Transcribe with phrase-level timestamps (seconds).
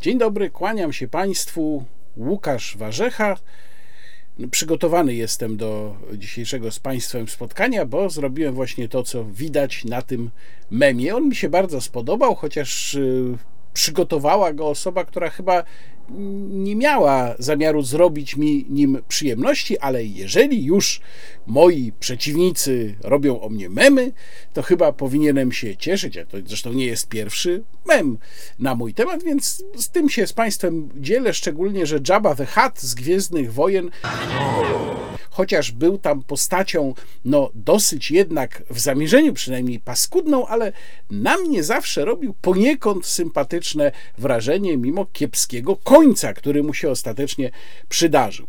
[0.00, 1.84] Dzień dobry, kłaniam się Państwu.
[2.16, 3.36] Łukasz Warzecha.
[4.50, 10.30] Przygotowany jestem do dzisiejszego z Państwem spotkania, bo zrobiłem właśnie to, co widać na tym
[10.70, 11.16] memie.
[11.16, 13.38] On mi się bardzo spodobał, chociaż y,
[13.80, 15.64] przygotowała go osoba, która chyba
[16.48, 21.00] nie miała zamiaru zrobić mi nim przyjemności, ale jeżeli już
[21.46, 24.12] moi przeciwnicy robią o mnie memy,
[24.52, 28.18] to chyba powinienem się cieszyć, a to zresztą nie jest pierwszy mem
[28.58, 32.80] na mój temat, więc z tym się z Państwem dzielę, szczególnie, że Jabba the Hutt
[32.80, 33.90] z Gwiezdnych Wojen
[35.40, 36.94] chociaż był tam postacią,
[37.24, 40.72] no dosyć jednak w zamierzeniu przynajmniej paskudną, ale
[41.10, 47.50] na mnie zawsze robił poniekąd sympatyczne wrażenie, mimo kiepskiego końca, który mu się ostatecznie
[47.88, 48.46] przydarzył.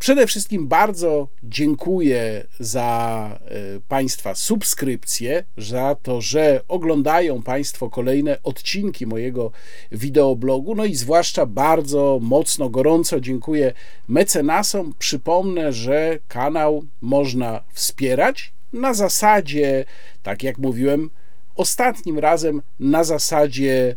[0.00, 9.06] Przede wszystkim bardzo dziękuję za e, Państwa subskrypcje, za to, że oglądają Państwo kolejne odcinki
[9.06, 9.52] mojego
[9.92, 10.74] wideoblogu.
[10.74, 13.72] No i zwłaszcza bardzo mocno, gorąco dziękuję
[14.08, 14.94] mecenasom.
[14.98, 19.84] Przypomnę, że kanał można wspierać na zasadzie,
[20.22, 21.10] tak jak mówiłem
[21.56, 23.96] ostatnim razem, na zasadzie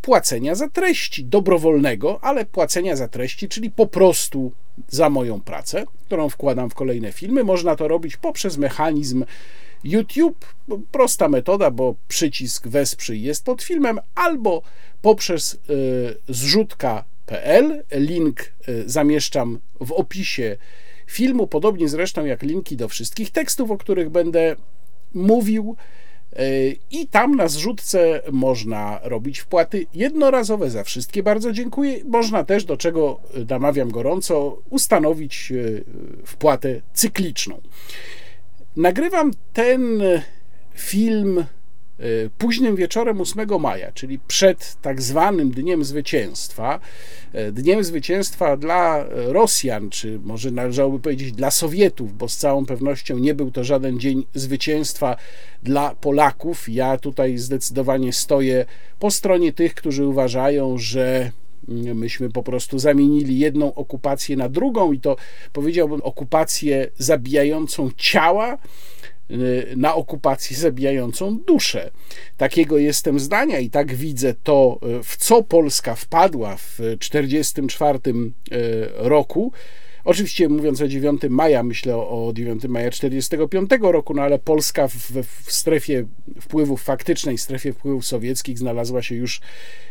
[0.00, 4.52] płacenia za treści, dobrowolnego, ale płacenia za treści, czyli po prostu
[4.88, 7.44] za moją pracę, którą wkładam w kolejne filmy.
[7.44, 9.24] Można to robić poprzez mechanizm
[9.84, 10.46] YouTube,
[10.92, 14.62] prosta metoda, bo przycisk wesprzyj jest pod filmem, albo
[15.02, 15.58] poprzez y,
[16.28, 17.84] zrzutka.pl.
[17.92, 20.56] Link y, zamieszczam w opisie
[21.06, 24.56] filmu, podobnie zresztą jak linki do wszystkich tekstów, o których będę
[25.14, 25.76] mówił.
[26.90, 31.22] I tam na zrzutce można robić wpłaty jednorazowe za wszystkie.
[31.22, 32.04] Bardzo dziękuję.
[32.04, 37.60] Można też, do czego namawiam gorąco, ustanowić e, wpłatę cykliczną.
[38.76, 40.02] Nagrywam ten
[40.74, 41.44] film
[42.38, 46.80] późnym wieczorem 8 maja, czyli przed tak zwanym Dniem Zwycięstwa,
[47.34, 53.18] y, Dniem Zwycięstwa dla Rosjan, czy może należałoby powiedzieć dla Sowietów, bo z całą pewnością
[53.18, 55.16] nie był to żaden dzień zwycięstwa
[55.62, 56.68] dla Polaków.
[56.68, 58.66] Ja tutaj zdecydowanie stoję
[58.98, 61.30] po stronie tych, którzy uważają, że
[61.94, 65.16] myśmy po prostu zamienili jedną okupację na drugą i to
[65.52, 68.58] powiedziałbym okupację zabijającą ciała
[68.99, 68.99] Y,
[69.76, 71.90] na okupację zabijającą duszę.
[72.36, 78.88] Takiego jestem zdania i tak widzę to, y, w co Polska wpadła w 1944 y,
[78.96, 79.52] roku.
[80.04, 84.94] Oczywiście mówiąc o 9 maja, myślę o 9 maja 1945 roku, no ale Polska w,
[84.94, 86.06] w, strefie
[86.40, 89.40] wpływów, faktycznej strefie wpływów sowieckich znalazła się już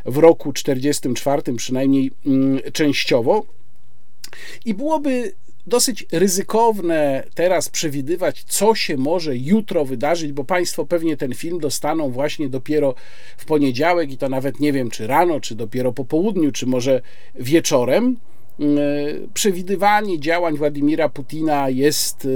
[0.06, 3.46] w roku 1944, przynajmniej mm, częściowo.
[4.66, 5.34] I byłoby
[5.70, 12.10] dosyć ryzykowne teraz przewidywać, co się może jutro wydarzyć, bo Państwo pewnie ten film dostaną
[12.10, 12.96] właśnie dopiero
[13.38, 17.02] w poniedziałek i to nawet nie wiem, czy rano, czy dopiero po południu, czy może
[17.36, 18.18] wieczorem.
[18.60, 18.64] E,
[19.34, 22.30] przewidywanie działań Władimira Putina jest e,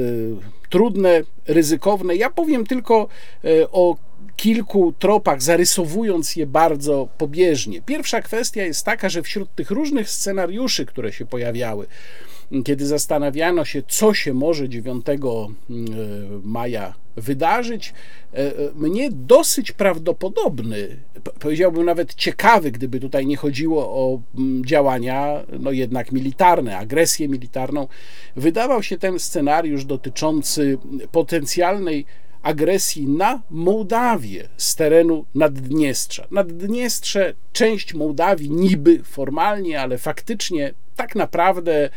[0.69, 2.15] trudne, ryzykowne.
[2.15, 3.07] Ja powiem tylko
[3.43, 3.97] e, o
[4.35, 7.81] kilku tropach, zarysowując je bardzo pobieżnie.
[7.81, 11.87] Pierwsza kwestia jest taka, że wśród tych różnych scenariuszy, które się pojawiały,
[12.65, 15.55] kiedy zastanawiano się, co się może 9 mm,
[16.43, 17.93] maja wydarzyć,
[18.33, 20.97] e, e, mnie dosyć prawdopodobny,
[21.39, 24.21] powiedziałbym nawet ciekawy, gdyby tutaj nie chodziło o
[24.65, 27.87] działania, no jednak militarne, agresję militarną,
[28.35, 30.77] wydawał się ten scenariusz dotyczący
[31.11, 32.05] potencjalnej
[32.43, 36.27] agresji na Mołdawię z terenu Naddniestrza.
[36.31, 41.89] Naddniestrze, część Mołdawii niby formalnie, ale faktycznie tak naprawdę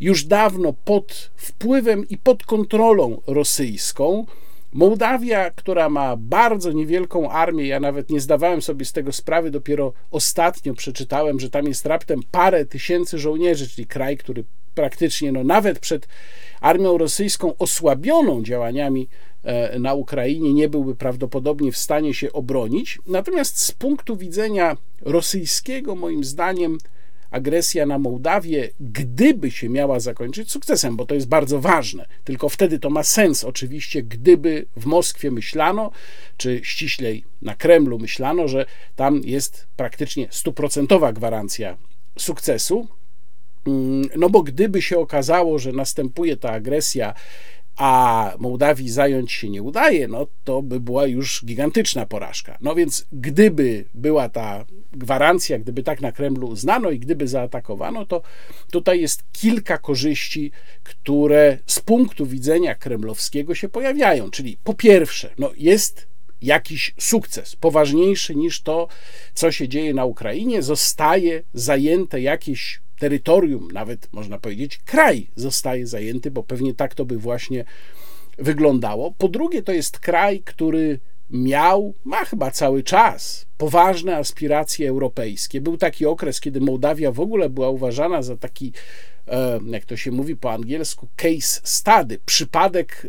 [0.00, 4.26] już dawno pod wpływem i pod kontrolą rosyjską.
[4.72, 9.92] Mołdawia, która ma bardzo niewielką armię, ja nawet nie zdawałem sobie z tego sprawy, dopiero
[10.10, 15.78] ostatnio przeczytałem, że tam jest raptem parę tysięcy żołnierzy, czyli kraj, który praktycznie no, nawet
[15.78, 16.08] przed
[16.60, 19.08] armią rosyjską osłabioną działaniami
[19.78, 22.98] na Ukrainie nie byłby prawdopodobnie w stanie się obronić.
[23.06, 26.78] Natomiast z punktu widzenia rosyjskiego, moim zdaniem,
[27.30, 32.78] agresja na Mołdawię, gdyby się miała zakończyć sukcesem, bo to jest bardzo ważne, tylko wtedy
[32.78, 35.90] to ma sens oczywiście, gdyby w Moskwie myślano,
[36.36, 38.66] czy ściślej na Kremlu myślano, że
[38.96, 41.76] tam jest praktycznie stuprocentowa gwarancja
[42.18, 42.88] sukcesu.
[43.66, 47.14] Mm, no bo gdyby się okazało, że następuje ta agresja
[47.76, 52.58] a Mołdawii zająć się nie udaje, no to by była już gigantyczna porażka.
[52.60, 58.22] No więc gdyby była ta gwarancja, gdyby tak na Kremlu znano i gdyby zaatakowano, to
[58.70, 60.50] tutaj jest kilka korzyści,
[60.82, 64.30] które z punktu widzenia kremlowskiego się pojawiają.
[64.30, 66.06] Czyli po pierwsze, no jest
[66.42, 68.88] jakiś sukces, poważniejszy niż to,
[69.34, 70.62] co się dzieje na Ukrainie.
[70.62, 77.18] Zostaje zajęte jakieś terytorium, nawet można powiedzieć, kraj zostaje zajęty, bo pewnie tak to by
[77.18, 77.64] właśnie
[78.38, 79.14] wyglądało.
[79.18, 80.98] Po drugie, to jest kraj, który
[81.30, 85.60] miał, ma chyba cały czas poważne aspiracje europejskie.
[85.60, 88.72] Był taki okres, kiedy Mołdawia w ogóle była uważana za taki
[89.66, 93.08] jak to się mówi po angielsku, case study, przypadek e,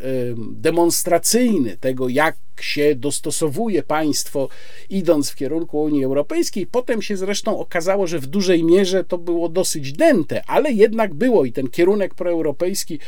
[0.52, 4.50] demonstracyjny tego, jak się dostosowuje państwo,
[4.90, 6.68] idąc w kierunku Unii Europejskiej.
[6.68, 11.46] Potem się zresztą okazało, że w dużej mierze to było dosyć dęte, ale jednak było
[11.46, 13.00] i ten kierunek proeuropejski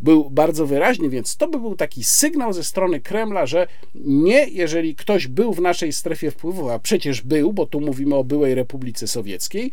[0.00, 3.66] był bardzo wyraźny, więc to by był taki sygnał ze strony Kremla, że
[4.04, 8.24] nie, jeżeli ktoś był w naszej strefie wpływów, a przecież był, bo tu mówimy o
[8.24, 9.70] byłej Republice Sowieckiej,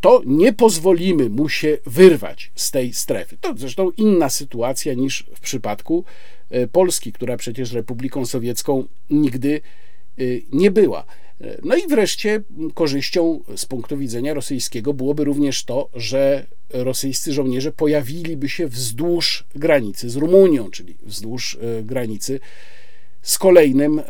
[0.00, 3.36] to nie pozwolimy mu się wyrwać z tej strefy.
[3.40, 6.04] To zresztą inna sytuacja niż w przypadku
[6.50, 9.60] e, Polski, która przecież Republiką Sowiecką nigdy
[10.18, 10.22] e,
[10.52, 11.04] nie była.
[11.40, 12.42] E, no i wreszcie
[12.74, 20.10] korzyścią z punktu widzenia rosyjskiego byłoby również to, że rosyjscy żołnierze pojawiliby się wzdłuż granicy
[20.10, 22.40] z Rumunią, czyli wzdłuż granicy
[23.22, 24.02] z kolejnym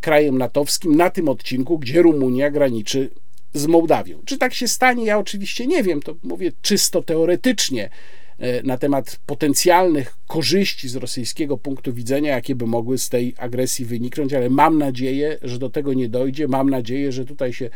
[0.00, 3.10] krajem natowskim na tym odcinku, gdzie Rumunia graniczy
[3.54, 4.22] z Mołdawią.
[4.24, 5.04] Czy tak się stanie?
[5.04, 7.90] Ja oczywiście nie wiem, to mówię czysto teoretycznie
[8.38, 13.84] e, na temat potencjalnych korzyści z rosyjskiego punktu widzenia, jakie by mogły z tej agresji
[13.84, 16.48] wyniknąć, ale mam nadzieję, że do tego nie dojdzie.
[16.48, 17.70] Mam nadzieję, że tutaj się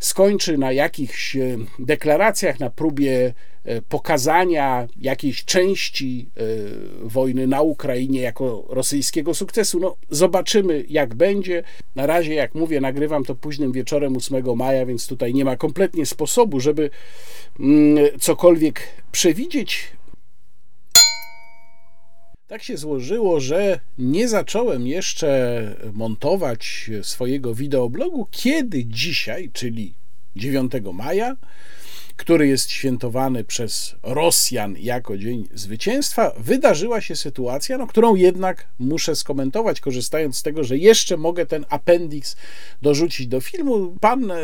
[0.00, 6.42] skończy na jakichś e, deklaracjach, na próbie e, pokazania jakiejś części e,
[7.08, 9.80] wojny na Ukrainie jako rosyjskiego sukcesu.
[9.80, 11.62] No, zobaczymy, jak będzie.
[11.94, 16.06] Na razie, jak mówię, nagrywam to późnym wieczorem 8 maja, więc tutaj nie ma kompletnie
[16.06, 16.90] sposobu, żeby
[17.60, 18.80] mm, cokolwiek
[19.12, 19.88] przewidzieć.
[22.46, 25.62] Tak się złożyło, że nie zacząłem jeszcze
[25.92, 29.94] montować swojego wideoblogu, kiedy dzisiaj, czyli
[30.36, 31.36] 9 maja,
[32.16, 39.16] który jest świętowany przez Rosjan jako Dzień Zwycięstwa, wydarzyła się sytuacja, no, którą jednak muszę
[39.16, 42.36] skomentować, korzystając z tego, że jeszcze mogę ten appendix
[42.82, 43.96] dorzucić do filmu.
[44.00, 44.36] Pan e,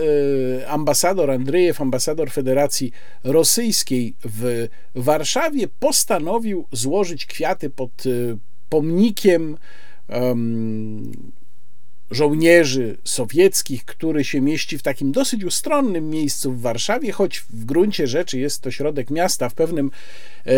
[0.68, 2.92] ambasador Andrzejew, ambasador Federacji
[3.24, 8.10] Rosyjskiej w Warszawie, postanowił złożyć kwiaty pod e,
[8.68, 9.56] pomnikiem
[12.10, 18.06] żołnierzy sowieckich, który się mieści w takim dosyć ustronnym miejscu w Warszawie, choć w gruncie
[18.06, 19.90] rzeczy jest to środek miasta w pewnym
[20.46, 20.52] e,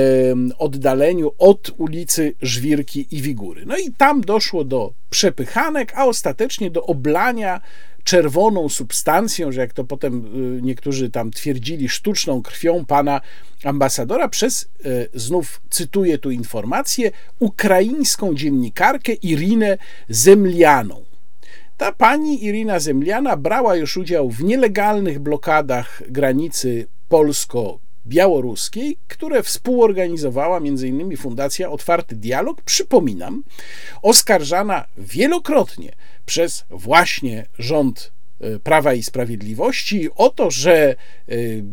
[0.59, 3.67] oddaleniu od ulicy Żwirki i Wigury.
[3.67, 7.61] No i tam doszło do przepychanek, a ostatecznie do oblania
[8.05, 10.27] czerwoną substancją, że jak to potem
[10.59, 13.21] y, niektórzy tam twierdzili, sztuczną krwią pana
[13.65, 19.79] ambasadora przez, y, znów cytuję tu informację, ukraińską dziennikarkę Irinę
[20.09, 21.12] Zemlianą.
[21.83, 31.17] Ta pani Irina Zemliana brała już udział w nielegalnych blokadach granicy polsko-białoruskiej, które współorganizowała m.in.
[31.17, 33.45] Fundacja Otwarty Dialog, przypominam,
[34.03, 35.93] oskarżana wielokrotnie
[36.27, 40.95] przez właśnie rząd e, Prawa i Sprawiedliwości o to, że e,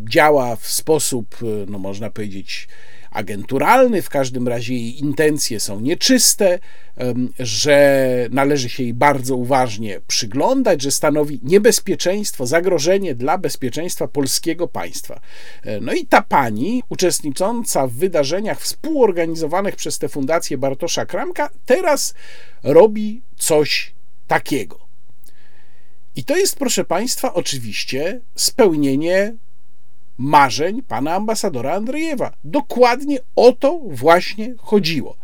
[0.10, 2.68] działa w sposób, e, no można powiedzieć,
[3.12, 6.60] agenturalny, w każdym razie jej intencje są nieczyste,
[7.40, 15.19] że należy się jej bardzo uważnie przyglądać, że stanowi niebezpieczeństwo, zagrożenie dla bezpieczeństwa polskiego państwa.
[15.64, 22.14] E, no i ta pani, uczestnicząca w wydarzeniach współorganizowanych przez tę fundację Bartosza Kramka, teraz
[22.64, 23.94] robi coś
[24.28, 24.80] takiego.
[26.16, 29.33] I to jest, proszę Państwa, oczywiście spełnienie
[30.19, 32.33] marzeń pana ambasadora Andrzejewa.
[32.44, 35.16] Dokładnie o to właśnie chodziło.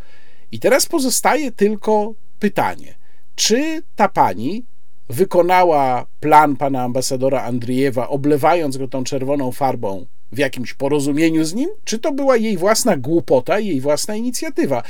[0.52, 2.96] I teraz pozostaje tylko pytanie,
[3.36, 4.64] czy ta pani
[5.10, 11.70] wykonała plan pana ambasadora Andrzejewa, oblewając go tą czerwoną farbą w jakimś porozumieniu z nim,
[11.84, 14.84] czy to była jej własna głupota, jej własna inicjatywa?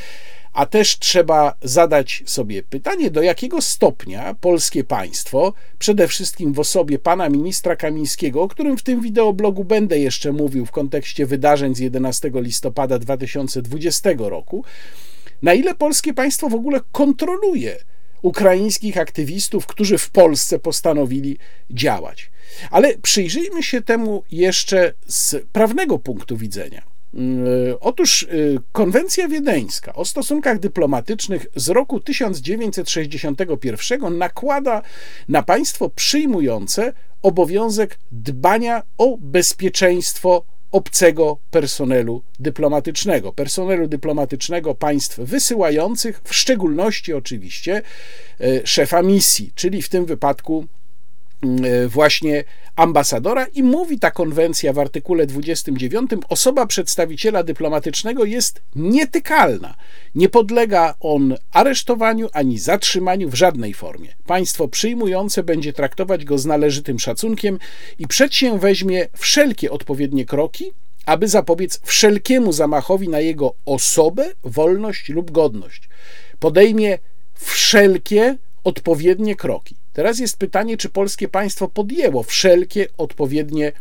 [0.56, 7.00] A też trzeba zadać sobie pytanie, do jakiego stopnia polskie państwo, przede wszystkim w osobie
[7.00, 11.80] pana ministra Kamińskiego, o którym w tym wideoblogu będę jeszcze mówił w kontekście wydarzeń z
[11.80, 14.64] 11 listopada 2020 roku,
[15.42, 17.78] na ile polskie państwo w ogóle kontroluje
[18.22, 21.38] ukraińskich aktywistów, którzy w Polsce postanowili
[21.70, 22.32] działać.
[22.72, 26.95] Ale przyjrzyjmy się temu jeszcze z prawnego punktu widzenia.
[27.16, 27.20] E,
[27.80, 28.28] otóż e,
[28.72, 34.82] konwencja wiedeńska o stosunkach dyplomatycznych z roku 1961 nakłada
[35.30, 43.34] na państwo przyjmujące obowiązek dbania o bezpieczeństwo obcego personelu dyplomatycznego.
[43.34, 47.82] Personelu dyplomatycznego państw wysyłających, w szczególności oczywiście
[48.40, 50.66] e, szefa misji, czyli w tym wypadku
[51.88, 52.44] właśnie
[52.76, 59.76] ambasadora i mówi ta konwencja w artykule 29, osoba przedstawiciela dyplomatycznego jest nietykalna.
[60.16, 64.16] Nie podlega on aresztowaniu ani zatrzymaniu w żadnej formie.
[64.26, 67.60] Państwo przyjmujące będzie traktować go z należytym szacunkiem
[68.00, 70.72] i przedsięweźmie wszelkie odpowiednie kroki,
[71.06, 75.90] aby zapobiec wszelkiemu zamachowi na jego osobę, wolność lub godność.
[76.40, 76.98] Podejmie
[77.34, 79.76] wszelkie odpowiednie kroki.
[79.96, 83.72] Teraz jest pytanie, czy polskie państwo podjęło wszelkie odpowiednie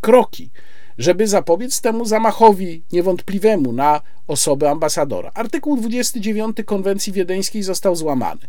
[0.00, 0.50] kroki,
[0.98, 5.30] żeby zapobiec temu zamachowi niewątpliwemu na osobę ambasadora.
[5.34, 8.40] Artykuł 29 konwencji wiedeńskiej został złamany.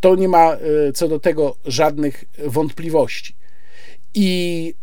[0.00, 0.58] To nie ma e,
[0.94, 3.34] co do tego żadnych wątpliwości.
[4.14, 4.74] I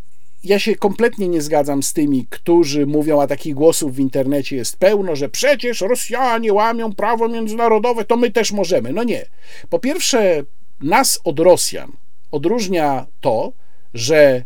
[0.43, 4.77] ja się kompletnie nie zgadzam z tymi, którzy mówią, a takich głosów w internecie jest
[4.77, 8.93] pełno, że przecież Rosjanie łamią prawo międzynarodowe, to my też możemy.
[8.93, 9.25] No nie.
[9.69, 10.43] Po pierwsze,
[10.81, 11.91] nas od Rosjan
[12.31, 13.53] odróżnia to,
[13.93, 14.43] że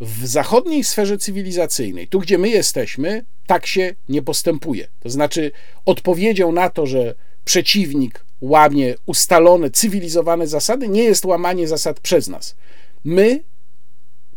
[0.00, 4.86] w zachodniej sferze cywilizacyjnej, tu gdzie my jesteśmy, tak się nie postępuje.
[5.00, 5.52] To znaczy,
[5.86, 12.54] odpowiedzią na to, że przeciwnik łamie ustalone, cywilizowane zasady, nie jest łamanie zasad przez nas.
[13.04, 13.42] My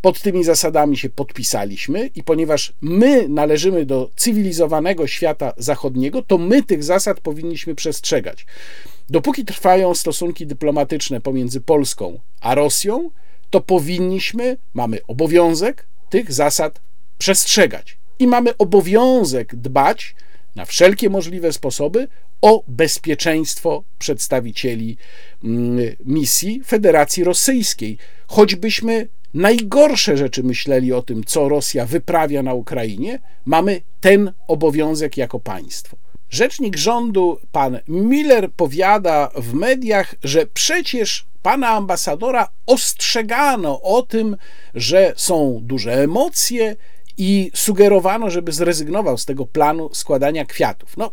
[0.04, 6.64] pod tymi zasadami się podpisaliśmy i ponieważ my należymy do cywilizowanego świata zachodniego, to my
[6.64, 8.46] tych zasad powinniśmy przestrzegać.
[9.10, 13.12] Dopóki trwają stosunki dyplomatyczne pomiędzy Polską a Rosją,
[13.50, 16.82] to powinniśmy, mamy obowiązek tych zasad
[17.18, 20.16] przestrzegać i mamy obowiązek dbać
[20.56, 22.08] na wszelkie możliwe sposoby
[22.42, 24.98] o bezpieczeństwo przedstawicieli
[25.44, 27.98] mm, misji Federacji Rosyjskiej.
[28.28, 35.40] Choćbyśmy najgorsze rzeczy myśleli o tym, co Rosja wyprawia na Ukrainie, mamy ten obowiązek jako
[35.40, 35.98] państwo.
[36.30, 44.38] Rzecznik rządu, pan Miller, powiada w mediach, że przecież pana ambasadora ostrzegano o tym,
[44.76, 46.76] że są duże emocje
[47.18, 50.98] i sugerowano, żeby zrezygnował z tego planu składania kwiatów.
[50.98, 51.12] No,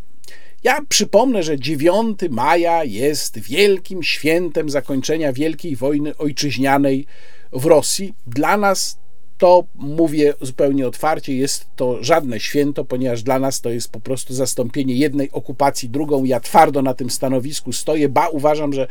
[0.63, 7.05] ja przypomnę, że 9 maja jest wielkim świętem zakończenia Wielkiej Wojny Ojczyźnianej
[7.53, 8.13] w Rosji.
[8.27, 9.01] Dla nas
[9.37, 14.33] to mówię zupełnie otwarcie, jest to żadne święto, ponieważ dla nas to jest po prostu
[14.33, 16.23] zastąpienie jednej okupacji drugą.
[16.23, 18.87] Ja twardo na tym stanowisku stoję, ba uważam, że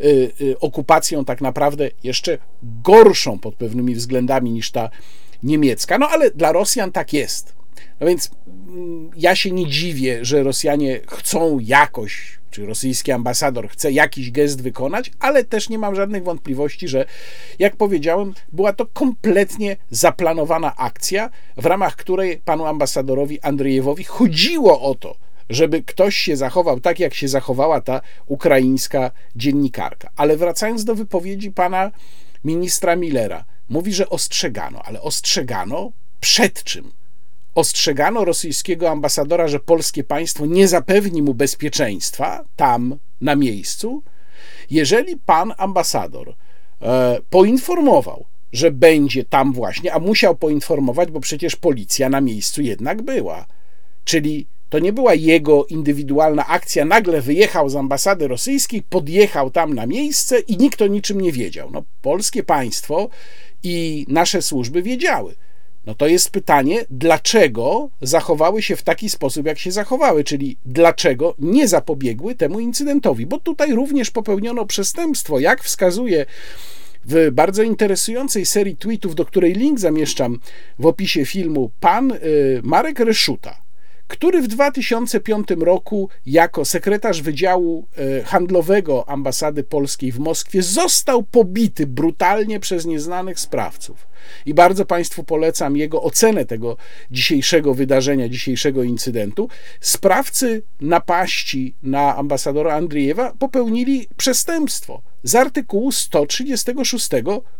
[0.00, 4.90] y, y, okupacją tak naprawdę jeszcze gorszą pod pewnymi względami niż ta
[5.42, 5.98] niemiecka.
[5.98, 7.63] No ale dla Rosjan tak jest.
[8.00, 8.30] No więc
[8.68, 14.62] mm, ja się nie dziwię, że Rosjanie chcą jakoś czy rosyjski ambasador chce jakiś gest
[14.62, 17.04] wykonać, ale też nie mam żadnych wątpliwości, że
[17.58, 24.94] jak powiedziałem, była to kompletnie zaplanowana akcja, w ramach której panu ambasadorowi Andrzejewowi chodziło o
[24.94, 25.16] to,
[25.50, 30.10] żeby ktoś się zachował tak, jak się zachowała ta ukraińska dziennikarka.
[30.16, 31.90] Ale wracając do wypowiedzi pana
[32.44, 36.92] ministra Millera, mówi, że ostrzegano, ale ostrzegano przed czym?
[37.54, 44.02] Ostrzegano rosyjskiego ambasadora, że polskie państwo nie zapewni mu bezpieczeństwa tam na miejscu,
[44.70, 46.34] jeżeli pan ambasador
[46.82, 53.02] e, poinformował, że będzie tam właśnie, a musiał poinformować, bo przecież policja na miejscu jednak
[53.02, 53.46] była.
[54.04, 59.86] Czyli to nie była jego indywidualna akcja, nagle wyjechał z ambasady rosyjskiej, podjechał tam na
[59.86, 61.70] miejsce i nikt o niczym nie wiedział.
[61.70, 63.08] No, polskie państwo
[63.62, 65.34] i nasze służby wiedziały.
[65.86, 71.34] No to jest pytanie, dlaczego zachowały się w taki sposób, jak się zachowały, czyli dlaczego
[71.38, 76.26] nie zapobiegły temu incydentowi, bo tutaj również popełniono przestępstwo, jak wskazuje
[77.04, 80.38] w bardzo interesującej serii tweetów, do której link zamieszczam
[80.78, 82.18] w opisie filmu, pan y,
[82.62, 83.63] Marek Ryszuta
[84.08, 91.86] który w 2005 roku jako sekretarz Wydziału e, Handlowego Ambasady Polskiej w Moskwie został pobity
[91.86, 94.06] brutalnie przez nieznanych sprawców.
[94.46, 96.76] I bardzo Państwu polecam jego ocenę tego
[97.10, 99.48] dzisiejszego wydarzenia, dzisiejszego incydentu.
[99.80, 107.08] Sprawcy napaści na ambasadora Andriejewa popełnili przestępstwo z artykułu 136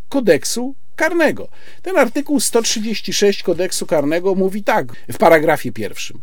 [0.09, 1.49] kodeksu karnego.
[1.83, 6.21] Ten artykuł 136 kodeksu karnego mówi tak w paragrafie pierwszym.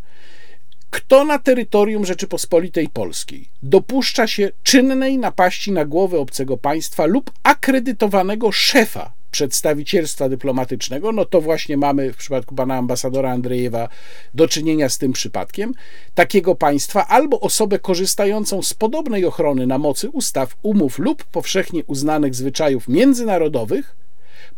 [0.89, 8.51] Kto na terytorium Rzeczypospolitej Polskiej dopuszcza się czynnej napaści na głowę obcego państwa lub akredytowanego
[8.51, 13.89] szefa przedstawicielstwa dyplomatycznego, no to właśnie mamy w przypadku pana ambasadora Andrzejewa
[14.33, 15.73] do czynienia z tym przypadkiem,
[16.15, 22.35] takiego państwa albo osobę korzystającą z podobnej ochrony na mocy ustaw, umów lub powszechnie uznanych
[22.35, 24.00] zwyczajów międzynarodowych,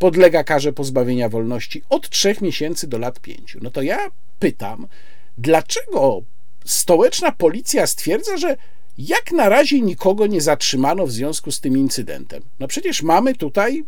[0.04, 3.56] podlega karze pozbawienia wolności od 3 miesięcy do lat 5.
[3.62, 4.86] No to ja pytam,
[5.38, 6.22] dlaczego
[6.64, 8.56] stołeczna policja stwierdza, że
[8.98, 12.42] jak na razie nikogo nie zatrzymano w związku z tym incydentem?
[12.60, 13.84] No przecież mamy tutaj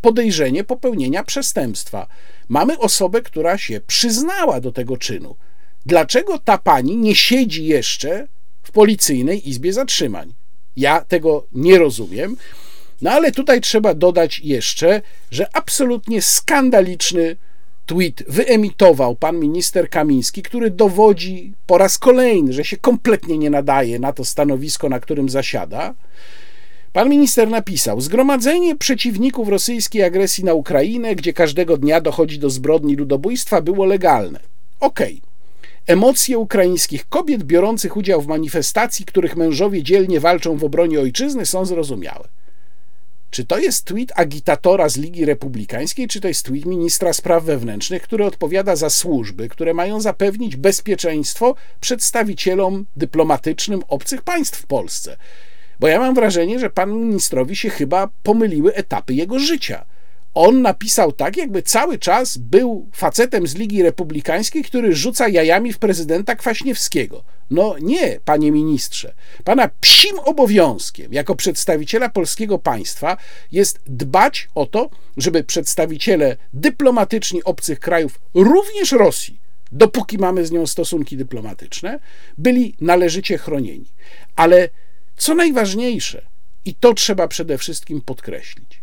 [0.00, 2.06] podejrzenie popełnienia przestępstwa.
[2.48, 5.36] Mamy osobę, która się przyznała do tego czynu.
[5.86, 8.28] Dlaczego ta pani nie siedzi jeszcze
[8.62, 10.34] w policyjnej izbie zatrzymań?
[10.76, 12.36] Ja tego nie rozumiem.
[13.02, 17.36] No ale tutaj trzeba dodać jeszcze, że absolutnie skandaliczny
[17.86, 23.98] tweet wyemitował pan minister Kamiński, który dowodzi po raz kolejny, że się kompletnie nie nadaje
[23.98, 25.94] na to stanowisko, na którym zasiada.
[26.92, 32.96] Pan minister napisał: Zgromadzenie przeciwników rosyjskiej agresji na Ukrainę, gdzie każdego dnia dochodzi do zbrodni
[32.96, 34.40] ludobójstwa, było legalne.
[34.80, 35.20] Okej.
[35.22, 35.28] Okay.
[35.86, 41.64] Emocje ukraińskich kobiet biorących udział w manifestacji, których mężowie dzielnie walczą w obronie ojczyzny, są
[41.64, 42.28] zrozumiałe.
[43.30, 48.02] Czy to jest tweet agitatora z Ligi Republikańskiej, czy to jest tweet ministra spraw wewnętrznych,
[48.02, 55.16] który odpowiada za służby, które mają zapewnić bezpieczeństwo przedstawicielom dyplomatycznym obcych państw w Polsce?
[55.80, 59.84] Bo ja mam wrażenie, że panu ministrowi się chyba pomyliły etapy jego życia
[60.38, 65.78] on napisał tak, jakby cały czas był facetem z Ligi Republikańskiej, który rzuca jajami w
[65.78, 67.24] prezydenta Kwaśniewskiego.
[67.50, 69.14] No nie, panie ministrze.
[69.44, 73.16] Pana psim obowiązkiem jako przedstawiciela polskiego państwa
[73.52, 79.40] jest dbać o to, żeby przedstawiciele dyplomatyczni obcych krajów, również Rosji,
[79.72, 82.00] dopóki mamy z nią stosunki dyplomatyczne,
[82.38, 83.86] byli należycie chronieni.
[84.36, 84.68] Ale
[85.16, 86.22] co najważniejsze,
[86.64, 88.77] i to trzeba przede wszystkim podkreślić,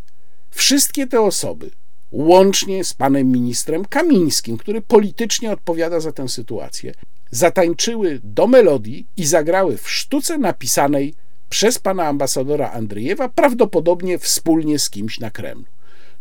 [0.56, 1.70] Wszystkie te osoby,
[2.12, 6.94] łącznie z panem ministrem Kamińskim, który politycznie odpowiada za tę sytuację,
[7.32, 11.14] zatańczyły do melodii i zagrały w sztuce napisanej
[11.50, 15.66] przez pana ambasadora Andrzejewa, prawdopodobnie wspólnie z kimś na Kremlu.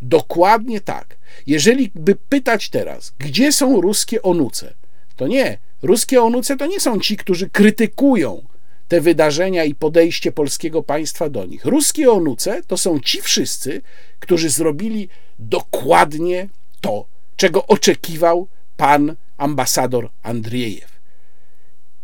[0.03, 1.17] Dokładnie tak.
[1.47, 4.75] Jeżeli by pytać teraz, gdzie są ruskie onuce,
[5.17, 5.59] to nie.
[5.83, 8.43] Ruskie onuce to nie są ci, którzy krytykują
[8.89, 11.65] te wydarzenia i podejście polskiego państwa do nich.
[11.65, 13.83] Ruskie onuce to są ci wszyscy,
[14.21, 16.49] którzy zrobili dokładnie
[16.81, 20.95] to, czego oczekiwał pan ambasador Andriejew.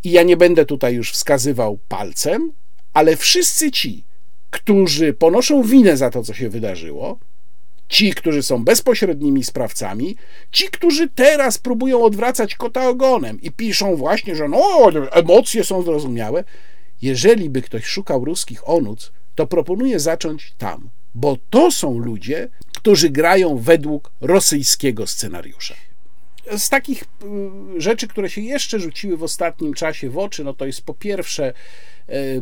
[0.05, 2.53] I ja nie będę tutaj już wskazywał palcem,
[2.95, 4.05] ale wszyscy ci,
[4.51, 7.19] którzy ponoszą winę za to, co się wydarzyło,
[7.91, 10.17] ci, którzy są bezpośrednimi sprawcami,
[10.53, 16.45] ci, którzy teraz próbują odwracać kota ogonem i piszą właśnie, że no, emocje są zrozumiałe.
[17.03, 23.11] Jeżeli by ktoś szukał ruskich onuc, to proponuję zacząć tam, bo to są ludzie, którzy
[23.11, 25.75] grają według rosyjskiego scenariusza.
[26.57, 27.03] Z takich
[27.77, 30.95] y, rzeczy, które się jeszcze rzuciły w ostatnim czasie w oczy, no to jest po
[30.95, 31.53] pierwsze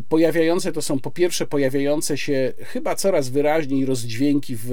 [0.09, 4.71] pojawiające to są po pierwsze pojawiające się chyba coraz wyraźniej rozdźwięki w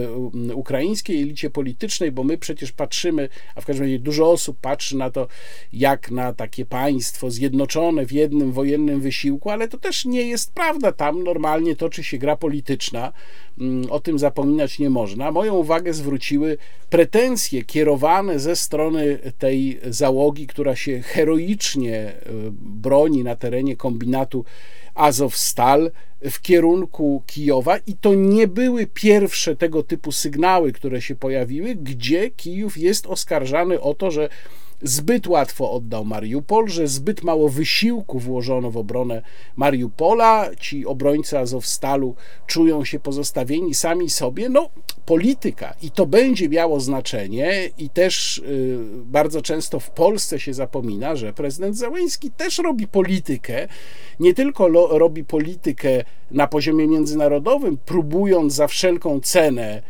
[0.54, 5.11] ukraińskiej elicie politycznej, bo my przecież patrzymy, a w każdym razie dużo osób patrzy na
[5.11, 5.28] to,
[5.72, 10.92] jak na takie państwo zjednoczone w jednym wojennym wysiłku, ale to też nie jest prawda.
[10.92, 13.12] Tam normalnie toczy się gra polityczna.
[13.61, 15.30] Mm, o tym zapominać nie można.
[15.30, 16.59] Moją uwagę zwróciły
[16.90, 22.14] pretensje kierowane ze strony tej załogi, która się heroicznie e,
[22.61, 24.44] broni na terenie kombinatu
[24.96, 25.90] Azowstal
[26.30, 32.30] w kierunku Kijowa i to nie były pierwsze tego typu sygnały, które się pojawiły, gdzie
[32.30, 34.28] Kijów jest oskarżany o to, że
[34.82, 39.22] zbyt łatwo oddał Mariupol, że zbyt mało wysiłku włożono w obronę
[39.56, 40.50] Mariupola.
[40.60, 42.14] Ci obrońcy Azowstalu
[42.46, 44.48] czują się pozostawieni sami sobie.
[44.48, 44.70] No,
[45.06, 51.16] polityka i to będzie miało znaczenie i też y, bardzo często w Polsce się zapomina,
[51.16, 53.68] że prezydent Załęski też robi politykę,
[54.20, 59.82] nie tylko lo, robi politykę na poziomie międzynarodowym, próbując za wszelką cenę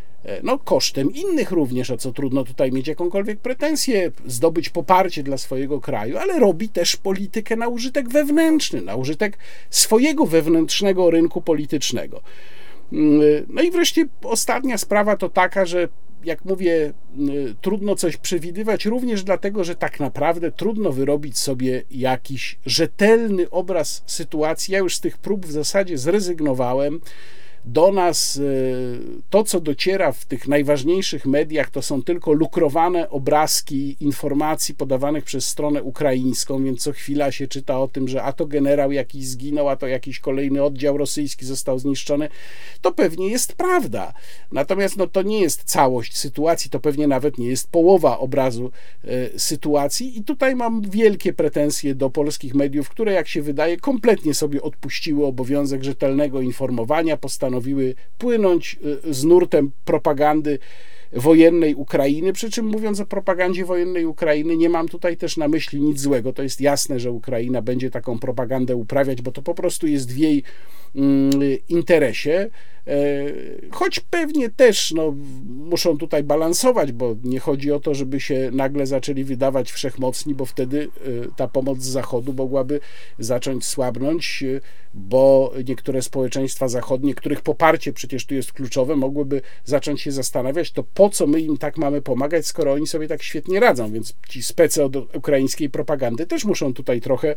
[0.42, 5.80] no, kosztem innych również, o co trudno tutaj mieć jakąkolwiek pretensję, zdobyć poparcie dla swojego
[5.80, 9.38] kraju, ale robi też politykę na użytek wewnętrzny, na użytek
[9.70, 12.20] swojego wewnętrznego rynku politycznego.
[12.92, 15.88] Mm, no i wreszcie ostatnia sprawa to taka, że
[16.24, 22.58] jak mówię, mm, trudno coś przewidywać, również dlatego, że tak naprawdę trudno wyrobić sobie jakiś
[22.66, 24.72] rzetelny obraz sytuacji.
[24.72, 27.00] Ja już z tych prób w zasadzie zrezygnowałem
[27.66, 28.98] do nas y,
[29.30, 35.46] to, co dociera w tych najważniejszych mediach, to są tylko lukrowane obrazki informacji podawanych przez
[35.46, 39.68] stronę ukraińską, więc co chwila się czyta o tym, że a to generał jakiś zginął,
[39.68, 42.28] a to jakiś kolejny oddział rosyjski został zniszczony.
[42.82, 44.12] To pewnie jest prawda.
[44.52, 48.70] Natomiast no, to nie jest całość sytuacji, to pewnie nawet nie jest połowa obrazu
[49.04, 50.18] y, sytuacji.
[50.18, 55.26] I tutaj mam wielkie pretensje do polskich mediów, które, jak się wydaje, kompletnie sobie odpuściły
[55.26, 60.58] obowiązek rzetelnego informowania, postanowiły postanowiły płynąć y, z nurtem propagandy
[61.12, 62.32] wojennej Ukrainy.
[62.32, 66.32] Przy czym mówiąc o propagandzie wojennej Ukrainy, nie mam tutaj też na myśli nic złego.
[66.32, 70.16] To jest jasne, że Ukraina będzie taką propagandę uprawiać, bo to po prostu jest w
[70.16, 70.42] jej
[70.94, 72.50] mm, interesie.
[72.86, 73.32] E,
[73.70, 75.14] choć pewnie też no,
[75.46, 80.44] muszą tutaj balansować, bo nie chodzi o to, żeby się nagle zaczęli wydawać wszechmocni, bo
[80.44, 82.80] wtedy e, ta pomoc z Zachodu mogłaby
[83.18, 84.60] zacząć słabnąć, e,
[84.94, 90.82] bo niektóre społeczeństwa zachodnie, których poparcie przecież tu jest kluczowe, mogłyby zacząć się zastanawiać, to
[90.94, 93.92] po co my im tak mamy pomagać, skoro oni sobie tak świetnie radzą.
[93.92, 97.34] Więc ci specy od ukraińskiej propagandy też muszą tutaj trochę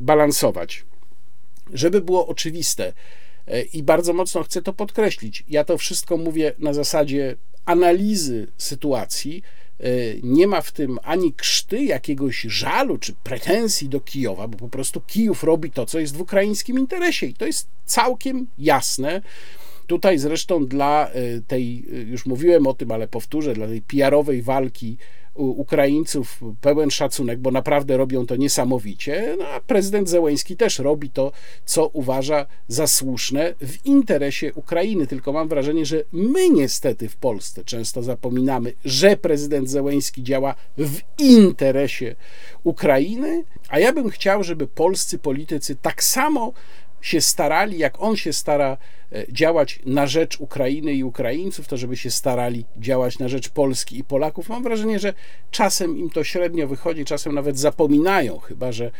[0.00, 0.84] balansować.
[1.72, 2.92] Żeby było oczywiste,
[3.72, 5.44] I bardzo mocno chcę to podkreślić.
[5.48, 9.42] Ja to wszystko mówię na zasadzie analizy sytuacji.
[9.80, 9.84] E,
[10.22, 15.00] nie ma w tym ani krzty jakiegoś żalu czy pretensji do Kijowa, bo po prostu
[15.00, 19.22] Kijów robi to, co jest w ukraińskim interesie i to jest całkiem jasne.
[19.86, 24.96] Tutaj zresztą dla e, tej, już mówiłem o tym, ale powtórzę, dla tej PR-owej walki
[25.34, 31.32] Ukraińców pełen szacunek, bo naprawdę robią to niesamowicie, no a prezydent Zełęński też robi to,
[31.64, 35.06] co uważa za słuszne w interesie Ukrainy.
[35.06, 40.98] Tylko mam wrażenie, że my niestety w Polsce często zapominamy, że prezydent Zełęński działa w
[41.18, 42.16] interesie
[42.64, 46.52] Ukrainy, a ja bym chciał, żeby polscy politycy tak samo
[47.00, 48.76] się starali, jak on się stara
[49.12, 53.98] e, działać na rzecz Ukrainy i Ukraińców, to żeby się starali działać na rzecz Polski
[53.98, 54.48] i Polaków.
[54.48, 55.14] Mam wrażenie, że
[55.50, 58.90] czasem im to średnio wychodzi, czasem nawet zapominają, chyba że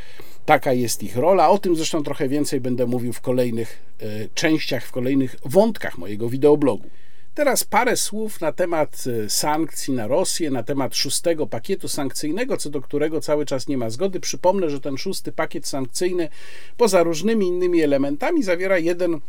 [0.46, 1.48] taka jest ich rola.
[1.48, 6.28] O tym zresztą trochę więcej będę mówił w kolejnych e, częściach, w kolejnych wątkach mojego
[6.28, 6.90] wideoblogu.
[7.40, 12.70] Teraz parę słów na temat e, sankcji na Rosję, na temat szóstego pakietu sankcyjnego, co
[12.70, 14.20] do którego cały czas nie ma zgody.
[14.20, 16.28] Przypomnę, że ten szósty pakiet sankcyjny,
[16.76, 19.20] poza różnymi innymi elementami, zawiera jeden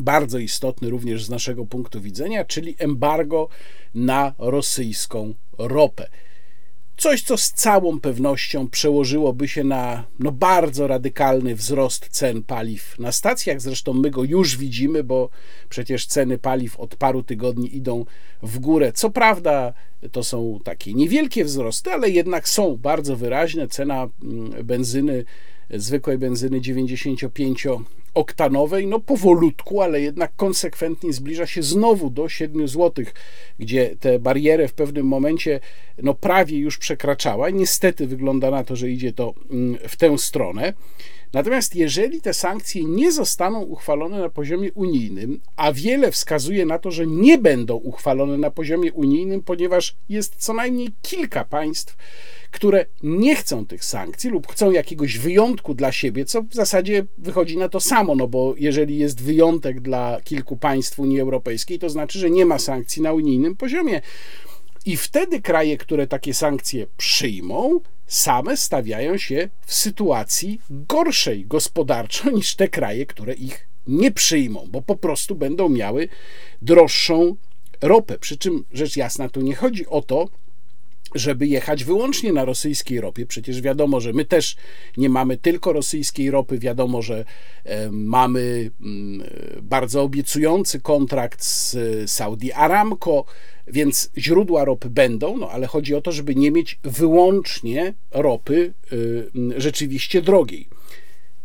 [0.00, 3.48] bardzo istotny również z naszego punktu widzenia, czyli embargo
[3.94, 6.08] na rosyjską ropę.
[6.96, 13.12] Coś, co z całą pewnością przełożyłoby się na no, bardzo radykalny wzrost cen paliw na
[13.12, 13.60] stacjach.
[13.60, 15.28] Zresztą my go już widzimy, bo
[15.68, 18.04] przecież ceny paliw od paru tygodni idą
[18.42, 18.92] w górę.
[18.92, 19.72] Co prawda,
[20.12, 23.68] to są takie niewielkie wzrosty, ale jednak są bardzo wyraźne.
[23.68, 25.24] Cena mm, benzyny
[25.70, 33.04] zwykłej benzyny 95-oktanowej, no powolutku, ale jednak konsekwentnie zbliża się znowu do 7 zł,
[33.58, 35.60] gdzie tę barierę w pewnym momencie
[36.02, 37.50] no prawie już przekraczała.
[37.50, 40.72] Niestety wygląda na to, że idzie to mm, w tę stronę.
[41.32, 46.90] Natomiast jeżeli te sankcje nie zostaną uchwalone na poziomie unijnym, a wiele wskazuje na to,
[46.90, 51.96] że nie będą uchwalone na poziomie unijnym, ponieważ jest co najmniej kilka państw,
[52.50, 57.58] które nie chcą tych sankcji lub chcą jakiegoś wyjątku dla siebie, co w zasadzie wychodzi
[57.58, 62.18] na to samo, no bo jeżeli jest wyjątek dla kilku państw Unii Europejskiej, to znaczy,
[62.18, 64.00] że nie ma sankcji na unijnym poziomie.
[64.86, 72.56] I wtedy kraje, które takie sankcje przyjmą, same stawiają się w sytuacji gorszej gospodarczo niż
[72.56, 76.08] te kraje, które ich nie przyjmą, bo po prostu będą miały
[76.62, 77.36] droższą
[77.82, 78.18] ropę.
[78.18, 80.28] Przy czym rzecz jasna, tu nie chodzi o to,
[81.14, 83.26] żeby jechać wyłącznie na rosyjskiej ropie.
[83.26, 84.56] Przecież wiadomo, że my też
[84.96, 86.58] nie mamy tylko rosyjskiej ropy.
[86.58, 87.24] Wiadomo, że
[87.64, 89.28] e, mamy mm,
[89.62, 91.76] bardzo obiecujący kontrakt z
[92.10, 93.24] Saudi Aramco,
[93.66, 99.30] więc źródła ropy będą, no ale chodzi o to, żeby nie mieć wyłącznie ropy y,
[99.56, 100.68] rzeczywiście drogiej.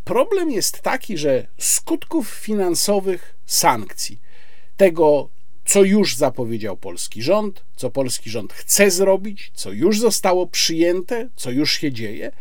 [0.03, 4.21] Problem jest taki, że skutków finansowych sankcji,
[4.77, 5.29] tego
[5.71, 11.51] co już zapowiedział polski rząd, co polski rząd chce zrobić, co już zostało przyjęte, co
[11.51, 12.31] już się dzieje,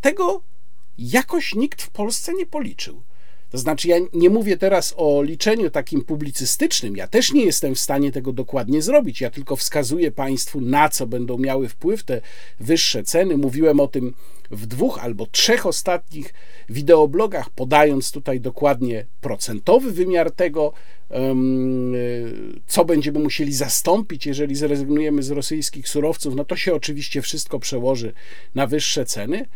[0.00, 0.42] tego
[0.98, 3.02] jakoś nikt w Polsce nie policzył.
[3.50, 7.80] To znaczy, ja nie mówię teraz o liczeniu takim publicystycznym, ja też nie jestem w
[7.80, 9.20] stanie tego dokładnie zrobić.
[9.20, 12.20] Ja tylko wskazuję Państwu, na co będą miały wpływ te
[12.60, 13.36] wyższe ceny.
[13.36, 14.14] Mówiłem o tym
[14.52, 16.34] w dwóch albo trzech ostatnich
[16.68, 20.72] wideoblogach, podając tutaj dokładnie procentowy wymiar tego,
[22.66, 26.34] co będziemy musieli zastąpić, jeżeli zrezygnujemy z rosyjskich surowców.
[26.34, 28.12] No to się oczywiście wszystko przełoży
[28.54, 29.46] na wyższe ceny.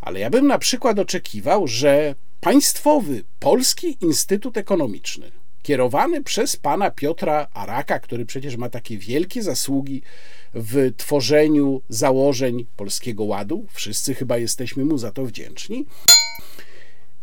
[0.00, 5.30] Ale ja bym na przykład oczekiwał, że Państwowy Polski Instytut Ekonomiczny,
[5.66, 10.02] kierowany przez pana Piotra Araka, który przecież ma takie wielkie zasługi
[10.54, 15.86] w tworzeniu założeń Polskiego Ładu, wszyscy chyba jesteśmy mu za to wdzięczni,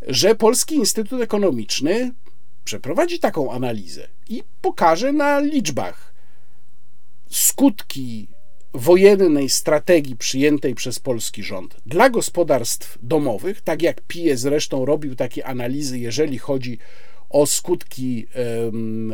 [0.08, 2.14] że Polski Instytut Ekonomiczny
[2.64, 6.14] przeprowadzi taką analizę i pokaże na liczbach
[7.30, 8.28] skutki
[8.74, 15.46] wojennej strategii przyjętej przez polski rząd dla gospodarstw domowych, tak jak PIE zresztą robił takie
[15.46, 16.78] analizy, jeżeli chodzi
[17.34, 18.28] o skutki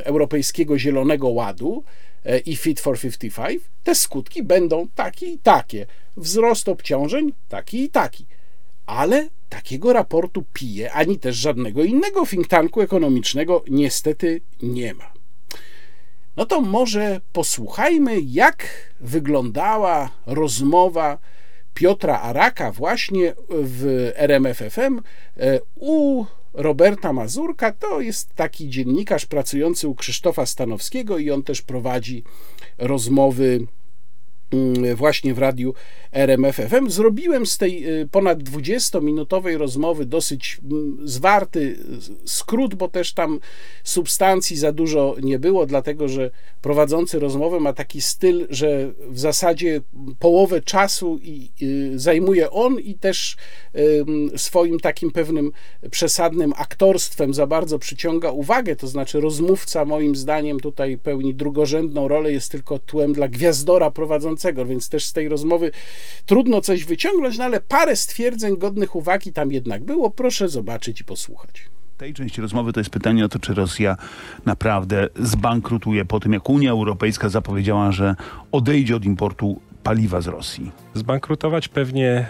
[0.04, 1.84] Europejskiego Zielonego Ładu,
[2.26, 5.86] e, i Fit for 55, te skutki będą takie i takie.
[6.18, 8.26] Wzrost obciążeń taki i taki.
[8.86, 15.14] Ale takiego raportu PIE ani też żadnego innego think tanku ekonomicznego niestety nie ma.
[16.38, 18.68] No to może posłuchajmy, jak
[19.00, 21.18] wyglądała rozmowa
[21.74, 25.02] Piotra Araka właśnie w RMFFM
[25.38, 27.72] e, u Roberta Mazurka.
[27.72, 32.24] To jest taki dziennikarz pracujący u Krzysztofa Stanowskiego i on też prowadzi
[32.78, 33.68] rozmowy
[34.96, 35.74] właśnie w radiu
[36.12, 36.90] RMFFM.
[36.90, 41.78] Zrobiłem z tej y, ponad 20-minutowej rozmowy dosyć mm, zwarty
[42.26, 43.40] skrót, bo też tam
[43.84, 46.32] substancji za dużo nie było, dlatego że
[46.62, 49.82] prowadzący rozmowę ma taki styl, że w zasadzie
[50.20, 51.20] połowę czasu
[51.62, 53.38] y, zajmuje on i też
[54.36, 55.52] swoim takim pewnym
[55.92, 62.32] przesadnym aktorstwem za bardzo przyciąga uwagę, to znaczy rozmówca moim zdaniem tutaj pełni drugorzędną rolę,
[62.32, 65.72] jest tylko tłem dla gwiazdora prowadzącego więc też z tej rozmowy
[66.26, 70.10] trudno coś wyciągnąć, no ale parę stwierdzeń godnych uwagi tam jednak było.
[70.10, 73.98] Proszę zobaczyć i posłuchać tej części rozmowy to jest pytanie o to, czy Rosja
[74.46, 78.16] naprawdę zbankrutuje po tym, jak Unia Europejska zapowiedziała, że
[78.52, 80.72] odejdzie od importu paliwa z Rosji?
[80.94, 82.26] Zbankrutować pewnie,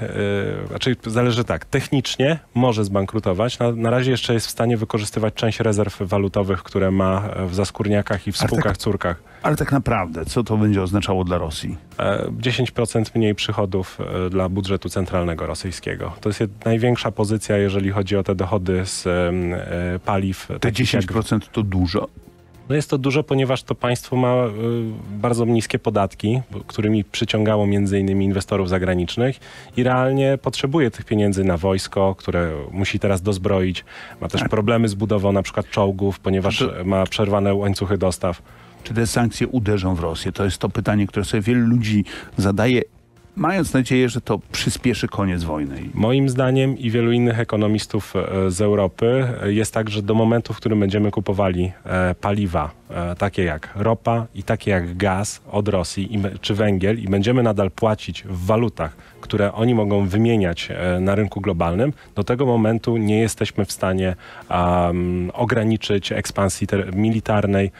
[0.61, 3.59] yy, znaczy zależy tak, technicznie może zbankrutować.
[3.59, 8.27] Na, na razie jeszcze jest w stanie wykorzystywać część rezerw walutowych, które ma w zaskórniakach
[8.27, 9.23] i w spółkach tak, córkach.
[9.43, 11.77] Ale tak naprawdę, co to będzie oznaczało dla Rosji?
[11.97, 16.13] 10% e, mniej przychodów e, dla budżetu centralnego rosyjskiego.
[16.21, 19.07] To jest największa pozycja, jeżeli chodzi o te dochody z
[20.05, 20.47] paliw.
[20.61, 21.43] Te 10% jak...
[21.43, 22.07] to dużo?
[22.69, 24.49] No jest to dużo, ponieważ to państwo ma y,
[25.11, 29.39] bardzo niskie podatki, którymi przyciągało między innymi inwestorów zagranicznych
[29.77, 33.85] i realnie potrzebuje tych pieniędzy na wojsko, które musi teraz dozbroić.
[34.21, 34.49] Ma też tak.
[34.49, 38.41] problemy z budową na przykład czołgów, ponieważ ma przerwane łańcuchy dostaw.
[38.83, 40.31] Czy te sankcje uderzą w Rosję?
[40.31, 42.05] To jest to pytanie, które sobie wielu ludzi
[42.37, 42.81] zadaje
[43.39, 45.81] mając nadzieję, że to przyspieszy koniec wojny.
[45.93, 50.53] Moim zdaniem i wielu innych ekonomistów e, z Europy e, jest tak, że do momentu,
[50.53, 52.71] w którym będziemy kupowali e, paliwa,
[53.17, 58.23] takie jak ropa i takie jak gaz od Rosji czy węgiel i będziemy nadal płacić
[58.23, 58.95] w walutach,
[59.29, 64.15] które oni mogą wymieniać na rynku globalnym, do tego momentu nie jesteśmy w stanie
[64.49, 67.71] um, ograniczyć ekspansji ter militarnej,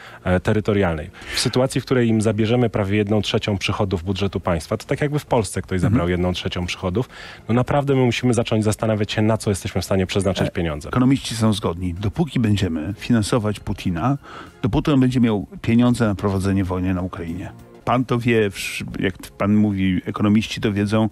[0.42, 1.10] terytorialnej.
[1.34, 5.18] W sytuacji, w której im zabierzemy prawie jedną trzecią przychodów budżetu państwa, to tak jakby
[5.18, 6.10] w Polsce ktoś zabrał mhm.
[6.10, 7.08] jedną trzecią przychodów,
[7.48, 10.88] no naprawdę my musimy zacząć zastanawiać się, na co jesteśmy w stanie przeznaczyć e, pieniądze.
[10.88, 11.94] Ekonomiści są zgodni.
[11.94, 14.18] Dopóki będziemy finansować Putina,
[14.62, 17.52] dopóty on będzie miał pieniądze na prowadzenie wojny na Ukrainie.
[17.90, 18.50] Pan to wie,
[18.98, 21.08] jak pan mówi, ekonomiści to wiedzą,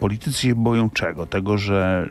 [0.00, 1.26] politycy się boją czego?
[1.26, 2.08] Tego, że,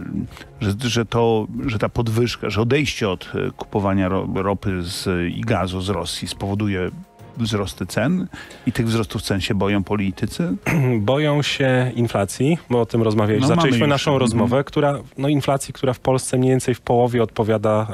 [0.62, 5.82] że, że, to, że ta podwyżka, że odejście od e, kupowania ropy z, i gazu
[5.82, 6.92] z Rosji spowoduje
[7.40, 8.28] wzrosty cen
[8.66, 10.56] i tych wzrostów cen się boją politycy?
[11.00, 13.50] Boją się inflacji, bo o tym rozmawialiśmy.
[13.50, 14.20] No, Zaczęliśmy naszą już.
[14.20, 17.88] rozmowę, która, no inflacji, która w Polsce mniej więcej w połowie odpowiada,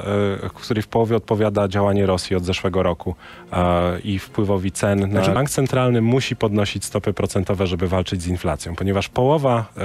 [0.44, 3.14] e, której w połowie odpowiada działanie Rosji od zeszłego roku
[3.52, 5.10] e, i wpływowi cen.
[5.10, 5.30] Znaczy...
[5.30, 9.82] Bank Centralny musi podnosić stopy procentowe, żeby walczyć z inflacją, ponieważ połowa, e,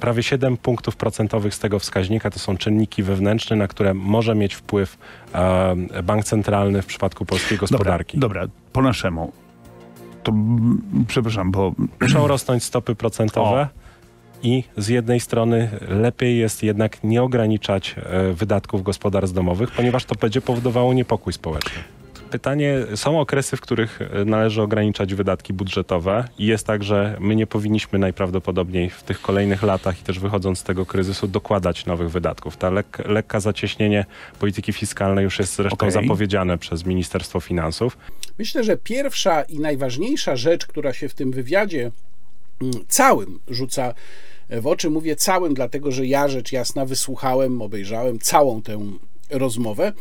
[0.00, 4.54] prawie 7 punktów procentowych z tego wskaźnika to są czynniki wewnętrzne, na które może mieć
[4.54, 4.98] wpływ
[6.04, 8.18] bank centralny w przypadku polskiej gospodarki.
[8.18, 9.32] Dobra, dobra po naszemu.
[10.22, 10.32] To
[11.08, 11.72] przepraszam, bo.
[12.00, 13.60] Muszą rosnąć stopy procentowe.
[13.60, 13.84] O.
[14.42, 20.14] I z jednej strony lepiej jest jednak nie ograniczać e, wydatków gospodarstw domowych, ponieważ to
[20.14, 21.82] będzie powodowało niepokój społeczny
[22.34, 27.36] pytanie, są okresy, w których e, należy ograniczać wydatki budżetowe i jest tak, że my
[27.36, 32.10] nie powinniśmy najprawdopodobniej w tych kolejnych latach i też wychodząc z tego kryzysu dokładać nowych
[32.10, 32.56] wydatków.
[32.56, 34.04] Ta lek lekka zacieśnienie
[34.38, 35.90] polityki fiskalnej już jest zresztą okay.
[35.90, 37.98] zapowiedziane przez Ministerstwo Finansów.
[38.38, 41.90] Myślę, że pierwsza i najważniejsza rzecz, która się w tym wywiadzie
[42.62, 43.94] mm, całym rzuca
[44.50, 48.80] w oczy, mówię całym, dlatego że ja rzecz jasna wysłuchałem, obejrzałem całą tę
[49.30, 49.92] rozmowę,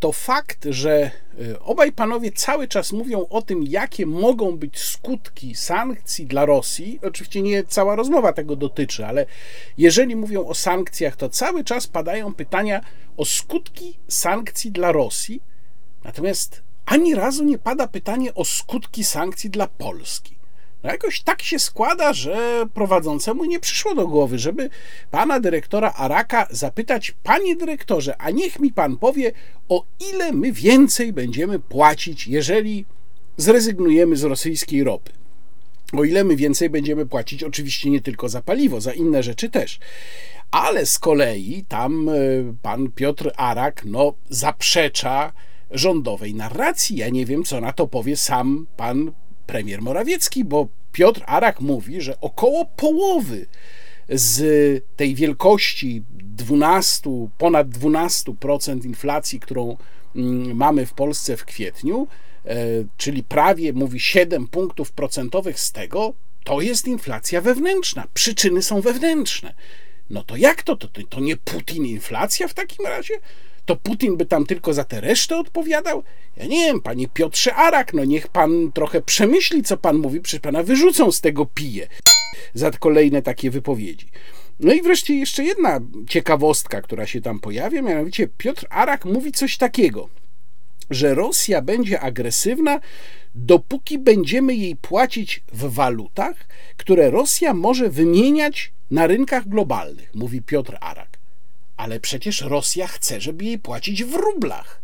[0.00, 5.54] to fakt, że e, obaj panowie cały czas mówią o tym, jakie mogą być skutki
[5.54, 6.98] sankcji dla Rosji.
[7.02, 9.26] Oczywiście nie cała rozmowa tego dotyczy, ale
[9.78, 12.80] jeżeli mówią o sankcjach, to cały czas padają pytania
[13.16, 15.42] o skutki sankcji dla Rosji.
[16.04, 20.39] Natomiast ani razu nie pada pytanie o skutki sankcji dla Polski.
[20.82, 24.70] No jakoś tak się składa, że prowadzącemu nie przyszło do głowy, żeby
[25.10, 29.32] pana dyrektora Araka zapytać, panie dyrektorze, a niech mi pan powie,
[29.68, 32.84] o ile my więcej będziemy płacić, jeżeli
[33.36, 35.12] zrezygnujemy z rosyjskiej ropy.
[35.92, 39.78] O ile my więcej będziemy płacić, oczywiście nie tylko za paliwo, za inne rzeczy też.
[40.50, 42.12] Ale z kolei tam e,
[42.62, 45.32] pan Piotr Arak no, zaprzecza
[45.70, 46.96] rządowej narracji.
[46.96, 49.12] Ja nie wiem, co na to powie sam pan
[49.50, 53.46] premier Morawiecki, bo Piotr Arak mówi, że około połowy
[54.08, 54.42] z
[54.96, 59.76] tej wielkości 12, ponad 12% inflacji, którą
[60.16, 62.06] mm, mamy w Polsce w kwietniu,
[62.46, 62.56] e,
[62.96, 68.06] czyli prawie mówi 7 punktów procentowych z tego, to jest inflacja wewnętrzna.
[68.14, 69.54] Przyczyny są wewnętrzne.
[70.10, 70.76] No to jak to?
[70.76, 73.14] To, to nie Putin inflacja w takim razie?
[73.66, 76.02] To Putin by tam tylko za tę resztę odpowiadał?
[76.36, 80.40] Ja nie wiem, panie Piotrze Arak, no niech pan trochę przemyśli, co pan mówi, przecież
[80.40, 81.88] pana wyrzucą z tego pije
[82.54, 84.08] za kolejne takie wypowiedzi.
[84.60, 89.56] No i wreszcie jeszcze jedna ciekawostka, która się tam pojawia, mianowicie Piotr Arak mówi coś
[89.56, 90.08] takiego,
[90.90, 92.80] że Rosja będzie agresywna,
[93.34, 96.36] dopóki będziemy jej płacić w walutach,
[96.76, 101.09] które Rosja może wymieniać na rynkach globalnych, mówi Piotr Arak.
[101.80, 104.82] Ale przecież Rosja chce, żeby jej płacić w rublach.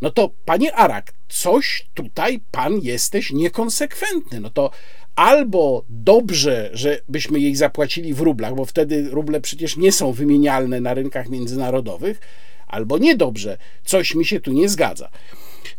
[0.00, 4.40] No to, panie Arak, coś tutaj pan jesteś niekonsekwentny.
[4.40, 4.70] No to
[5.16, 10.94] albo dobrze, żebyśmy jej zapłacili w rublach, bo wtedy ruble przecież nie są wymienialne na
[10.94, 12.20] rynkach międzynarodowych,
[12.66, 15.10] albo niedobrze, coś mi się tu nie zgadza.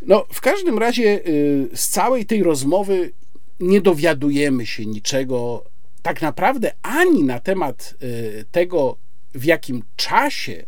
[0.01, 3.11] No, w każdym razie y, z całej tej rozmowy
[3.59, 5.63] nie dowiadujemy się niczego
[6.01, 8.97] tak naprawdę ani na temat y, tego,
[9.35, 10.65] w jakim czasie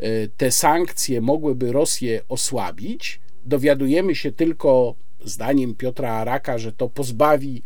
[0.00, 3.20] y, te sankcje mogłyby Rosję osłabić.
[3.44, 7.62] Dowiadujemy się tylko, zdaniem Piotra Araka, że to pozbawi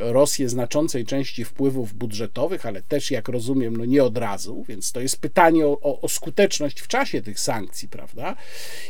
[0.00, 5.00] Rosję znaczącej części wpływów budżetowych, ale też, jak rozumiem, no nie od razu, więc to
[5.00, 8.36] jest pytanie o, o, skuteczność w czasie tych sankcji, prawda?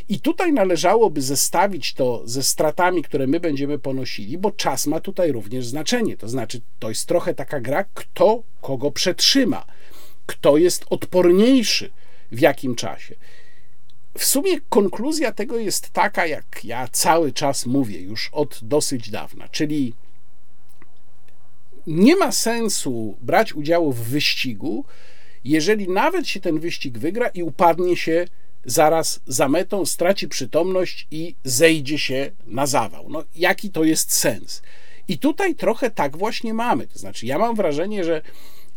[0.09, 5.31] I tutaj należałoby zestawić to ze stratami, które my będziemy ponosili, bo czas ma tutaj
[5.31, 6.17] również znaczenie.
[6.17, 9.65] To znaczy, to jest trochę taka gra, kto kogo przetrzyma,
[10.31, 11.91] kto jest odporniejszy
[12.31, 13.15] w jakim czasie.
[14.17, 19.47] W sumie konkluzja tego jest taka, jak ja cały czas mówię już od dosyć dawna,
[19.47, 19.93] czyli
[21.87, 24.85] nie ma sensu brać udziału w wyścigu,
[25.43, 28.25] jeżeli nawet się ten wyścig wygra i upadnie się
[28.65, 33.09] zaraz za metą, straci przytomność i zejdzie się na zawał.
[33.09, 34.61] No, jaki to jest sens?
[35.07, 36.87] I tutaj trochę tak właśnie mamy.
[36.87, 38.21] To znaczy, ja mam wrażenie, że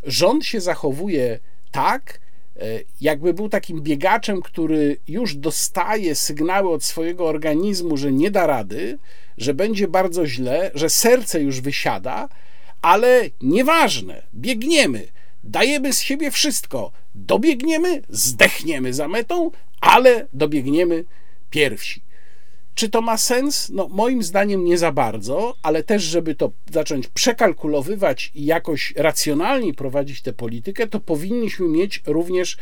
[0.06, 1.38] rząd się zachowuje
[1.70, 2.20] tak,
[2.56, 2.60] e,
[3.00, 8.98] jakby był takim biegaczem, który już dostaje sygnały od swojego organizmu, że nie da rady,
[9.38, 12.28] że będzie bardzo źle, że serce już wysiada,
[12.82, 15.08] ale nieważne, biegniemy,
[15.44, 21.04] dajemy z siebie wszystko, dobiegniemy, zdechniemy za metą, ale dobiegniemy
[21.50, 22.02] pierwsi.
[22.74, 23.70] Czy to ma sens?
[23.70, 29.74] No, moim zdaniem nie za bardzo, ale też, żeby to zacząć przekalkulowywać i jakoś racjonalnie
[29.74, 32.56] prowadzić tę politykę, to powinniśmy mieć również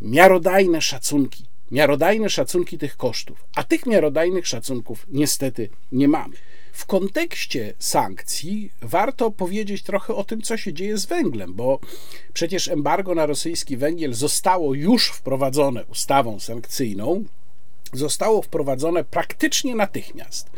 [0.00, 1.44] miarodajne szacunki.
[1.70, 3.44] Miarodajne szacunki tych kosztów.
[3.56, 6.36] A tych miarodajnych szacunków niestety nie mamy.
[6.72, 11.80] W kontekście sankcji warto powiedzieć trochę o tym, co się dzieje z węglem, bo
[12.32, 17.24] przecież embargo na rosyjski węgiel zostało już wprowadzone ustawą sankcyjną,
[17.92, 20.50] zostało wprowadzone praktycznie natychmiast.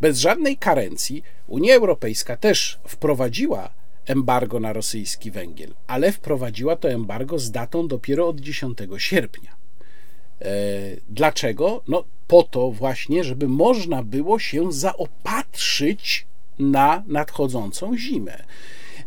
[0.00, 3.70] Bez żadnej karencji Unia Europejska też wprowadziła
[4.06, 9.56] embargo na rosyjski węgiel, ale wprowadziła to embargo z datą dopiero od 10 sierpnia.
[10.40, 10.50] E,
[11.08, 11.82] dlaczego?
[11.88, 16.26] No po to właśnie, żeby można było się zaopatrzyć
[16.58, 18.44] na nadchodzącą zimę.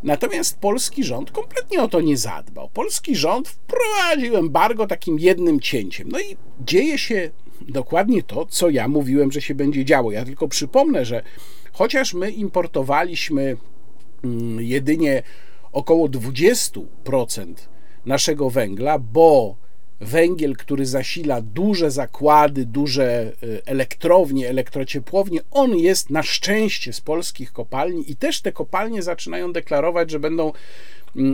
[0.04, 2.70] Natomiast polski rząd kompletnie o to nie zadbał.
[2.70, 6.10] Polski rząd wprowadził embargo takim jednym cięciem.
[6.12, 7.30] No i dzieje się
[7.70, 10.12] dokładnie to, co ja mówiłem, że się będzie działo.
[10.12, 11.24] Ja tylko przypomnę, że
[11.72, 13.58] chociaż my importowaliśmy
[14.24, 15.24] mm, jedynie
[15.72, 16.82] około 20%
[18.06, 19.56] naszego węgla, bo
[20.02, 27.54] węgiel, który zasila duże zakłady, duże y, elektrownie, elektrociepłownie, on jest na szczęście z polskich
[27.54, 30.52] kopalni i też te kopalnie zaczynają deklarować, że będą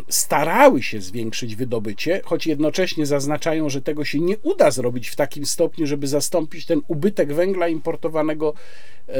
[0.10, 5.46] starały się zwiększyć wydobycie, choć jednocześnie zaznaczają, że tego się nie uda zrobić w takim
[5.46, 9.13] stopniu, żeby zastąpić ten ubytek węgla importowanego e,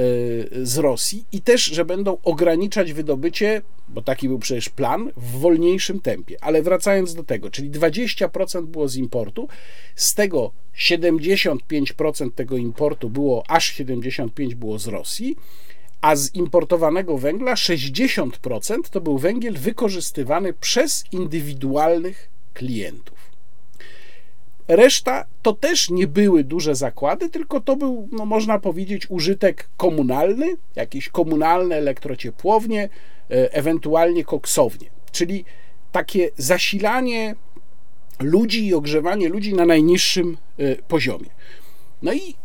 [0.66, 6.00] z Rosji i też, że będą ograniczać wydobycie bo taki był przecież plan, w wolniejszym
[6.00, 6.38] tempie.
[6.42, 9.48] Ale wracając do tego, czyli 20% było z importu,
[9.96, 15.36] z tego 75% tego importu było, aż 75% było z Rosji,
[16.02, 23.18] a z importowanego węgla 60% to był węgiel wykorzystywany przez indywidualnych klientów.
[24.68, 30.56] Reszta to też nie były duże zakłady, tylko to był, no można powiedzieć, użytek komunalny,
[30.76, 32.90] jakieś komunalne elektrociepłownie,
[33.32, 35.46] E, ewentualnie koksownie, czyli
[35.92, 37.36] takie zasilanie
[38.20, 41.30] ludzi i ogrzewanie ludzi na najniższym e, poziomie.
[42.02, 42.36] No i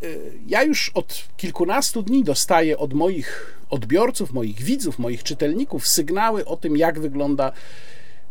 [0.47, 6.57] ja już od kilkunastu dni dostaję od moich odbiorców, moich widzów, moich czytelników sygnały o
[6.57, 7.53] tym, jak wygląda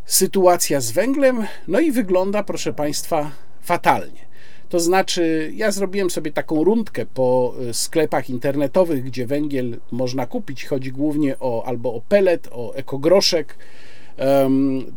[0.05, 1.47] sytuacja z węglem.
[1.67, 4.31] No i wygląda, proszę Państwa, fatalnie.
[4.69, 10.65] To znaczy, ja zrobiłem sobie taką rundkę po y, sklepach internetowych, gdzie węgiel można kupić.
[10.65, 13.57] Chodzi głównie o albo o pelet, o ekogroszek,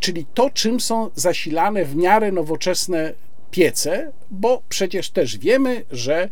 [0.01, 3.13] czyli to, czym są zasilane w miarę nowoczesne
[3.55, 6.29] piece, bo przecież też wiemy, że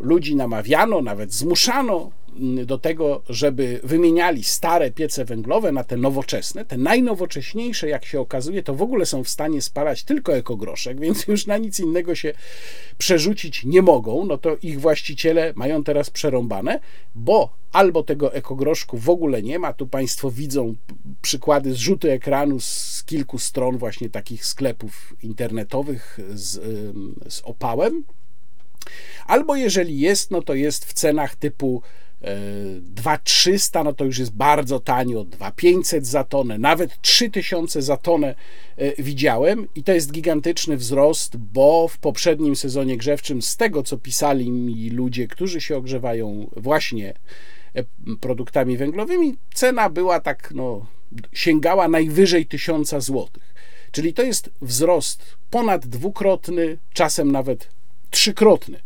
[0.00, 2.10] ludzi namawiano, nawet zmuszano
[2.66, 6.64] do tego, żeby wymieniali stare piece węglowe na te nowoczesne.
[6.64, 11.26] Te najnowocześniejsze, jak się okazuje, to w ogóle są w stanie spalać tylko ekogroszek, więc
[11.26, 12.32] już na nic innego się
[12.98, 14.24] przerzucić nie mogą.
[14.24, 16.80] No to ich właściciele mają teraz przerąbane,
[17.14, 19.72] bo albo tego ekogroszku w ogóle nie ma.
[19.72, 20.74] Tu Państwo widzą
[21.22, 26.60] przykłady zrzuty ekranu z kilku stron właśnie takich sklepów internetowych z,
[27.32, 28.04] z opałem.
[29.26, 31.82] Albo jeżeli jest, no to jest w cenach typu
[32.20, 38.34] 2300 no to już jest bardzo tanio, 2500 za tonę, nawet 3000 za tonę
[38.76, 43.98] e, widziałem i to jest gigantyczny wzrost, bo w poprzednim sezonie grzewczym z tego co
[43.98, 47.14] pisali mi ludzie, którzy się ogrzewają właśnie
[47.74, 47.84] e,
[48.20, 50.86] produktami węglowymi, cena była tak no
[51.32, 53.54] sięgała najwyżej 1000 złotych.
[53.92, 57.68] Czyli to jest wzrost ponad dwukrotny, czasem nawet
[58.10, 58.80] trzykrotny.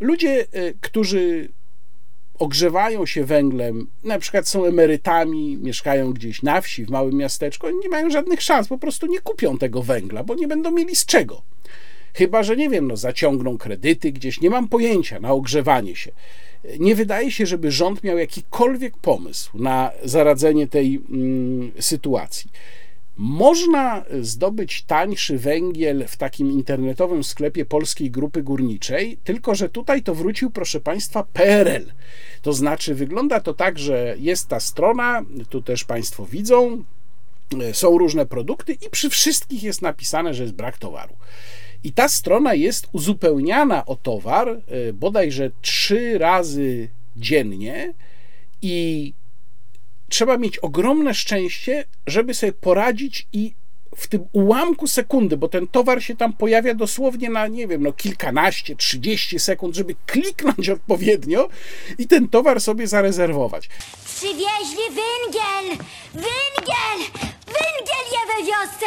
[0.00, 1.48] Ludzie, e, którzy
[2.42, 7.88] ogrzewają się węglem, na przykład są emerytami, mieszkają gdzieś na wsi, w małym miasteczku, nie
[7.88, 11.42] mają żadnych szans, po prostu nie kupią tego węgla, bo nie będą mieli z czego.
[12.14, 16.12] Chyba, że nie wiem, no, zaciągną kredyty gdzieś, nie mam pojęcia na ogrzewanie się.
[16.78, 22.50] Nie wydaje się, żeby rząd miał jakikolwiek pomysł na zaradzenie tej mm, sytuacji.
[23.24, 30.14] Można zdobyć tańszy węgiel w takim internetowym sklepie Polskiej Grupy Górniczej, tylko że tutaj to
[30.14, 31.92] wrócił, proszę Państwa, PRL.
[32.42, 36.84] To znaczy, wygląda to tak, że jest ta strona, tu też Państwo widzą,
[37.72, 41.14] są różne produkty i przy wszystkich jest napisane, że jest brak towaru.
[41.84, 47.94] I ta strona jest uzupełniana o towar e, bodajże trzy razy dziennie
[48.62, 49.12] i
[50.12, 53.54] trzeba mieć ogromne szczęście, żeby sobie poradzić i
[53.96, 57.92] w tym ułamku sekundy, bo ten towar się tam pojawia dosłownie na, nie wiem, no
[57.92, 61.48] kilkanaście, trzydzieści sekund, żeby kliknąć odpowiednio
[61.98, 63.68] i ten towar sobie zarezerwować.
[64.04, 65.78] Przywieźli węgiel!
[66.14, 66.98] Węgiel!
[67.46, 68.86] Węgiel je we wiosce!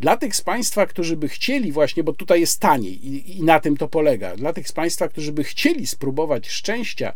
[0.00, 3.60] Dla tych z Państwa, którzy by chcieli właśnie, bo tutaj jest taniej i, i na
[3.60, 7.12] tym to polega, dla tych z Państwa, którzy by chcieli spróbować szczęścia,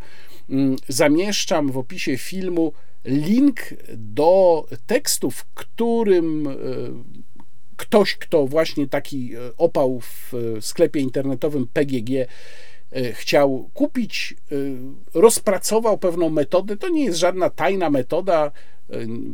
[0.51, 2.72] mm, zamieszczam w opisie filmu
[3.05, 3.61] link
[3.96, 6.53] do tekstu, w którym e,
[7.76, 12.26] ktoś, kto właśnie taki e, opał w sklepie internetowym PGG e,
[13.12, 14.34] chciał kupić,
[15.14, 16.76] rozpracował pewną metodę.
[16.76, 18.53] To nie jest żadna tajna metoda,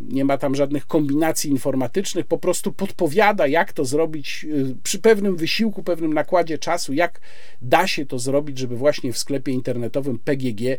[0.08, 4.46] nie ma tam żadnych kombinacji informatycznych, po prostu podpowiada, jak to zrobić
[4.82, 7.20] przy pewnym wysiłku, pewnym nakładzie czasu, jak
[7.62, 10.78] da się to zrobić, żeby właśnie w sklepie internetowym PGG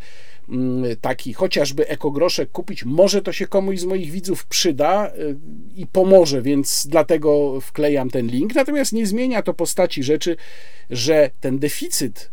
[0.50, 2.86] mm, taki chociażby ekogroszek kupić.
[2.86, 5.12] Może to się komuś z moich widzów przyda
[5.76, 8.56] i pomoże, więc dlatego wklejam ten link.
[8.56, 10.36] Natomiast nie zmienia to postaci rzeczy,
[10.90, 12.32] że ten deficyt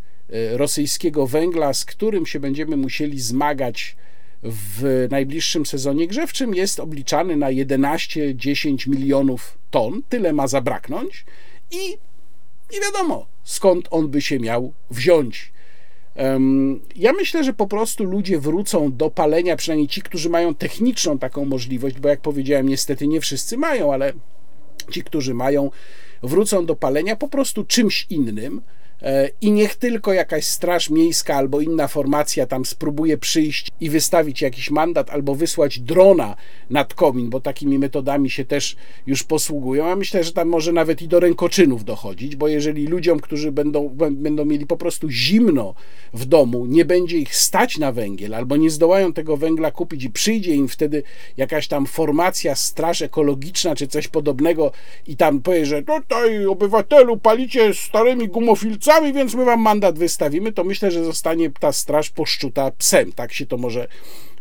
[0.53, 3.97] rosyjskiego węgla, z którym się będziemy musieli zmagać,
[4.43, 10.03] w najbliższym sezonie grzewczym jest obliczany na 11-10 milionów ton.
[10.09, 11.25] Tyle ma zabraknąć
[11.71, 11.99] i
[12.73, 15.53] nie wiadomo skąd on by się miał wziąć.
[16.97, 21.45] Ja myślę, że po prostu ludzie wrócą do palenia, przynajmniej ci, którzy mają techniczną taką
[21.45, 24.13] możliwość, bo jak powiedziałem, niestety nie wszyscy mają, ale
[24.91, 25.71] ci, którzy mają,
[26.23, 28.63] wrócą do palenia po prostu czymś innym.
[29.07, 34.43] E, i niech tylko jakaś straż miejska albo inna formacja tam spróbuje przyjść i wystawić
[34.43, 36.37] jakiś mandat albo wysłać drona
[36.71, 38.77] nad komin, bo takimi metodami się też
[39.07, 39.87] już posługują.
[39.87, 43.89] A myślę, że tam może nawet i do rękoczynów dochodzić, bo jeżeli ludziom, którzy będą,
[44.11, 45.75] będą mieli po prostu zimno
[46.15, 50.11] w domu, nie będzie ich stać na węgiel albo nie zdołają tego węgla kupić i
[50.11, 51.03] przyjdzie im wtedy
[51.37, 54.73] jakaś tam formacja, straż ekologiczna czy coś podobnego
[55.07, 60.53] i tam powie, że tutaj obywatelu palicie starymi gumofilcami, sami, więc my wam mandat wystawimy,
[60.53, 63.13] to myślę, że zostanie ta straż poszczuta psem.
[63.13, 63.89] Tak się to może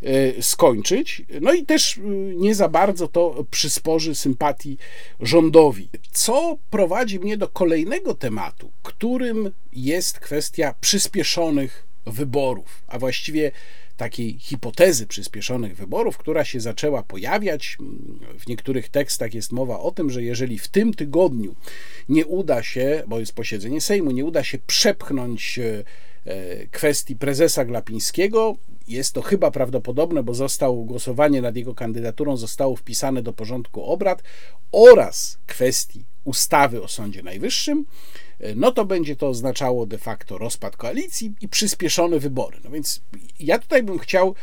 [0.04, 1.22] e, skończyć.
[1.42, 2.02] No i też e,
[2.36, 4.78] nie za bardzo to przysporzy sympatii
[5.20, 5.90] rządowi.
[6.12, 13.52] Co prowadzi mnie do kolejnego tematu, którym jest kwestia przyspieszonych wyborów, a właściwie
[13.98, 17.78] takiej hipotezy przyspieszonych wyborów, która się zaczęła pojawiać.
[18.40, 21.56] W niektórych tekstach jest mowa o tym, że jeżeli w tym tygodniu
[22.10, 25.84] nie uda się, bo jest posiedzenie Sejmu, nie uda się przepchnąć e,
[26.26, 28.56] e, kwestii prezesa Glapińskiego,
[28.88, 34.24] jest to chyba prawdopodobne, bo został głosowanie nad jego kandydaturą zostało wpisane do porządku obrad
[34.72, 37.86] oraz kwestii ustawy o Sądzie Najwyższym,
[38.56, 42.58] no to będzie to oznaczało de facto rozpad koalicji i przyspieszone wybory.
[42.64, 43.02] No więc
[43.40, 44.36] ja tutaj bym chciał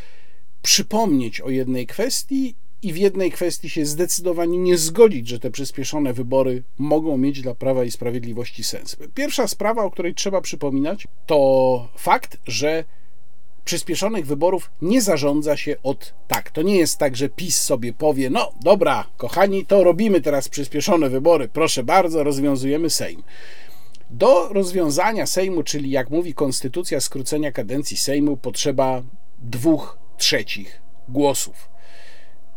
[0.62, 6.12] przypomnieć o jednej kwestii i w jednej kwestii się zdecydowanie nie zgodzić, że te przyspieszone
[6.12, 8.96] wybory mogą mieć dla Prawa i Sprawiedliwości sens.
[9.14, 12.84] Pierwsza sprawa, o której trzeba przypominać, to fakt, że
[13.64, 16.50] przyspieszonych wyborów nie zarządza się od tak.
[16.50, 21.08] To nie jest tak, że PiS sobie powie: No dobra, kochani, to robimy teraz przyspieszone
[21.08, 23.22] wybory, proszę bardzo, rozwiązujemy Sejm.
[24.10, 29.02] Do rozwiązania Sejmu, czyli jak mówi konstytucja, skrócenia kadencji Sejmu, potrzeba
[29.38, 31.68] dwóch trzecich głosów.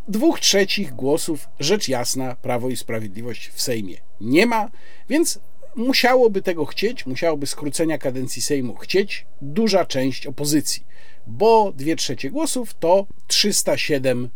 [0.07, 4.69] Dwóch trzecich głosów, rzecz jasna, Prawo i Sprawiedliwość w Sejmie nie ma,
[5.09, 5.39] więc
[5.75, 10.83] musiałoby tego chcieć, musiałoby skrócenia kadencji Sejmu chcieć duża część opozycji,
[11.27, 14.29] bo dwie trzecie głosów to 307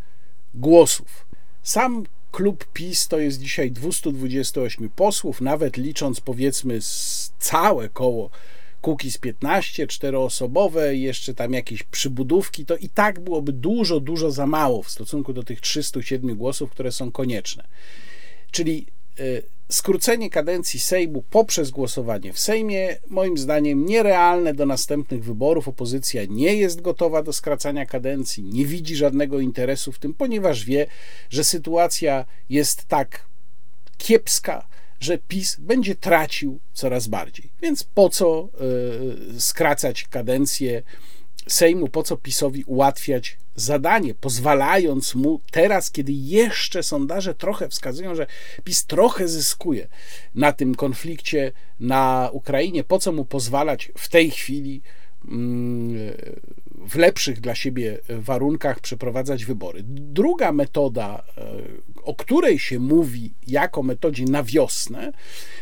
[0.54, 1.26] głosów.
[1.64, 6.80] Sam klub PiS to jest dzisiaj 228 posłów, nawet licząc powiedzmy
[7.40, 8.30] całe koło
[8.82, 14.84] Kukiz 15, czteroosobowe jeszcze tam jakieś przybudówki, to i tak byłoby dużo, dużo za mało
[14.84, 17.68] w stosunku do tych 307 głosów, które są konieczne.
[18.52, 18.86] Czyli
[19.20, 25.68] y, skrócenie kadencji Sejmu poprzez głosowanie w Sejmie, moim zdaniem, nierealne do następnych wyborów.
[25.68, 30.88] Opozycja nie jest gotowa do skracania kadencji, nie widzi żadnego interesu w tym, ponieważ wie,
[31.30, 33.26] że sytuacja jest tak
[33.98, 34.68] kiepska,
[35.00, 37.50] że PiS będzie tracił coraz bardziej.
[37.62, 38.50] Więc po co
[39.32, 40.84] yy, skracać kadencję?
[41.48, 48.28] Sejmu, po co PiSowi ułatwiać zadanie, pozwalając mu teraz, kiedy jeszcze sondaże trochę wskazują, że
[48.64, 49.88] PiS trochę zyskuje
[50.36, 54.82] na tym konflikcie na Ukrainie, po co mu pozwalać w tej chwili
[55.28, 56.14] mm,
[56.88, 59.80] w lepszych dla siebie warunkach przeprowadzać wybory.
[59.86, 61.44] Druga metoda, e,
[62.04, 65.12] o której się mówi jako metodzie na wiosnę,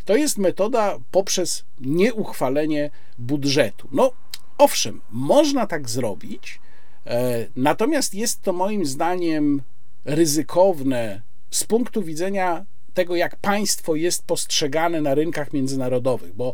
[0.06, 3.88] to jest metoda poprzez nieuchwalenie budżetu.
[3.92, 4.12] No,
[4.58, 6.60] Owszem, można tak zrobić,
[7.06, 9.62] e, natomiast jest to moim zdaniem
[10.06, 16.54] ryzykowne z punktu widzenia tego, jak państwo jest postrzegane na rynkach międzynarodowych, bo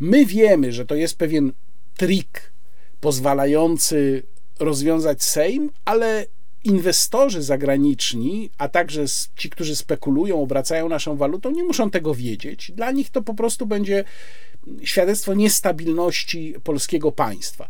[0.00, 1.52] my wiemy, że to jest pewien
[1.96, 2.52] trik
[3.00, 4.22] pozwalający
[4.58, 6.26] rozwiązać Sejm, ale
[6.64, 9.04] inwestorzy zagraniczni, a także
[9.36, 12.72] ci, którzy spekulują, obracają naszą walutą, nie muszą tego wiedzieć.
[12.72, 14.04] Dla nich to po prostu będzie
[14.82, 17.68] świadectwo niestabilności polskiego państwa.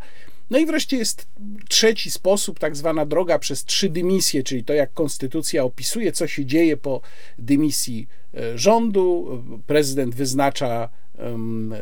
[0.51, 1.27] No i wreszcie jest
[1.69, 6.47] trzeci sposób, tak zwana droga przez trzy dymisje, czyli to, jak konstytucja opisuje, co się
[6.47, 7.01] dzieje po
[7.39, 9.43] dymisji e, rządu.
[9.67, 10.89] Prezydent wyznacza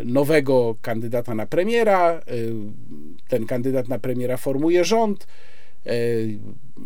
[0.05, 2.21] nowego kandydata na premiera, e,
[3.29, 5.27] ten kandydat na premiera formuje rząd,
[5.87, 5.91] e,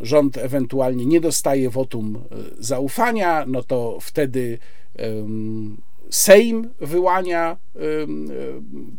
[0.00, 2.24] rząd ewentualnie nie dostaje wotum
[2.58, 4.58] zaufania, no to wtedy
[6.10, 7.56] Sejm wyłania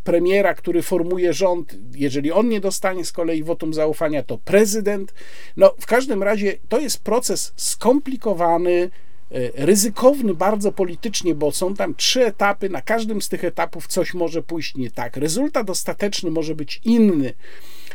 [0.04, 1.76] premiera, który formuje rząd.
[1.96, 5.14] Jeżeli on nie dostanie z kolei wotum zaufania, to prezydent.
[5.58, 8.90] No, w każdym razie to jest proces skomplikowany,
[9.32, 12.70] e, ryzykowny bardzo politycznie, bo są tam trzy etapy.
[12.70, 15.18] Na każdym z tych etapów coś może pójść nie tak.
[15.18, 17.34] Rezultat ostateczny może być inny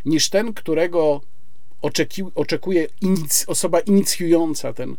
[0.05, 1.21] niż ten, którego
[2.35, 2.87] oczekuje
[3.47, 4.97] osoba inicjująca ten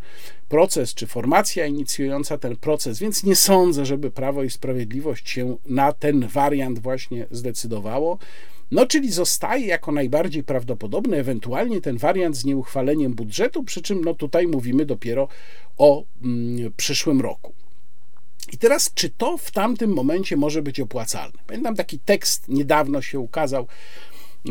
[0.49, 5.93] proces, czy formacja inicjująca ten proces, więc nie sądzę, żeby Prawo i Sprawiedliwość się na
[5.93, 8.17] ten wariant właśnie zdecydowało.
[8.71, 14.13] No, czyli zostaje jako najbardziej prawdopodobny ewentualnie ten wariant z nieuchwaleniem budżetu, przy czym no
[14.13, 15.27] tutaj mówimy dopiero
[15.77, 17.53] o mm, przyszłym roku.
[18.53, 21.39] I teraz, czy to w tamtym momencie może być opłacalne?
[21.47, 23.67] Pamiętam taki tekst, niedawno się ukazał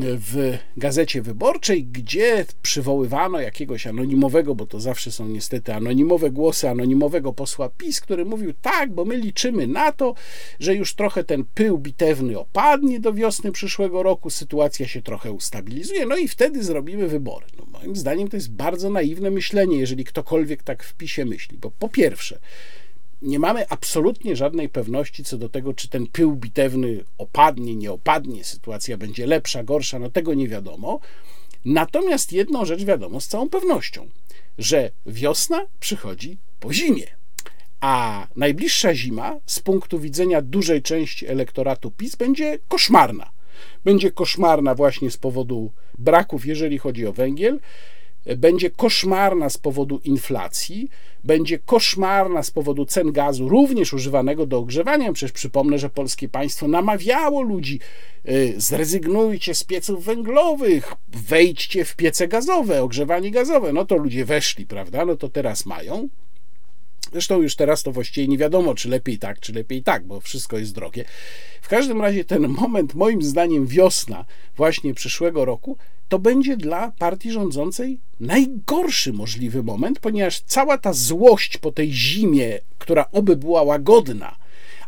[0.01, 7.33] w gazecie wyborczej, gdzie przywoływano jakiegoś anonimowego, bo to zawsze są niestety anonimowe głosy anonimowego
[7.33, 10.15] posła PiS, który mówił tak, bo my liczymy na to,
[10.61, 16.07] że już trochę ten pył bitewny opadnie do wiosny przyszłego roku, sytuacja się trochę ustabilizuje,
[16.07, 17.47] no i wtedy zrobimy wybory.
[17.59, 21.71] No, moim zdaniem to jest bardzo naiwne myślenie, jeżeli ktokolwiek tak w PiSie myśli, bo
[21.71, 22.39] po pierwsze,
[23.25, 28.45] nie mamy absolutnie żadnej pewności co do tego, czy ten pył bitewny opadnie, nie opadnie,
[28.45, 31.01] sytuacja będzie lepsza, gorsza, no tego nie wiadomo.
[31.64, 34.09] Natomiast jedną rzecz wiadomo z całą pewnością,
[34.59, 37.07] że wiosna przychodzi po zimie.
[37.81, 43.31] A najbliższa zima z punktu widzenia dużej części elektoratu PiS będzie koszmarna
[43.85, 47.61] Będzie koszmarna właśnie z powodu braków, jeżeli chodzi o węgiel,
[48.37, 50.89] będzie koszmarna z powodu inflacji,
[51.25, 55.12] będzie koszmarna z powodu cen gazu, również używanego do ogrzewania.
[55.12, 57.81] Przecież przypomnę, że polskie państwo namawiało ludzi:
[58.29, 63.72] y, zrezygnujcie z pieców węglowych, wejdźcie w piece gazowe, ogrzewanie gazowe.
[63.72, 65.05] No to ludzie weszli, prawda?
[65.05, 66.09] No to teraz mają.
[67.12, 70.59] Zresztą już teraz to właściwie nie wiadomo, czy lepiej tak, czy lepiej tak, bo wszystko
[70.59, 71.05] jest drogie.
[71.62, 74.25] W każdym razie ten moment, moim zdaniem, wiosna
[74.57, 75.77] właśnie przyszłego roku,
[76.09, 82.61] to będzie dla partii rządzącej najgorszy możliwy moment, ponieważ cała ta złość po tej zimie,
[82.79, 84.37] która oby była łagodna,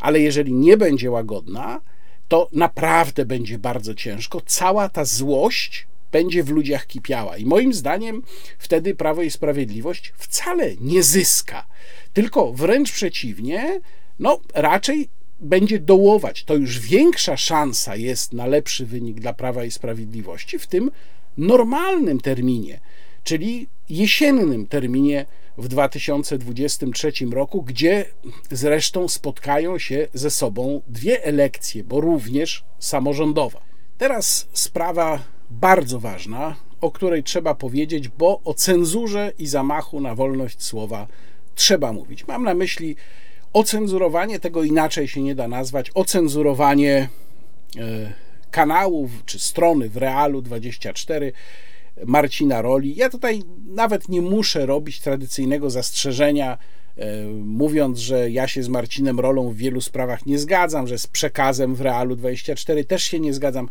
[0.01, 1.81] ale jeżeli nie będzie łagodna,
[2.29, 4.41] to naprawdę będzie bardzo ciężko.
[4.47, 7.37] Cała ta złość będzie w ludziach kipiała.
[7.37, 8.23] I moim zdaniem
[8.59, 11.67] wtedy Prawo i Sprawiedliwość wcale nie zyska,
[12.13, 13.81] tylko wręcz przeciwnie,
[14.19, 15.09] no raczej
[15.41, 16.45] będzie dołować.
[16.45, 20.91] To już większa szansa jest na lepszy wynik dla Prawa i Sprawiedliwości w tym
[21.39, 22.81] normalnym terminie,
[23.25, 25.27] czyli jesiennym terminie
[25.59, 28.05] w 2023 roku, gdzie
[28.51, 33.61] zresztą spotkają się ze sobą dwie elekcje, bo również samorządowa.
[33.99, 40.63] Teraz sprawa bardzo ważna, o której trzeba powiedzieć, bo o cenzurze i zamachu na wolność
[40.63, 41.07] słowa
[41.55, 42.27] trzeba mówić.
[42.27, 42.97] Mam na myśli
[43.57, 47.09] ocenzurowanie, tego inaczej się nie da nazwać, ocenzurowanie
[47.79, 48.13] e,
[48.51, 51.33] kanałów czy strony w Realu 24
[52.07, 52.97] Marcina Roli.
[52.97, 56.59] Ja tutaj nawet nie muszę robić tradycyjnego zastrzeżenia,
[56.97, 61.07] e, mówiąc, że ja się z Marcinem Rolą w wielu sprawach nie zgadzam, że z
[61.07, 63.69] przekazem w Realu 24 też się nie zgadzam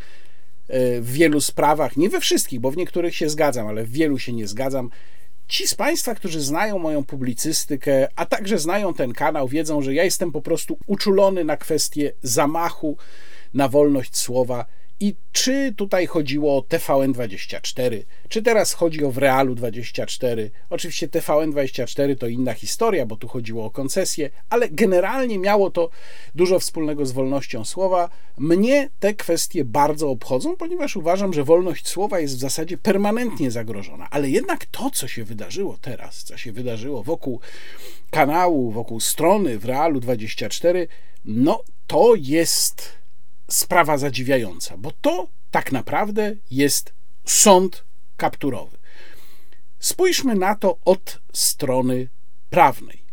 [0.68, 4.20] e, w wielu sprawach, nie we wszystkich, bo w niektórych się zgadzam, ale w wielu
[4.20, 4.90] się nie zgadzam.
[5.48, 10.04] Ci z Państwa, którzy znają moją publicystykę, a także znają ten kanał, wiedzą, że ja
[10.04, 12.98] jestem po prostu uczulony na kwestię zamachu
[13.54, 14.66] na wolność słowa
[15.00, 20.52] i czy tutaj chodziło o TVN24, czy teraz chodzi o w Realu 24.
[20.70, 25.90] Oczywiście TVN24 to inna historia, bo tu chodziło o koncesję, ale generalnie miało to
[26.36, 28.10] dużo wspólnego z wolnością słowa.
[28.38, 34.08] Mnie te kwestie bardzo obchodzą, ponieważ uważam, że wolność słowa jest w zasadzie permanentnie zagrożona.
[34.12, 37.40] Ale jednak to, co się wydarzyło teraz, co się wydarzyło wokół
[38.12, 40.88] kanału, wokół strony w Realu 24,
[41.26, 43.05] no to jest
[43.48, 46.94] sprawa zadziwiająca, bo to tak naprawdę jest
[47.26, 47.84] sąd
[48.18, 48.78] kapturowy.
[49.80, 52.08] Spójrzmy na to od strony
[52.50, 53.06] prawnej.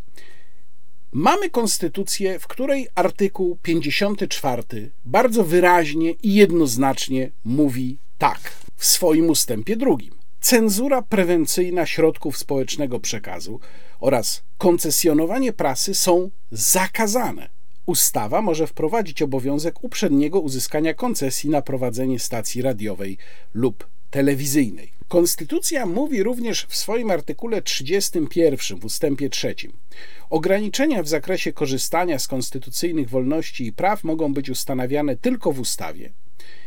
[1.13, 4.63] Mamy konstytucję, w której artykuł 54
[5.05, 10.15] bardzo wyraźnie i jednoznacznie mówi tak w swoim ustępie drugim.
[10.41, 13.61] Cenzura prewencyjna środków społecznego przekazu
[14.01, 17.49] oraz koncesjonowanie prasy są zakazane
[17.87, 23.19] Ustawa może wprowadzić obowiązek uprzedniego uzyskania koncesji na prowadzenie stacji radiowej
[23.55, 24.93] lub telewizyjnej.
[25.09, 29.55] Konstytucja mówi również w swoim artykule 31 w ustępie 3.
[30.31, 36.13] Ograniczenia w zakresie korzystania z konstytucyjnych wolności i praw mogą być ustanawiane tylko w ustawie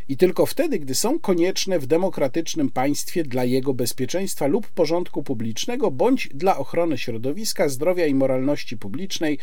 [0.09, 5.91] i tylko wtedy, gdy są konieczne w demokratycznym państwie dla jego bezpieczeństwa lub porządku publicznego
[5.91, 9.39] bądź dla ochrony środowiska, zdrowia i moralności publicznej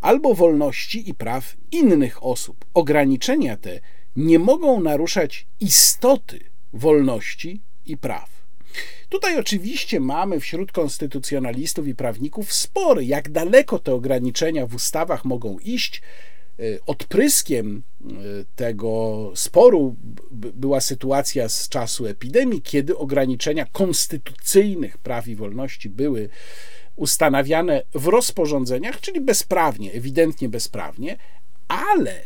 [0.00, 2.64] albo wolności i praw innych osób.
[2.74, 3.80] Ograniczenia te
[4.16, 6.40] nie mogą naruszać istoty
[6.72, 8.36] wolności i praw.
[9.08, 15.58] Tutaj oczywiście mamy wśród konstytucjonalistów i prawników spory, jak daleko te ograniczenia w ustawach mogą
[15.58, 16.02] iść.
[16.58, 18.14] E, odpryskiem e,
[18.56, 19.96] tego sporu
[20.30, 26.28] była sytuacja z czasu epidemii, kiedy ograniczenia konstytucyjnych praw i wolności były
[26.96, 31.16] ustanawiane w rozporządzeniach, czyli bezprawnie, ewidentnie bezprawnie,
[31.68, 32.22] ale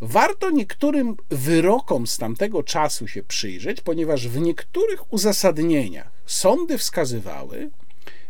[0.00, 7.70] warto niektórym wyrokom z tamtego czasu się przyjrzeć, ponieważ w niektórych uzasadnieniach sądy wskazywały,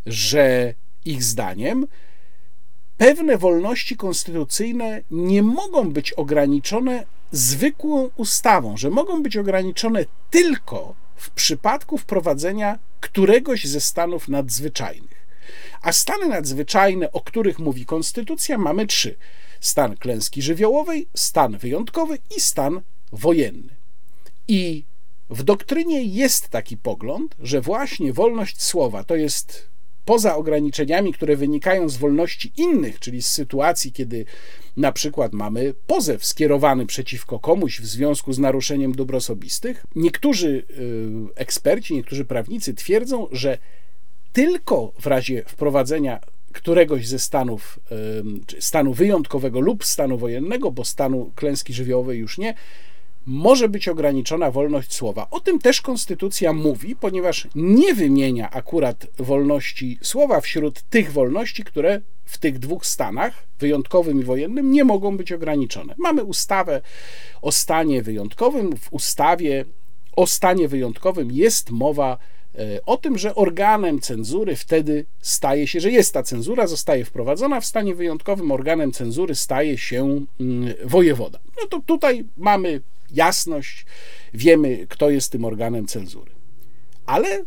[0.07, 1.87] że ich zdaniem
[2.99, 11.31] pewne wolności konstytucyjne nie mogą być ograniczone zwykłą ustawą, że mogą być ograniczone tylko w
[11.31, 15.14] przypadku wprowadzenia któregoś ze stanów nadzwyczajnych.
[15.85, 19.17] A stany nadzwyczajne, o których mówi Konstytucja, mamy trzy:
[19.61, 22.81] stan klęski żywiołowej, stan wyjątkowy i stan
[23.13, 23.77] wojenny.
[24.49, 24.85] I
[25.31, 29.69] w doktrynie jest taki pogląd, że właśnie wolność słowa to jest
[30.05, 34.25] poza ograniczeniami, które wynikają z wolności innych, czyli z sytuacji, kiedy
[34.77, 41.35] na przykład mamy pozew skierowany przeciwko komuś w związku z naruszeniem dóbr osobistych, niektórzy y,
[41.35, 43.59] eksperci, niektórzy prawnicy twierdzą, że
[44.35, 46.21] tylko w razie wprowadzenia
[46.53, 47.81] któregoś ze stanów,
[48.59, 52.55] stanu wyjątkowego lub stanu wojennego, bo stanu klęski żywiołowej już nie,
[53.27, 55.27] może być ograniczona wolność słowa.
[55.31, 62.01] O tym też konstytucja mówi, ponieważ nie wymienia akurat wolności słowa wśród tych wolności, które
[62.25, 65.95] w tych dwóch stanach, wyjątkowym i wojennym, nie mogą być ograniczone.
[65.99, 66.81] Mamy ustawę
[67.43, 68.77] o stanie wyjątkowym.
[68.77, 69.65] W ustawie
[70.17, 72.19] o stanie wyjątkowym jest mowa
[72.87, 77.61] o tym, że organem cenzury wtedy staje się, że jest ta cenzura, zostaje wprowadzona.
[77.61, 81.39] W stanie wyjątkowym organem cenzury staje się mm, wojewoda.
[81.63, 82.81] No to tutaj mamy
[83.11, 83.87] jasność,
[84.35, 86.31] wiemy, kto jest tym organem cenzury.
[87.07, 87.45] Ale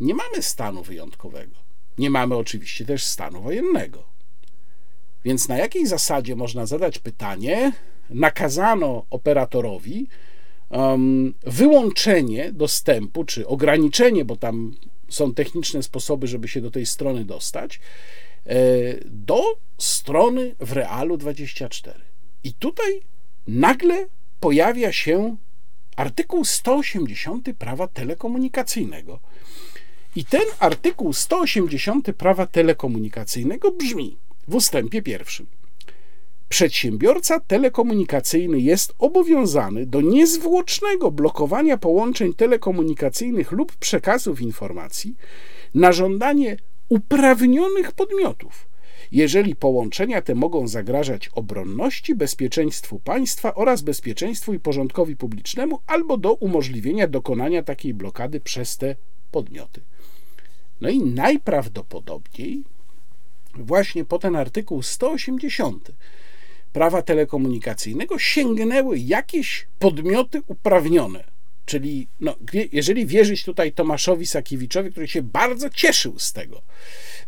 [0.00, 1.56] nie mamy stanu wyjątkowego.
[1.98, 4.04] Nie mamy oczywiście też stanu wojennego.
[5.24, 7.72] Więc na jakiej zasadzie można zadać pytanie,
[8.10, 10.08] nakazano operatorowi
[11.46, 14.74] wyłączenie dostępu, czy ograniczenie, bo tam
[15.08, 17.80] są techniczne sposoby, żeby się do tej strony dostać,
[18.46, 18.56] e,
[19.04, 19.42] do
[19.78, 22.00] strony w Realu 24.
[22.44, 23.00] I tutaj
[23.46, 24.06] nagle
[24.40, 25.36] pojawia się
[25.96, 29.20] artykuł 180 prawa telekomunikacyjnego.
[30.16, 34.16] I ten artykuł 180 prawa telekomunikacyjnego brzmi
[34.48, 35.46] w ustępie pierwszym.
[36.54, 45.14] Przedsiębiorca telekomunikacyjny jest obowiązany do niezwłocznego blokowania połączeń telekomunikacyjnych lub przekazów informacji
[45.74, 46.56] na żądanie
[46.88, 48.68] uprawnionych podmiotów
[49.12, 56.32] jeżeli połączenia te mogą zagrażać obronności, bezpieczeństwu państwa oraz bezpieczeństwu i porządkowi publicznemu, albo do
[56.32, 58.96] umożliwienia dokonania takiej blokady przez te
[59.30, 59.80] podmioty.
[60.80, 62.64] No i najprawdopodobniej
[63.54, 65.90] właśnie po ten artykuł 180
[66.74, 71.24] prawa telekomunikacyjnego sięgnęły jakieś podmioty uprawnione
[71.64, 72.34] Czyli no,
[72.72, 76.62] jeżeli wierzyć tutaj Tomaszowi Sakiewiczowi, który się bardzo cieszył z tego,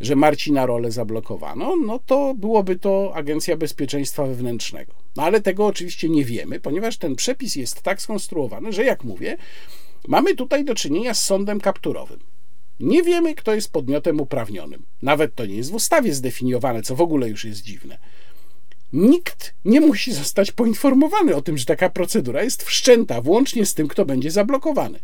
[0.00, 4.92] że Marcina rolę zablokowano, no to byłoby to Agencja Bezpieczeństwa Wewnętrznego.
[5.16, 9.36] No ale tego oczywiście nie wiemy, ponieważ ten przepis jest tak skonstruowany, że jak mówię,
[10.08, 12.20] mamy tutaj do czynienia z sądem kapturowym.
[12.80, 14.82] Nie wiemy, kto jest podmiotem uprawnionym.
[15.02, 17.98] Nawet to nie jest w ustawie zdefiniowane, co w ogóle już jest dziwne
[18.92, 23.88] nikt nie musi zostać poinformowany o tym, że taka procedura jest wszczęta, włącznie z tym,
[23.88, 24.98] kto będzie zablokowany.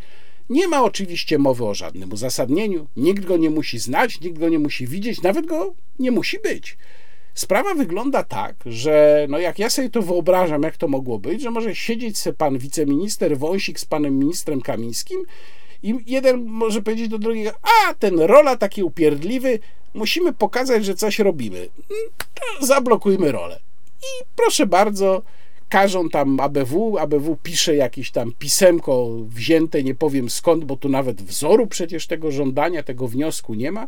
[0.51, 4.59] Nie ma oczywiście mowy o żadnym uzasadnieniu, nikt go nie musi znać, nikt go nie
[4.59, 6.77] musi widzieć, nawet go nie musi być.
[7.35, 11.51] Sprawa wygląda tak, że no jak ja sobie to wyobrażam, jak to mogło być, że
[11.51, 15.25] może siedzieć se pan wiceminister Wąsik z panem ministrem Kamińskim
[15.83, 19.59] i jeden może powiedzieć do drugiego, a ten rola taki upierdliwy,
[19.95, 21.69] musimy pokazać, że coś robimy.
[22.35, 23.61] To zablokujmy rolę.
[24.03, 25.23] I proszę bardzo,
[25.69, 31.23] każą tam ABW, ABW pisze jakieś tam pisemko wzięte, nie powiem skąd, bo tu nawet
[31.23, 33.87] wzoru przecież tego żądania, tego wniosku nie ma,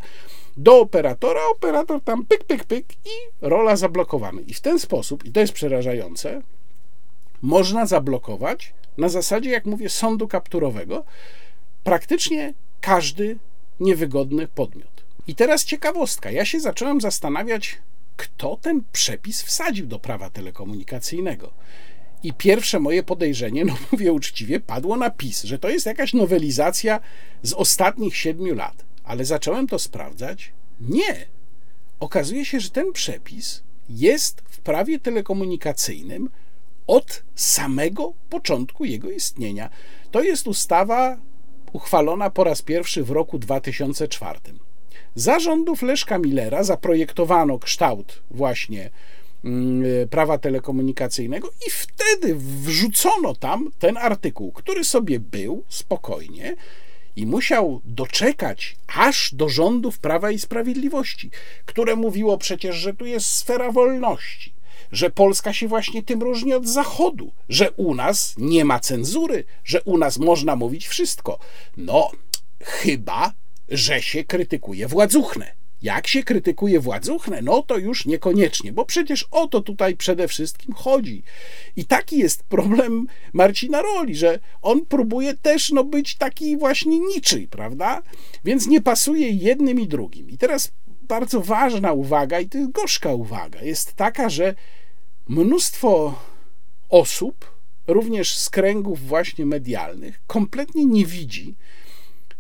[0.57, 3.11] do operatora, operator tam pyk, pyk, pyk i
[3.41, 4.41] rola zablokowana.
[4.47, 6.43] I w ten sposób, i to jest przerażające,
[7.43, 11.05] można zablokować na zasadzie, jak mówię, sądu kapturowego
[11.85, 13.39] praktycznie każdy
[13.81, 15.05] niewygodny podmiot.
[15.27, 16.31] I teraz ciekawostka.
[16.31, 17.79] Ja się zacząłem zastanawiać,
[18.17, 21.53] kto ten przepis wsadził do prawa telekomunikacyjnego.
[22.23, 27.01] I pierwsze moje podejrzenie, no mówię uczciwie, padło na PiS, że to jest jakaś nowelizacja
[27.43, 28.85] z ostatnich siedmiu lat.
[29.05, 30.53] Ale zacząłem to sprawdzać.
[30.81, 31.27] Nie.
[32.01, 36.31] Okazuje się, że ten przepis jest w prawie telekomunikacyjnym
[36.87, 39.71] od samego początku jego istnienia.
[40.11, 41.17] To jest ustawa
[41.73, 44.41] uchwalona po raz pierwszy w roku 2004.
[45.15, 48.91] Zarządów Leszka Millera zaprojektowano kształt właśnie
[49.45, 56.57] mm, prawa telekomunikacyjnego i wtedy wrzucono tam ten artykuł, który sobie był spokojnie
[57.17, 61.31] i musiał doczekać aż do rządów Prawa i Sprawiedliwości,
[61.67, 64.53] które mówiło przecież, że tu jest sfera wolności,
[64.93, 69.83] że Polska się właśnie tym różni od Zachodu, że u nas nie ma cenzury, że
[69.83, 71.39] u nas można mówić wszystko.
[71.77, 72.11] No,
[72.61, 73.33] chyba
[73.69, 75.53] że się krytykuje władzuchnę.
[75.83, 80.75] Jak się krytykuje władzuchnę, no to już niekoniecznie, bo przecież o to tutaj przede wszystkim
[80.75, 81.23] chodzi.
[81.77, 87.49] I taki jest problem Marcina Roli, że on próbuje też no, być taki właśnie niczyj,
[87.49, 88.03] prawda?
[88.45, 90.31] Więc nie pasuje jednym i drugim.
[90.31, 90.73] I teraz
[91.09, 94.55] bardzo ważna uwaga, i to jest gorzka uwaga, jest taka, że
[95.29, 96.19] mnóstwo
[96.89, 97.55] osób,
[97.87, 101.55] również z kręgów właśnie medialnych, kompletnie nie widzi,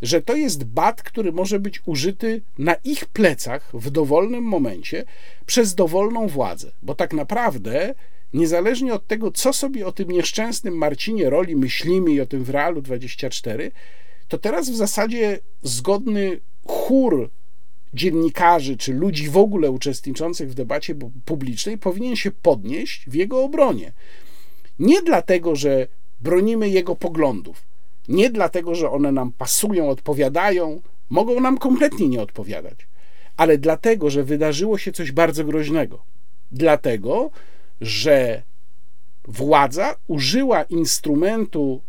[0.05, 5.05] że to jest bat, który może być użyty na ich plecach w dowolnym momencie
[5.47, 6.73] przez dowolną władzę.
[6.83, 7.95] Bo tak naprawdę,
[8.35, 12.51] niezależnie od tego, co sobie o tym nieszczęsnym Marcinie Roli myślimy i o tym w
[12.51, 13.71] Realu 24,
[14.29, 17.31] to teraz w zasadzie zgodny chór
[17.95, 20.95] dziennikarzy czy ludzi w ogóle uczestniczących w debacie
[21.25, 23.93] publicznej powinien się podnieść w jego obronie.
[24.79, 25.87] Nie dlatego, że
[26.21, 27.74] bronimy jego poglądów.
[28.09, 30.81] Nie dlatego, że one nam pasują, odpowiadają,
[31.11, 32.87] mogą nam kompletnie nie odpowiadać,
[33.37, 36.03] ale dlatego, że wydarzyło się coś bardzo groźnego.
[36.53, 37.31] Dlatego,
[37.81, 38.43] że
[39.25, 41.81] władza użyła instrumentu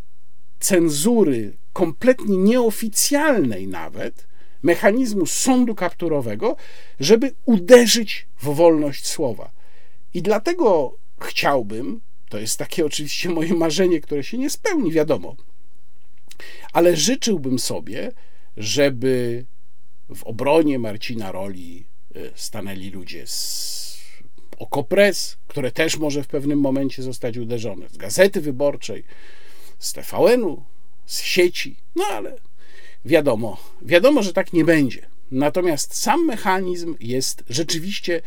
[0.59, 4.27] cenzury kompletnie nieoficjalnej nawet,
[4.63, 6.55] mechanizmu sądu kapturowego,
[6.99, 9.51] żeby uderzyć w wolność słowa.
[10.13, 15.35] I dlatego chciałbym, to jest takie oczywiście moje marzenie, które się nie spełni, wiadomo,
[16.73, 18.11] ale życzyłbym sobie,
[18.57, 19.45] żeby
[20.15, 23.75] w obronie Marcina Roli y, stanęli ludzie z
[24.59, 29.03] Okopres, które też może w pewnym momencie zostać uderzone, z Gazety Wyborczej,
[29.79, 30.63] z TVN-u,
[31.05, 32.35] z sieci, no ale
[33.05, 35.07] wiadomo, wiadomo, że tak nie będzie.
[35.31, 38.21] Natomiast sam mechanizm jest rzeczywiście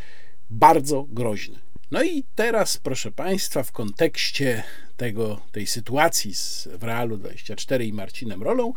[0.50, 1.58] bardzo groźny.
[1.90, 4.62] No i teraz, proszę Państwa, w kontekście
[4.98, 8.72] tego, tej sytuacji z, w Realu 24 i Marcinem Rolą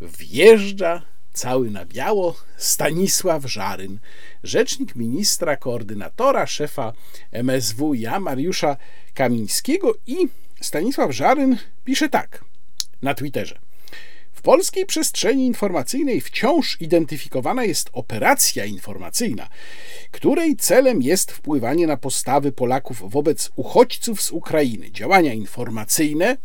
[0.00, 1.02] wjeżdża
[1.32, 3.98] cały na biało Stanisław Żaryn,
[4.42, 6.92] rzecznik ministra, koordynatora, szefa
[7.32, 8.76] MSW ja Mariusza
[9.14, 10.28] Kamińskiego i
[10.60, 12.44] Stanisław Żaryn pisze tak
[13.02, 13.65] na Twitterze.
[14.46, 19.48] Polskiej przestrzeni informacyjnej wciąż identyfikowana jest operacja informacyjna,
[20.10, 24.90] której celem jest wpływanie na postawy Polaków wobec uchodźców z Ukrainy.
[24.90, 26.36] Działania informacyjne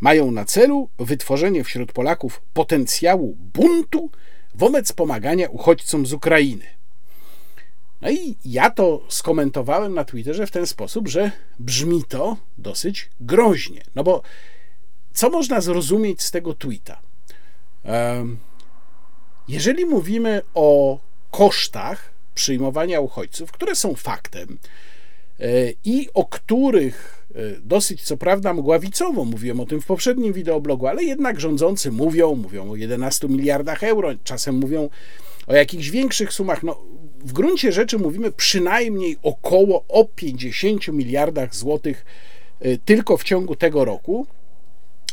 [0.00, 4.10] mają na celu wytworzenie wśród Polaków potencjału buntu
[4.54, 6.64] wobec pomagania uchodźcom z Ukrainy.
[8.00, 13.82] No i ja to skomentowałem na Twitterze w ten sposób, że brzmi to dosyć groźnie.
[13.94, 14.22] No bo
[15.12, 17.09] co można zrozumieć z tego tweeta?
[19.48, 20.98] Jeżeli mówimy o
[21.30, 24.58] kosztach przyjmowania uchodźców, które są faktem
[25.40, 25.44] e,
[25.84, 31.04] i o których e, dosyć co prawda mgławicowo mówiłem o tym w poprzednim wideoblogu, ale
[31.04, 34.88] jednak rządzący mówią, mówią o 11 miliardach euro, czasem mówią
[35.46, 36.62] o jakichś większych sumach.
[36.62, 36.80] No,
[37.18, 42.04] w gruncie rzeczy mówimy przynajmniej około o 50 miliardach złotych
[42.60, 44.26] e, tylko w ciągu tego roku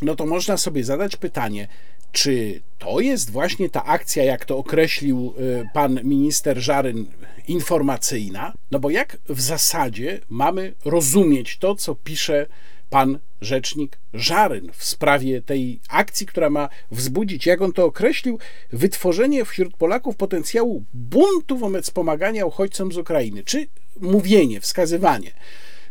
[0.02, 1.68] no to można sobie zadać pytanie,
[2.12, 7.06] czy to jest właśnie ta akcja, jak to określił y, pan minister Żaryn,
[7.48, 8.54] informacyjna?
[8.72, 12.46] No bo jak w zasadzie mamy rozumieć to, co pisze
[12.90, 18.40] pan rzecznik Żaryn w sprawie tej akcji, która ma wzbudzić, jak on to określił,
[18.72, 23.44] wytworzenie wśród Polaków potencjału buntu wobec pomagania uchodźcom z Ukrainy?
[23.44, 23.68] Czy
[24.00, 25.32] mówienie, wskazywanie,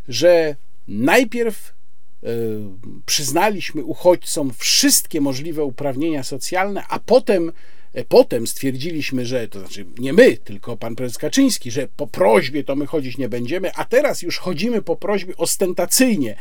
[0.07, 0.55] że
[0.87, 1.76] najpierw
[3.05, 7.51] przyznaliśmy uchodźcom wszystkie możliwe uprawnienia socjalne, a potem,
[7.93, 12.63] e, potem stwierdziliśmy, że to znaczy nie my, tylko pan prezes Kaczyński, że po prośbie
[12.63, 16.35] to my chodzić nie będziemy, a teraz już chodzimy po prośbie ostentacyjnie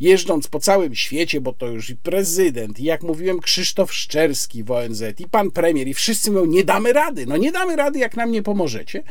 [0.00, 4.70] jeżdżąc po całym świecie, bo to już i prezydent, i jak mówiłem, Krzysztof Szczerski w
[4.70, 8.16] ONZ, i pan premier, i wszyscy mówią, nie damy rady, no nie damy rady, jak
[8.16, 9.02] nam nie pomożecie.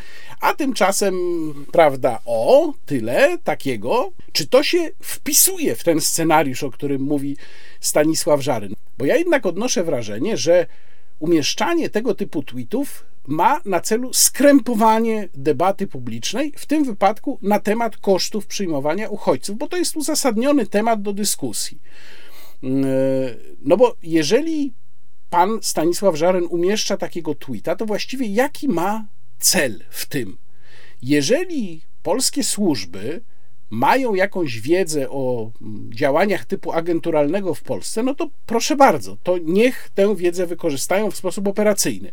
[0.41, 1.15] A tymczasem,
[1.71, 7.37] prawda, o, tyle takiego, czy to się wpisuje w ten scenariusz, o którym mówi
[7.79, 8.73] Stanisław Żaryn?
[8.97, 10.67] Bo ja jednak odnoszę wrażenie, że
[11.19, 17.97] umieszczanie tego typu tweetów ma na celu skrępowanie debaty publicznej, w tym wypadku na temat
[17.97, 21.81] kosztów przyjmowania uchodźców, bo to jest uzasadniony temat do dyskusji.
[22.63, 22.87] Mm, e,
[23.61, 24.73] no bo jeżeli
[25.29, 29.05] pan Stanisław Żaren umieszcza takiego tweeta, to właściwie jaki ma
[29.39, 30.37] cel w tym?
[31.01, 33.21] Jeżeli polskie służby
[33.69, 39.37] mają jakąś wiedzę o mm, działaniach typu agenturalnego w Polsce, no to proszę bardzo, to
[39.37, 42.11] niech tę wiedzę wykorzystają w sposób operacyjny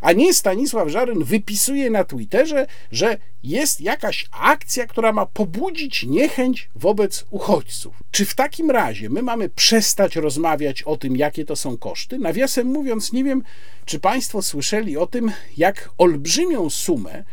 [0.00, 6.70] a nie Stanisław Żaryn wypisuje na Twitterze, że jest jakaś akcja, która ma pobudzić niechęć
[6.74, 7.94] wobec uchodźców.
[8.10, 12.18] Czy w takim razie my mamy przestać rozmawiać o tym, jakie to są koszty?
[12.18, 13.42] Nawiasem mówiąc, nie wiem,
[13.84, 17.24] czy Państwo słyszeli o tym, jak olbrzymią sumę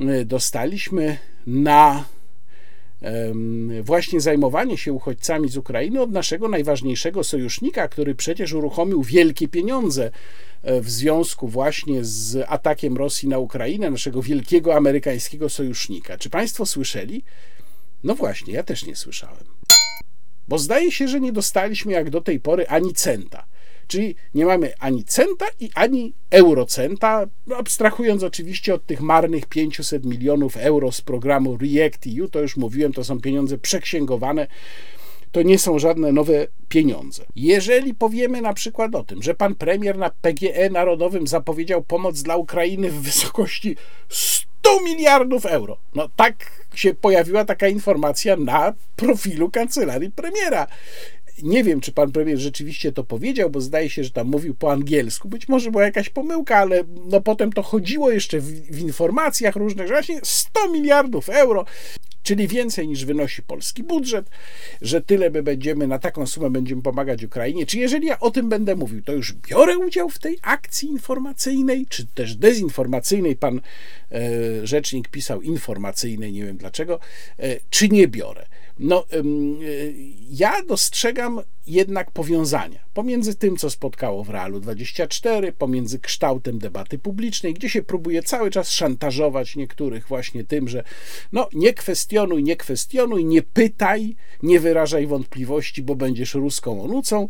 [0.00, 2.04] e, dostaliśmy na
[3.82, 10.10] właśnie zajmowanie się uchodźcami z Ukrainy od naszego najważniejszego sojusznika, który przecież uruchomił wielkie pieniądze
[10.62, 16.18] e, w związku właśnie z atakiem Rosji na Ukrainę, naszego wielkiego amerykańskiego sojusznika.
[16.18, 17.22] Czy Państwo słyszeli?
[18.04, 19.44] No właśnie, ja też nie słyszałem.
[20.48, 23.46] Bo zdaje się, że nie dostaliśmy jak do tej pory ani centa.
[23.88, 27.26] Czyli nie mamy ani centa i ani eurocenta,
[27.56, 33.04] abstrahując oczywiście od tych marnych 500 milionów euro z programu REACT-EU, to już mówiłem, to
[33.04, 34.46] są pieniądze przeksięgowane,
[35.32, 37.24] to nie są żadne nowe pieniądze.
[37.36, 42.36] Jeżeli powiemy na przykład o tym, że pan premier na PGE Narodowym zapowiedział pomoc dla
[42.36, 43.76] Ukrainy w wysokości
[44.08, 46.34] 100 miliardów euro, no tak
[46.74, 50.66] się pojawiła taka informacja na profilu kancelarii premiera
[51.42, 54.72] Nie wiem, czy pan premier rzeczywiście to powiedział, bo zdaje się, że tam mówił po
[54.72, 55.28] angielsku.
[55.28, 59.88] Być może była jakaś pomyłka, ale no potem to chodziło jeszcze w, w informacjach różnych,
[59.88, 61.64] że właśnie 100 miliardów euro
[62.26, 64.30] czyli więcej niż wynosi polski budżet,
[64.82, 67.66] że tyle my będziemy, na taką sumę będziemy pomagać Ukrainie.
[67.66, 71.86] Czy jeżeli ja o tym będę mówił, to już biorę udział w tej akcji informacyjnej,
[71.88, 73.36] czy też dezinformacyjnej?
[73.36, 73.60] Pan
[74.12, 76.98] e, rzecznik pisał informacyjnej, nie wiem dlaczego,
[77.38, 78.46] e, czy nie biorę?
[78.78, 79.22] No, e,
[80.30, 87.54] ja dostrzegam jednak powiązania pomiędzy tym, co spotkało w Realu 24, pomiędzy kształtem debaty publicznej,
[87.54, 90.84] gdzie się próbuje cały czas szantażować niektórych właśnie tym, że
[91.32, 97.28] no nie kwestionuj, nie kwestionuj, nie pytaj, nie wyrażaj wątpliwości, bo będziesz ruską onucą.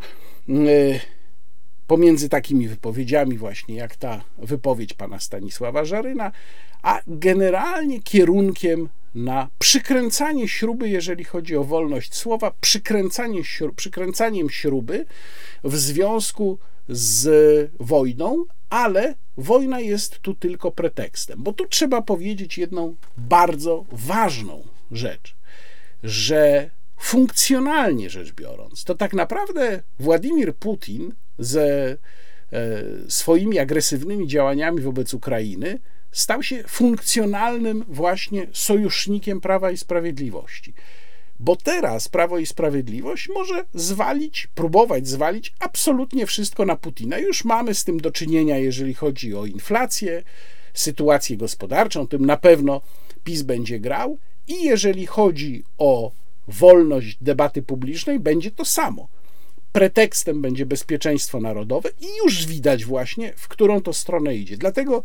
[1.87, 6.32] Pomiędzy takimi wypowiedziami, właśnie jak ta wypowiedź pana Stanisława Żaryna,
[6.82, 13.43] a generalnie kierunkiem na przykręcanie śruby, jeżeli chodzi o wolność słowa, przykręcanie,
[13.77, 15.07] przykręcaniem śruby
[15.64, 16.59] w związku
[16.89, 17.29] z
[17.81, 24.62] wojną, ale wojna jest tu tylko pretekstem, bo tu trzeba powiedzieć jedną bardzo ważną
[24.93, 25.37] rzecz,
[26.03, 31.97] że funkcjonalnie rzecz biorąc, to tak naprawdę Władimir Putin ze e,
[33.09, 35.79] swoimi agresywnymi działaniami wobec Ukrainy
[36.17, 40.75] stał się funkcjonalnym właśnie sojusznikiem Prawa i Sprawiedliwości.
[41.41, 47.19] Bo teraz Prawo i Sprawiedliwość może zwalić, próbować zwalić absolutnie wszystko na Putina.
[47.19, 50.23] Już mamy z tym do czynienia, jeżeli chodzi o inflację,
[50.75, 52.81] sytuację gospodarczą, tym na pewno
[53.25, 54.19] PiS będzie grał.
[54.49, 56.12] I jeżeli chodzi o
[56.49, 59.09] wolność debaty publicznej, będzie to samo.
[59.73, 64.57] Pretekstem będzie bezpieczeństwo narodowe i już widać właśnie, w którą to stronę idzie.
[64.57, 65.03] Dlatego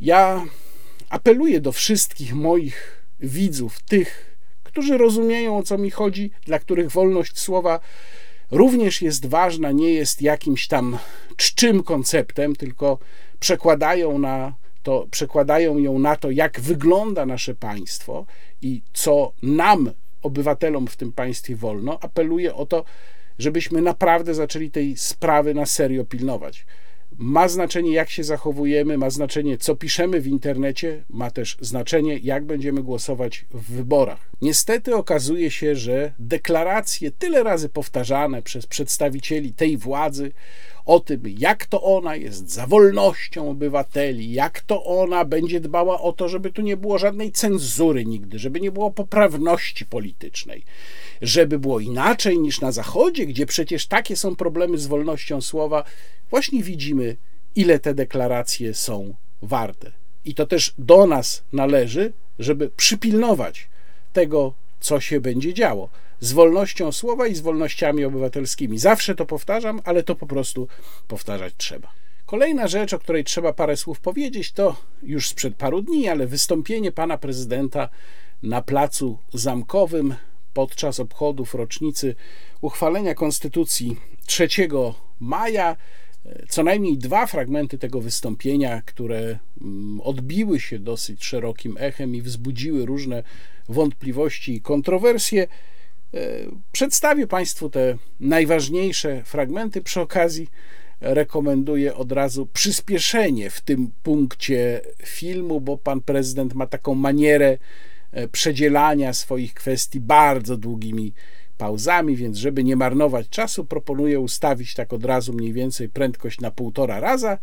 [0.00, 0.44] ja
[1.08, 7.38] apeluję do wszystkich moich widzów, tych, którzy rozumieją o co mi chodzi, dla których wolność
[7.38, 7.80] słowa
[8.50, 10.98] również jest ważna, nie jest jakimś tam
[11.36, 12.98] czczym konceptem, tylko
[13.40, 18.26] przekładają na to, przekładają ją na to, jak wygląda nasze państwo
[18.62, 19.90] i co nam,
[20.22, 22.84] obywatelom w tym państwie wolno, apeluję o to,
[23.38, 26.66] żebyśmy naprawdę zaczęli tej sprawy na serio pilnować.
[27.18, 32.44] Ma znaczenie, jak się zachowujemy, ma znaczenie, co piszemy w internecie, ma też znaczenie, jak
[32.44, 34.30] będziemy głosować w wyborach.
[34.42, 40.32] Niestety okazuje się, że deklaracje tyle razy powtarzane przez przedstawicieli tej władzy
[40.84, 46.12] o tym, jak to ona jest za wolnością obywateli, jak to ona będzie dbała o
[46.12, 50.64] to, żeby tu nie było żadnej cenzury nigdy, żeby nie było poprawności politycznej,
[51.22, 55.84] żeby było inaczej niż na Zachodzie, gdzie przecież takie są problemy z wolnością słowa,
[56.30, 57.16] właśnie widzimy,
[57.56, 59.92] ile te deklaracje są warte.
[60.24, 63.68] I to też do nas należy, żeby przypilnować
[64.12, 64.54] tego,
[64.84, 65.88] co się będzie działo
[66.20, 68.78] z wolnością słowa i z wolnościami obywatelskimi.
[68.78, 70.68] Zawsze to powtarzam, ale to po prostu
[71.08, 71.92] powtarzać trzeba.
[72.26, 76.92] Kolejna rzecz, o której trzeba parę słów powiedzieć, to już sprzed paru dni, ale wystąpienie
[76.92, 77.88] pana prezydenta
[78.42, 80.14] na placu zamkowym
[80.54, 82.14] podczas obchodów rocznicy
[82.60, 84.48] uchwalenia Konstytucji 3
[85.20, 85.76] maja.
[86.48, 92.86] Co najmniej dwa fragmenty tego wystąpienia, które mm, odbiły się dosyć szerokim echem i wzbudziły
[92.86, 93.22] różne
[93.68, 95.42] wątpliwości i kontrowersje.
[95.42, 95.48] E,
[96.72, 99.82] przedstawię Państwu te najważniejsze fragmenty.
[99.82, 100.48] Przy okazji
[101.00, 107.58] rekomenduję od razu przyspieszenie w tym punkcie filmu, bo pan prezydent ma taką manierę
[108.12, 111.12] e, przedzielania swoich kwestii bardzo długimi
[111.58, 116.50] pauzami, więc żeby nie marnować czasu, proponuję ustawić tak od razu mniej więcej prędkość na
[116.50, 117.38] półtora raza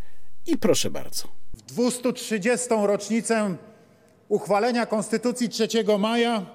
[0.46, 1.28] i proszę bardzo.
[1.54, 2.68] W 230.
[2.82, 3.56] rocznicę
[4.28, 6.46] uchwalenia Konstytucji 3 maja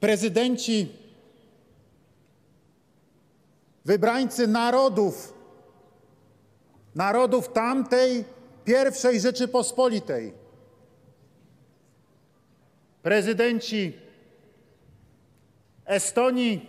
[0.00, 0.92] prezydenci,
[3.84, 5.34] wybrańcy narodów,
[6.94, 8.24] narodów tamtej
[8.64, 10.32] pierwszej Rzeczypospolitej,
[13.02, 14.07] prezydenci
[15.88, 16.66] Estonii,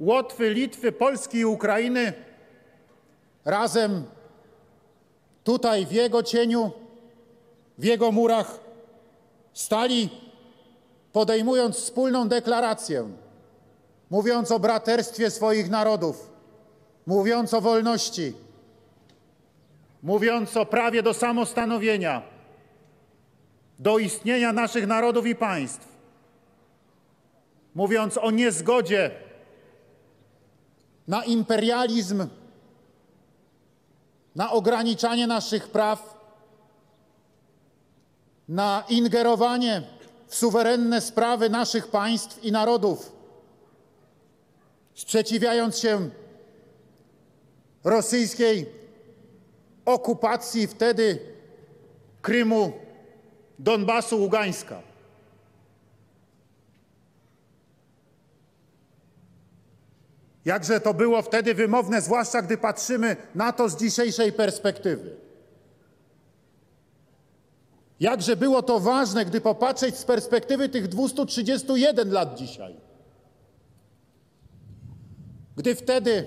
[0.00, 2.12] Łotwy, Litwy, Polski i Ukrainy
[3.44, 4.04] razem
[5.44, 6.70] tutaj w jego cieniu,
[7.78, 8.60] w jego murach
[9.52, 10.10] stali
[11.12, 13.08] podejmując wspólną deklarację,
[14.10, 16.30] mówiąc o braterstwie swoich narodów,
[17.06, 18.32] mówiąc o wolności,
[20.02, 22.22] mówiąc o prawie do samostanowienia,
[23.78, 25.93] do istnienia naszych narodów i państw,
[27.74, 29.10] mówiąc o niezgodzie
[31.08, 32.28] na imperializm,
[34.34, 36.14] na ograniczanie naszych praw,
[38.48, 39.82] na ingerowanie
[40.28, 43.12] w suwerenne sprawy naszych państw i narodów.
[44.94, 46.10] sprzeciwiając się
[47.84, 48.66] rosyjskiej
[49.84, 51.18] okupacji wtedy
[52.22, 52.72] Krymu,
[53.58, 54.93] Donbasu, Ługańska.
[60.44, 65.16] Jakże to było wtedy wymowne, zwłaszcza gdy patrzymy na to z dzisiejszej perspektywy.
[68.00, 72.76] Jakże było to ważne, gdy popatrzeć z perspektywy tych 231 lat dzisiaj.
[75.56, 76.26] Gdy wtedy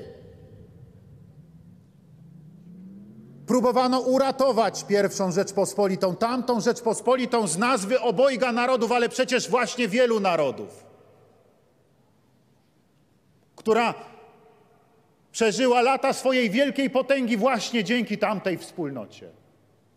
[3.47, 10.86] próbowano uratować pierwszą Rzeczpospolitą, tamtą Rzeczpospolitą z nazwy obojga narodów, ale przecież właśnie wielu narodów,
[13.68, 13.93] która
[15.32, 19.30] przeżyła lata swojej wielkiej potęgi właśnie dzięki tamtej wspólnocie.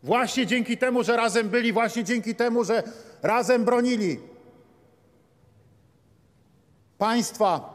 [0.02, 2.82] Właśnie dzięki temu, że razem byli, właśnie dzięki temu, że
[3.22, 4.20] razem bronili
[6.98, 7.74] państwa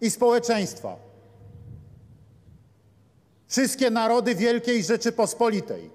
[0.00, 0.96] i społeczeństwa.
[3.46, 5.90] Wszystkie narody Wielkiej Rzeczypospolitej.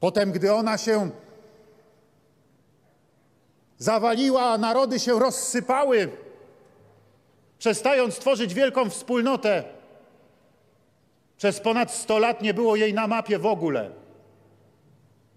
[0.00, 1.10] Potem, gdy ona się
[3.78, 6.29] zawaliła, narody się rozsypały,
[7.60, 9.64] przestając tworzyć wielką wspólnotę,
[11.36, 13.90] przez ponad 100 lat nie było jej na mapie w ogóle.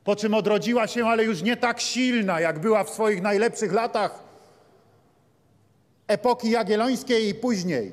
[0.04, 4.24] Po czym odrodziła się, ale już nie tak silna, jak była w swoich najlepszych latach
[6.08, 7.92] epoki jagiellońskiej i później.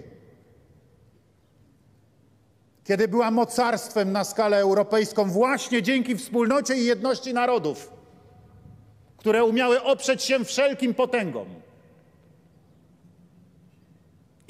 [2.85, 7.93] Kiedy była mocarstwem na skalę europejską, właśnie dzięki wspólnocie i jedności narodów,
[9.17, 11.61] które umiały oprzeć się wszelkim potęgom.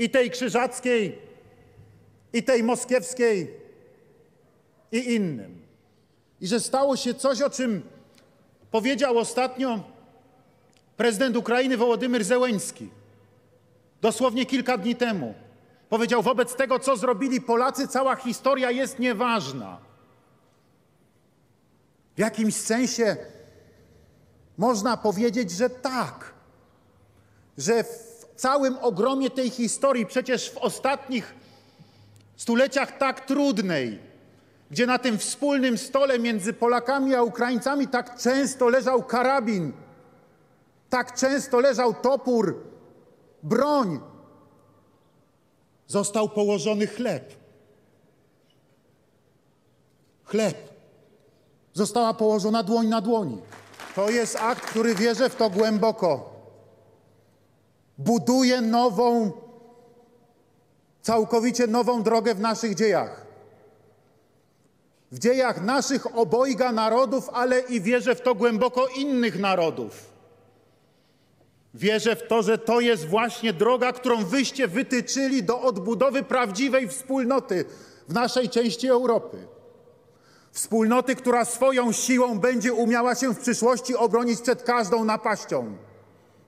[0.01, 1.19] I tej krzyżackiej,
[2.33, 3.55] i tej moskiewskiej,
[4.93, 5.63] i innym.
[6.41, 7.83] I że stało się coś, o czym
[8.71, 9.85] powiedział ostatnio
[10.97, 12.89] prezydent Ukrainy Wołodymyr Zełeński,
[14.01, 15.35] dosłownie kilka dni temu.
[15.89, 19.79] Powiedział, wobec tego, co zrobili Polacy, cała historia jest nieważna.
[22.17, 23.17] W jakimś sensie
[24.59, 26.35] można powiedzieć, że tak.
[27.59, 27.85] Że
[28.41, 31.35] całym ogromie tej historii, przecież w ostatnich
[32.37, 33.99] stuleciach tak trudnej,
[34.71, 39.73] gdzie na tym wspólnym stole między Polakami a Ukraińcami tak często leżał karabin,
[40.91, 42.63] tak często leżał topór,
[43.43, 44.01] broń,
[45.87, 47.35] został położony chleb.
[50.25, 50.71] Chleb.
[51.73, 53.39] Została położona dłoń na dłoni.
[53.95, 56.30] To jest akt, który wierzę w to głęboko.
[58.05, 59.33] Buduje nową,
[61.03, 63.27] całkowicie nową drogę w naszych dziejach.
[65.13, 70.11] W dziejach naszych obojga narodów, ale i wierzę w to głęboko innych narodów.
[71.75, 77.65] Wierzę w to, że to jest właśnie droga, którą wyście wytyczyli do odbudowy prawdziwej wspólnoty
[78.09, 79.47] w naszej części Europy.
[80.53, 85.77] Wspólnoty, która swoją siłą będzie umiała się w przyszłości obronić przed każdą napaścią,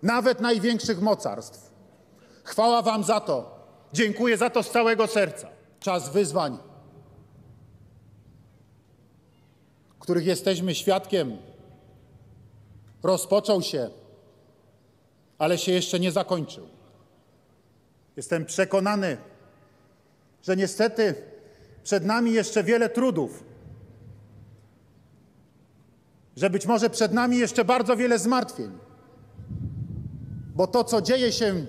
[0.03, 1.73] nawet największych mocarstw.
[2.45, 3.63] Chwała Wam za to.
[3.93, 5.49] Dziękuję za to z całego serca.
[5.81, 6.59] Czas wyzwań,
[9.99, 11.37] których jesteśmy świadkiem,
[13.03, 13.91] rozpoczął się
[15.43, 16.69] ale się jeszcze nie zakończył.
[18.17, 19.17] Jestem przekonany,
[20.43, 21.15] że niestety
[21.83, 23.45] przed nami jeszcze wiele trudów,
[26.37, 28.79] że być może przed nami jeszcze bardzo wiele zmartwień,
[30.55, 31.67] bo to, co dzieje się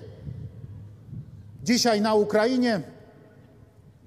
[1.62, 2.82] dzisiaj na Ukrainie,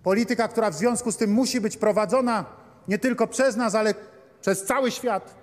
[0.04, 2.46] polityka, która w związku z tym musi być prowadzona
[2.88, 3.96] nie tylko przez nas, ale
[4.42, 5.38] przez cały świat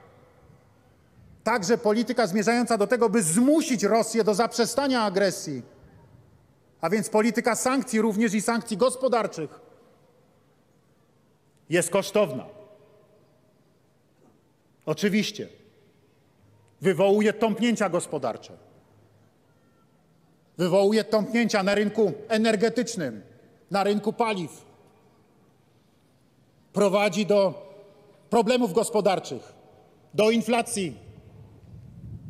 [1.44, 5.62] Także polityka zmierzająca do tego, by zmusić Rosję do zaprzestania agresji,
[6.80, 9.60] a więc polityka sankcji, również i sankcji gospodarczych,
[11.68, 12.46] jest kosztowna.
[14.86, 15.48] Oczywiście
[16.80, 18.52] wywołuje tąpnięcia gospodarcze,
[20.58, 23.22] wywołuje tąpnięcia na rynku energetycznym,
[23.70, 24.64] na rynku paliw,
[26.72, 27.64] prowadzi do
[28.30, 29.52] problemów gospodarczych,
[30.14, 30.96] do inflacji,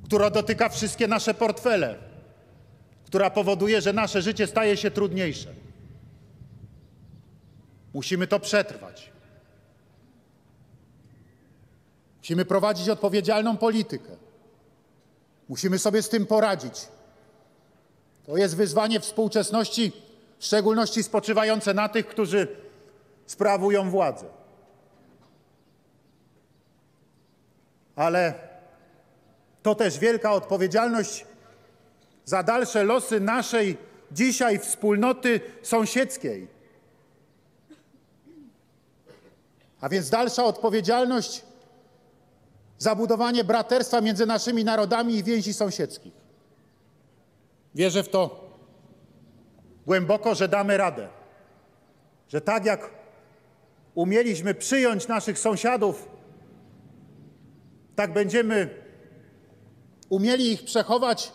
[0.04, 1.98] która dotyka wszystkie nasze portfele,
[3.06, 5.54] która powoduje, że nasze życie staje się trudniejsze.
[7.94, 9.12] Musimy to przetrwać.
[12.18, 14.16] Musimy prowadzić odpowiedzialną politykę.
[15.48, 16.74] Musimy sobie z tym poradzić.
[18.26, 19.92] To jest wyzwanie współczesności,
[20.38, 22.48] w szczególności spoczywające na tych, którzy
[23.26, 24.26] sprawują władzę.
[27.96, 28.34] Ale
[29.62, 31.26] to też wielka odpowiedzialność
[32.24, 33.76] za dalsze losy naszej
[34.12, 36.48] dzisiaj wspólnoty sąsiedzkiej.
[39.80, 41.42] A więc dalsza odpowiedzialność
[42.78, 46.23] za budowanie braterstwa między naszymi narodami i więzi sąsiedzkich.
[47.74, 48.50] Wierzę w to
[49.86, 51.08] głęboko, że damy radę.
[52.28, 52.90] Że tak jak
[53.94, 56.08] umieliśmy przyjąć naszych sąsiadów,
[57.96, 58.70] tak będziemy
[60.08, 61.32] umieli ich przechować,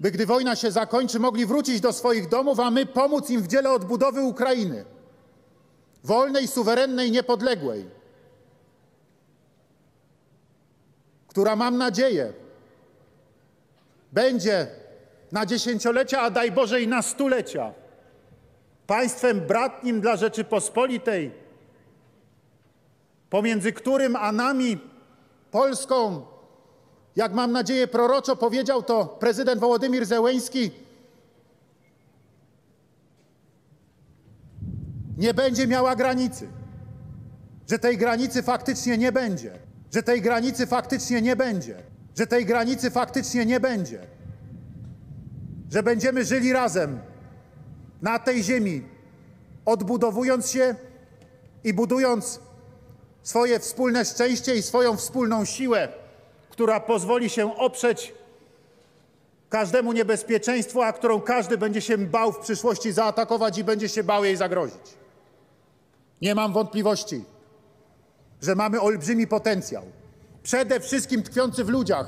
[0.00, 3.46] by gdy wojna się zakończy, mogli wrócić do swoich domów, a my pomóc im w
[3.46, 4.84] dziele odbudowy Ukrainy.
[6.04, 7.90] Wolnej, suwerennej, niepodległej.
[11.28, 12.32] Która mam nadzieję
[14.16, 14.66] będzie
[15.36, 17.72] na dziesięciolecia, a daj Boże i na stulecia
[18.86, 21.30] państwem bratnim dla Rzeczypospolitej,
[23.30, 24.78] pomiędzy którym a nami,
[25.50, 26.26] Polską,
[27.16, 30.70] jak mam nadzieję proroczo powiedział to prezydent Wołodymir Zełeński,
[35.18, 36.48] nie będzie miała granicy.
[37.70, 39.58] Że tej granicy faktycznie nie będzie.
[39.94, 41.82] Że tej granicy faktycznie nie będzie.
[42.18, 44.15] Że tej granicy faktycznie nie będzie.
[45.70, 47.00] Że będziemy żyli razem
[48.02, 48.82] na tej ziemi,
[49.64, 50.74] odbudowując się
[51.64, 52.40] i budując
[53.22, 55.88] swoje wspólne szczęście i swoją wspólną siłę,
[56.50, 58.14] która pozwoli się oprzeć
[59.48, 64.24] każdemu niebezpieczeństwu, a którą każdy będzie się bał w przyszłości zaatakować i będzie się bał
[64.24, 64.94] jej zagrozić.
[66.22, 67.24] Nie mam wątpliwości,
[68.42, 69.82] że mamy olbrzymi potencjał,
[70.42, 72.06] przede wszystkim tkwiący w ludziach,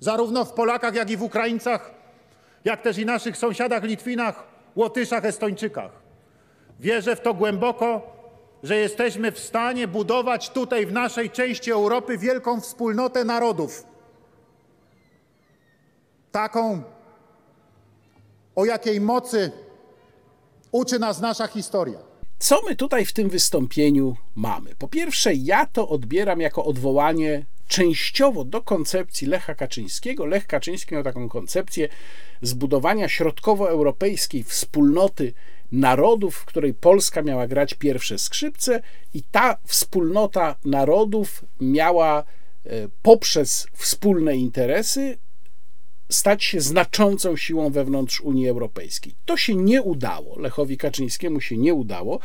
[0.00, 1.90] zarówno w Polakach, jak i w Ukraińcach,
[2.64, 4.44] jak też i naszych sąsiadach Litwinach,
[4.76, 5.90] Łotyszach, Estończykach.
[6.80, 8.14] Wierzę w to głęboko,
[8.62, 13.86] że jesteśmy w stanie budować tutaj w naszej części Europy wielką wspólnotę narodów.
[16.32, 16.82] Taką,
[18.56, 19.52] o jakiej mocy
[20.72, 21.98] uczy nas nasza historia.
[22.38, 24.74] Co my tutaj w tym wystąpieniu mamy?
[24.78, 30.26] Po pierwsze, ja to odbieram jako odwołanie częściowo do koncepcji Lecha Kaczyńskiego.
[30.26, 31.88] Lech Kaczyński miał taką koncepcję
[32.42, 35.32] zbudowania środkowoeuropejskiej wspólnoty
[35.72, 38.82] narodów, w której Polska miała grać pierwsze skrzypce,
[39.14, 42.24] i ta wspólnota narodów miała e,
[43.02, 45.18] poprzez wspólne interesy
[46.14, 49.14] stać się znaczącą siłą wewnątrz Unii Europejskiej.
[49.24, 52.20] To się nie udało, Lechowi Kaczyńskiemu się nie udało.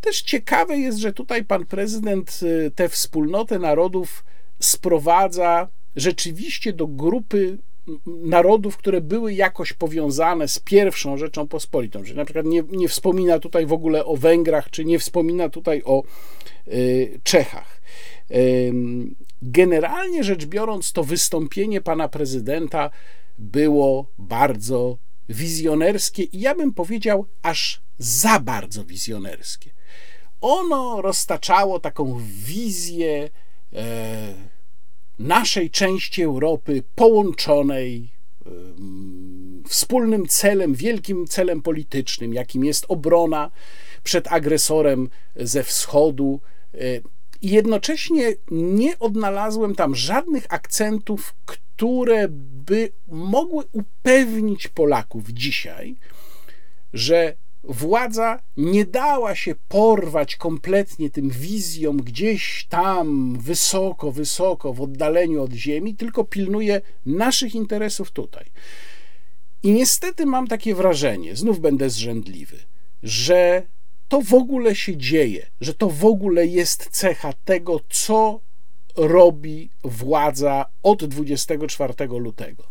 [0.00, 4.24] Też ciekawe jest, że tutaj pan prezydent e, tę wspólnotę narodów
[4.60, 7.58] sprowadza rzeczywiście do grupy
[8.06, 13.38] narodów, które były jakoś powiązane z pierwszą Rzeczą Pospolitą, że na przykład nie, nie wspomina
[13.38, 16.02] tutaj w ogóle o Węgrach, czy nie wspomina tutaj o
[16.68, 17.80] y, Czechach.
[18.30, 18.72] Y,
[19.42, 22.90] generalnie rzecz biorąc, to wystąpienie pana prezydenta
[23.38, 24.98] było bardzo
[25.28, 29.70] wizjonerskie i ja bym powiedział aż za bardzo wizjonerskie.
[30.40, 33.30] Ono roztaczało taką wizję
[33.72, 34.34] e,
[35.18, 38.14] naszej części Europy połączonej
[39.68, 43.50] wspólnym celem, wielkim celem politycznym, jakim jest obrona
[44.02, 46.40] przed agresorem ze wschodu.
[46.74, 46.78] E,
[47.42, 51.63] I jednocześnie nie odnalazłem tam żadnych akcentów, które
[52.28, 55.96] by mogły upewnić Polaków dzisiaj,
[56.92, 65.42] że władza nie dała się porwać kompletnie tym wizjom gdzieś tam wysoko, wysoko w oddaleniu
[65.42, 68.44] od ziemi, tylko pilnuje naszych interesów tutaj.
[69.62, 72.56] I niestety mam takie wrażenie, znów będę zrzędliwy,
[73.02, 73.62] że
[74.08, 78.40] to w ogóle się dzieje, że to w ogóle jest cecha tego, co
[78.96, 82.64] robi władza od 24 lutego.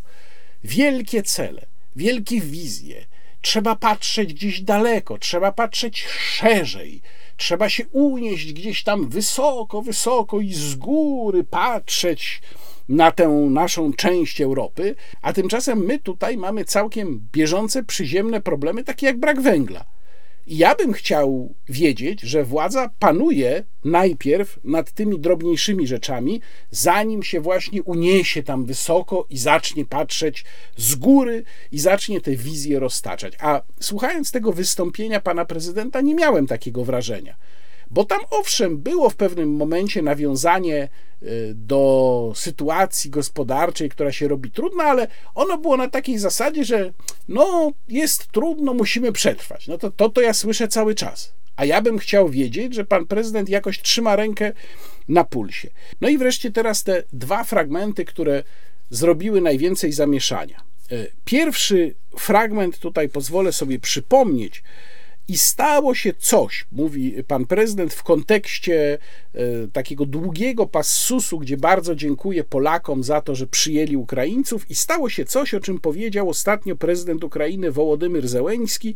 [0.64, 3.06] Wielkie cele, wielkie wizje,
[3.42, 7.02] trzeba patrzeć gdzieś daleko, trzeba patrzeć szerzej,
[7.38, 12.42] trzeba się unieść gdzieś tam wysoko, wysoko i z góry patrzeć
[12.90, 19.06] na tę naszą część Europy, a tymczasem my tutaj mamy całkiem bieżące, przyziemne problemy, takie
[19.06, 19.86] jak brak węgla.
[20.48, 26.42] Ja bym chciał wiedzieć, że władza panuje najpierw nad tymi drobniejszymi rzeczami,
[26.72, 30.46] zanim się właśnie uniesie tam wysoko i zacznie patrzeć
[30.78, 33.34] z góry i zacznie te wizje roztaczać.
[33.40, 37.36] A słuchając tego wystąpienia pana prezydenta, nie miałem takiego wrażenia.
[37.94, 40.90] Bo tam owszem, było w pewnym momencie nawiązanie
[41.24, 46.94] y, do sytuacji gospodarczej, która się robi trudna, ale ono było na takiej zasadzie, że
[47.28, 49.68] no jest trudno, musimy przetrwać.
[49.68, 51.34] No to, to, to ja słyszę cały czas.
[51.56, 54.52] A ja bym chciał wiedzieć, że pan prezydent jakoś trzyma rękę
[55.08, 55.70] na pulsie.
[56.02, 58.44] No i wreszcie teraz te dwa fragmenty, które
[58.90, 60.62] zrobiły najwięcej zamieszania.
[61.26, 64.64] Pierwszy fragment tutaj pozwolę sobie przypomnieć,
[65.28, 68.98] i stało się coś, mówi pan prezydent, w kontekście
[69.34, 69.40] e,
[69.74, 75.26] takiego długiego passusu, gdzie bardzo dziękuję Polakom za to, że przyjęli Ukraińców, i stało się
[75.26, 78.96] coś, o czym powiedział ostatnio prezydent Ukrainy Wołodymyr Zełeński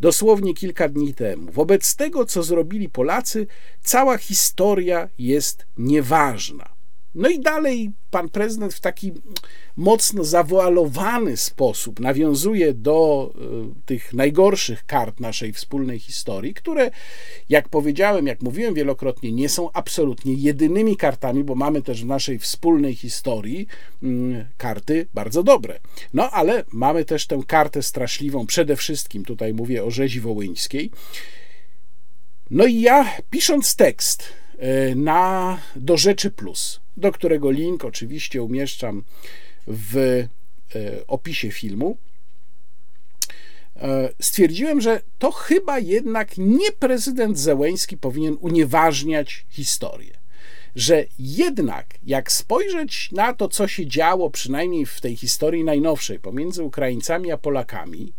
[0.00, 1.52] dosłownie kilka dni temu.
[1.52, 3.46] Wobec tego, co zrobili Polacy,
[3.82, 6.73] cała historia jest nieważna.
[7.14, 9.12] No i dalej pan prezydent w taki
[9.76, 13.30] mocno zawoalowany sposób nawiązuje do
[13.80, 16.90] y, tych najgorszych kart naszej wspólnej historii, które,
[17.48, 22.38] jak powiedziałem, jak mówiłem wielokrotnie, nie są absolutnie jedynymi kartami, bo mamy też w naszej
[22.38, 23.66] wspólnej historii
[24.02, 25.80] mm, karty bardzo dobre.
[26.14, 30.90] No ale mamy też tę kartę straszliwą, przede wszystkim tutaj mówię o rzezi wołyńskiej.
[32.50, 34.22] No i ja pisząc tekst
[34.90, 39.02] y, na do rzeczy plus do którego link oczywiście umieszczam
[39.66, 40.26] w e,
[41.06, 41.96] opisie filmu,
[43.76, 50.24] e, stwierdziłem, że to chyba jednak nie prezydent Zełęński powinien unieważniać historię.
[50.76, 56.62] Że jednak, jak spojrzeć na to, co się działo, przynajmniej w tej historii najnowszej, pomiędzy
[56.62, 58.12] Ukraińcami a Polakami,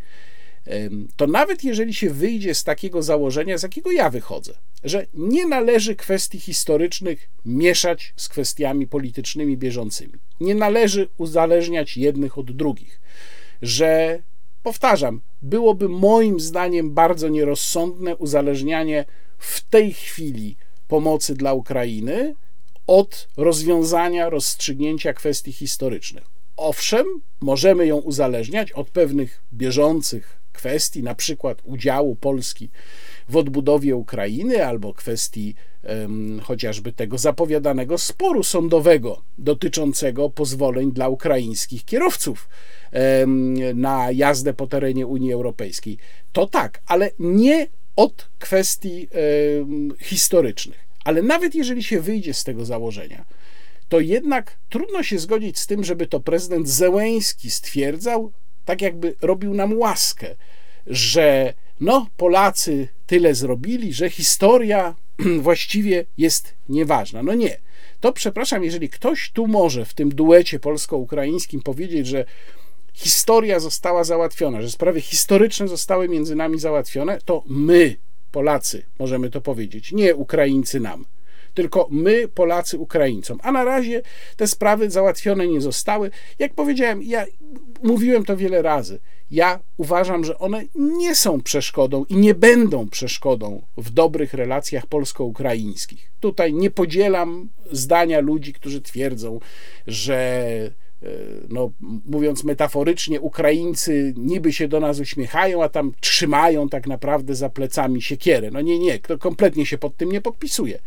[1.15, 5.95] to nawet jeżeli się wyjdzie z takiego założenia, z jakiego ja wychodzę, że nie należy
[5.95, 13.01] kwestii historycznych mieszać z kwestiami politycznymi bieżącymi, nie należy uzależniać jednych od drugich,
[13.61, 14.19] że
[14.63, 19.05] powtarzam, byłoby moim zdaniem bardzo nierozsądne uzależnianie
[19.37, 22.35] w tej chwili pomocy dla Ukrainy
[22.87, 26.23] od rozwiązania, rozstrzygnięcia kwestii historycznych.
[26.57, 27.05] Owszem,
[27.41, 32.69] możemy ją uzależniać od pewnych bieżących kwestii, na przykład udziału Polski
[33.29, 41.85] w odbudowie Ukrainy albo kwestii um, chociażby tego zapowiadanego sporu sądowego dotyczącego pozwoleń dla ukraińskich
[41.85, 42.49] kierowców
[43.21, 45.97] um, na jazdę po terenie Unii Europejskiej.
[46.33, 49.07] To tak, ale nie od kwestii
[49.59, 50.85] um, historycznych.
[51.03, 53.25] Ale nawet jeżeli się wyjdzie z tego założenia,
[53.89, 58.31] to jednak trudno się zgodzić z tym, żeby to prezydent Zełęński stwierdzał,
[58.65, 60.35] tak jakby robił nam łaskę,
[60.87, 64.95] że no, Polacy tyle zrobili, że historia
[65.41, 67.23] właściwie jest nieważna.
[67.23, 67.57] No nie.
[67.99, 72.25] To przepraszam, jeżeli ktoś tu może w tym duecie polsko-ukraińskim powiedzieć, że
[72.93, 77.95] historia została załatwiona, że sprawy historyczne zostały między nami załatwione, to my,
[78.31, 81.05] Polacy, możemy to powiedzieć, nie Ukraińcy nam
[81.55, 83.39] tylko my, Polacy, Ukraińcom.
[83.43, 84.01] A na razie
[84.37, 86.11] te sprawy załatwione nie zostały.
[86.39, 87.25] Jak powiedziałem, ja
[87.83, 88.99] mówiłem to wiele razy.
[89.31, 96.11] Ja uważam, że one nie są przeszkodą i nie będą przeszkodą w dobrych relacjach polsko-ukraińskich.
[96.19, 99.39] Tutaj nie podzielam zdania ludzi, którzy twierdzą,
[99.87, 100.15] że
[101.03, 101.07] e,
[101.49, 101.71] no,
[102.05, 108.01] mówiąc metaforycznie, Ukraińcy niby się do nas uśmiechają, a tam trzymają tak naprawdę za plecami
[108.01, 108.51] siekierę.
[108.51, 110.79] No nie, nie, to kompletnie się pod tym nie podpisuje.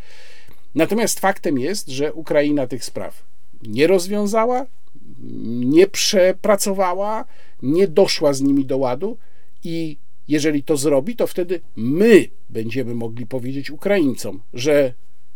[0.75, 3.25] Natomiast faktem jest, że Ukraina tych spraw
[3.63, 4.67] nie rozwiązała,
[5.49, 7.25] nie przepracowała,
[7.63, 9.19] nie doszła z nimi do ładu
[9.65, 9.97] i
[10.29, 14.95] jeżeli to zrobi, to wtedy my będziemy mogli powiedzieć Ukraińcom, że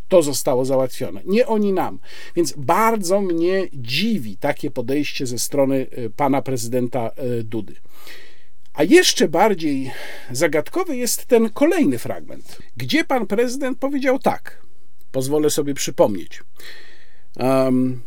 [0.09, 1.99] to zostało załatwione, nie oni nam.
[2.36, 7.74] Więc bardzo mnie dziwi takie podejście ze strony e, pana prezydenta e, Dudy.
[8.74, 9.90] A jeszcze bardziej
[10.32, 14.62] zagadkowy jest ten kolejny fragment, gdzie pan prezydent powiedział tak.
[15.12, 16.43] Pozwolę sobie przypomnieć.
[17.36, 18.01] Um,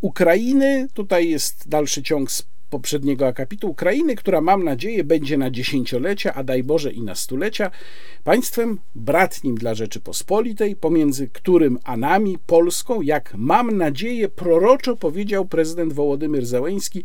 [0.00, 6.34] Ukrainy, tutaj jest dalszy ciąg z poprzedniego akapitu, Ukrainy, która mam nadzieję będzie na dziesięciolecia,
[6.34, 7.70] a daj Boże i na stulecia,
[8.24, 15.92] państwem bratnim dla Rzeczypospolitej, pomiędzy którym a nami, Polską, jak mam nadzieję, proroczo powiedział prezydent
[15.92, 17.04] Wołodymyr Zełęński,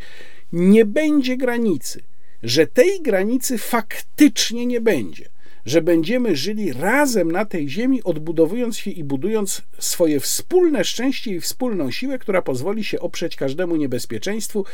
[0.54, 2.04] nie będzie granicy,
[2.44, 5.33] że tej granicy faktycznie nie będzie
[5.66, 11.42] że będziemy żyli razem na tej ziemi, odbudowując się i budując swoje wspólne szczęście i
[11.42, 14.66] wspólną siłę, która pozwoli się oprzeć każdemu niebezpieczeństwu,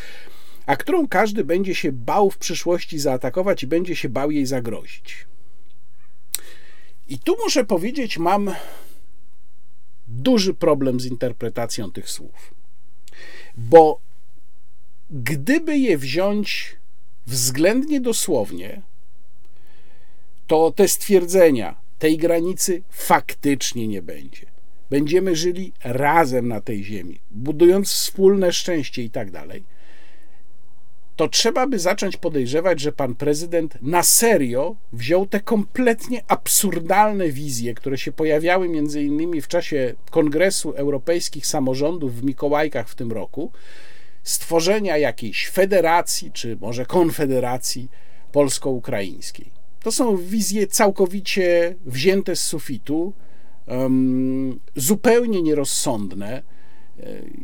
[0.65, 5.27] a którą każdy będzie się bał w przyszłości zaatakować i będzie się bał jej zagrozić.
[7.07, 8.51] I tu muszę powiedzieć, mam
[10.07, 12.53] duży problem z interpretacją tych słów.
[13.57, 13.99] Bo
[15.09, 16.75] gdyby je wziąć
[17.27, 18.81] względnie dosłownie,
[20.49, 24.45] to te stwierdzenia tej granicy faktycznie nie będzie.
[24.89, 29.63] Będziemy żyli razem na tej ziemi, budując wspólne szczęście i tak dalej.
[31.15, 37.73] To trzeba by zacząć podejrzewać, że pan prezydent na serio wziął te kompletnie absurdalne wizje,
[37.73, 43.51] które się pojawiały między innymi w czasie Kongresu Europejskich Samorządów w Mikołajkach w tym roku,
[44.23, 47.89] stworzenia jakiejś federacji, czy może konfederacji
[48.31, 49.58] polsko-ukraińskiej.
[49.83, 53.13] To są wizje całkowicie wzięte z sufitu,
[53.67, 56.43] um, zupełnie nierozsądne.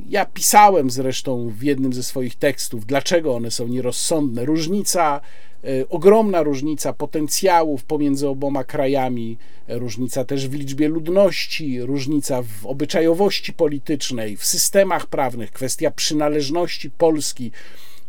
[0.09, 4.45] Ja pisałem zresztą w jednym ze swoich tekstów, dlaczego one są nierozsądne.
[4.45, 5.21] Różnica,
[5.63, 9.37] e, ogromna różnica potencjałów pomiędzy oboma krajami,
[9.67, 17.51] różnica też w liczbie ludności, różnica w obyczajowości politycznej, w systemach prawnych, kwestia przynależności Polski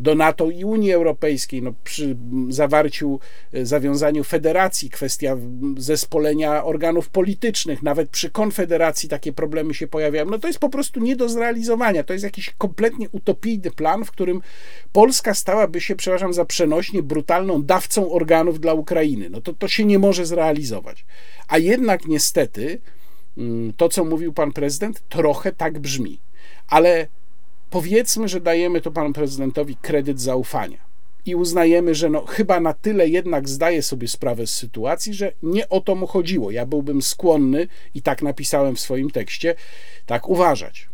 [0.00, 2.16] do NATO i Unii Europejskiej, no przy
[2.48, 3.20] zawarciu,
[3.52, 5.36] e, zawiązaniu federacji, kwestia
[5.76, 10.26] zespolenia organów politycznych, nawet przy konfederacji takie problemy się pojawiają.
[10.26, 12.04] No to jest po prostu nie do zrealizowania.
[12.04, 14.42] To jest jakiś kompletnie utopijny plan, w którym
[14.92, 19.30] Polska stałaby się, przepraszam za przenośnie, brutalną dawcą organów dla Ukrainy.
[19.30, 21.04] No to, to się nie może zrealizować.
[21.48, 22.80] A jednak niestety
[23.38, 26.20] mm, to, co mówił pan prezydent, trochę tak brzmi.
[26.68, 27.06] Ale
[27.70, 30.86] powiedzmy, że dajemy to panu prezydentowi kredyt zaufania
[31.26, 35.68] i uznajemy, że no, chyba na tyle jednak zdaje sobie sprawę z sytuacji, że nie
[35.68, 36.50] o to mu chodziło.
[36.50, 39.54] Ja byłbym skłonny, i tak napisałem w swoim tekście,
[40.06, 40.88] tak uważać.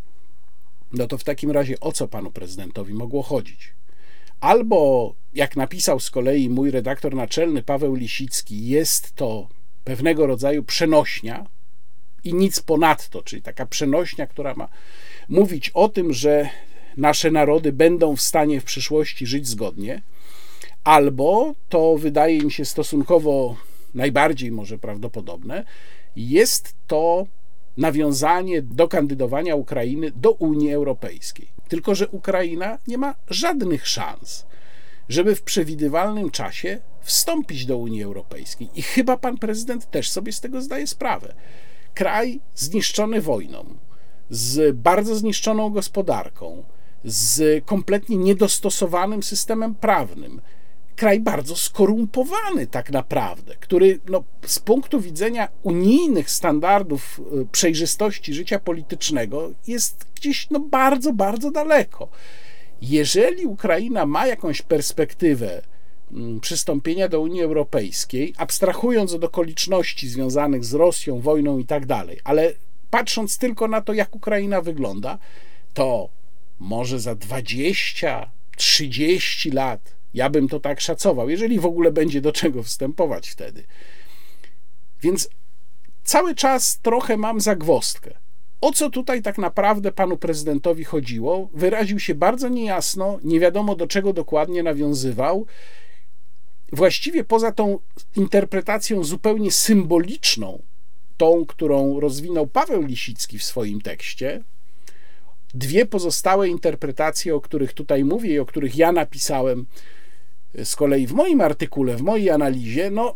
[0.93, 3.73] No to w takim razie o co panu prezydentowi mogło chodzić?
[4.39, 9.47] Albo, jak napisał z kolei mój redaktor naczelny Paweł Lisicki, jest to
[9.83, 11.45] pewnego rodzaju przenośnia
[12.23, 14.67] i nic ponadto, czyli taka przenośnia, która ma
[15.29, 16.49] mówić o tym, że
[16.97, 20.01] nasze narody będą w stanie w przyszłości żyć zgodnie,
[20.83, 23.55] albo to wydaje mi się stosunkowo
[23.93, 25.65] najbardziej może prawdopodobne,
[26.15, 27.25] jest to
[27.77, 31.47] nawiązanie do kandydowania Ukrainy do Unii Europejskiej.
[31.67, 34.45] Tylko, że Ukraina nie ma żadnych szans,
[35.09, 38.69] żeby w przewidywalnym czasie wstąpić do Unii Europejskiej.
[38.75, 41.33] I chyba pan prezydent też sobie z tego zdaje sprawę.
[41.93, 43.65] Kraj zniszczony wojną,
[44.29, 46.63] z bardzo zniszczoną gospodarką,
[47.03, 50.41] z kompletnie niedostosowanym systemem prawnym.
[50.95, 58.59] Kraj bardzo skorumpowany, tak naprawdę, który no, z punktu widzenia unijnych standardów y, przejrzystości życia
[58.59, 62.09] politycznego jest gdzieś no, bardzo, bardzo daleko.
[62.81, 65.61] Jeżeli Ukraina ma jakąś perspektywę
[66.11, 72.19] mm, przystąpienia do Unii Europejskiej, abstrahując od okoliczności związanych z Rosją, wojną i tak dalej,
[72.23, 72.53] ale
[72.93, 75.17] patrząc tylko na to, jak Ukraina wygląda,
[75.73, 76.09] to
[76.59, 82.31] może za 20, 30 lat, ja bym to tak szacował, jeżeli w ogóle będzie do
[82.31, 83.63] czego wstępować wtedy.
[85.01, 85.29] Więc
[86.03, 88.13] cały czas trochę mam zagwostkę.
[88.61, 91.49] O co tutaj tak naprawdę panu prezydentowi chodziło?
[91.53, 95.45] Wyraził się bardzo niejasno, nie wiadomo do czego dokładnie nawiązywał.
[96.71, 97.79] Właściwie poza tą
[98.15, 100.61] interpretacją zupełnie symboliczną,
[101.17, 104.43] tą, którą rozwinął Paweł Lisicki w swoim tekście,
[105.53, 109.65] dwie pozostałe interpretacje, o których tutaj mówię i o których ja napisałem
[110.63, 113.15] z kolei w moim artykule, w mojej analizie, no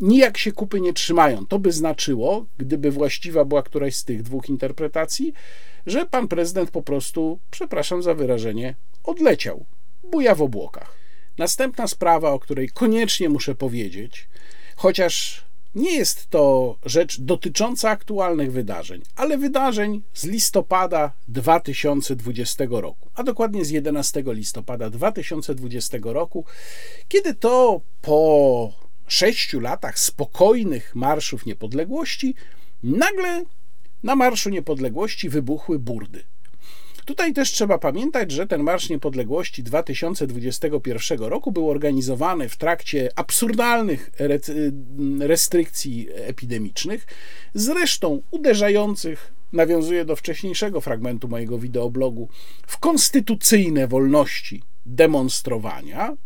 [0.00, 1.46] nijak się kupy nie trzymają.
[1.46, 5.32] To by znaczyło, gdyby właściwa była któraś z tych dwóch interpretacji,
[5.86, 8.74] że pan prezydent po prostu, przepraszam za wyrażenie,
[9.04, 9.64] odleciał,
[10.04, 10.96] buja w obłokach.
[11.38, 14.28] Następna sprawa, o której koniecznie muszę powiedzieć,
[14.76, 15.44] chociaż
[15.76, 23.64] nie jest to rzecz dotycząca aktualnych wydarzeń, ale wydarzeń z listopada 2020 roku, a dokładnie
[23.64, 26.44] z 11 listopada 2020 roku,
[27.08, 28.72] kiedy to po
[29.06, 32.34] sześciu latach spokojnych marszów niepodległości
[32.82, 33.44] nagle
[34.02, 36.24] na Marszu Niepodległości wybuchły burdy.
[37.06, 44.10] Tutaj też trzeba pamiętać, że ten Marsz Niepodległości 2021 roku był organizowany w trakcie absurdalnych
[45.20, 47.06] restrykcji epidemicznych,
[47.54, 52.28] zresztą uderzających nawiązuje do wcześniejszego fragmentu mojego wideoblogu,
[52.66, 56.16] w konstytucyjne wolności demonstrowania,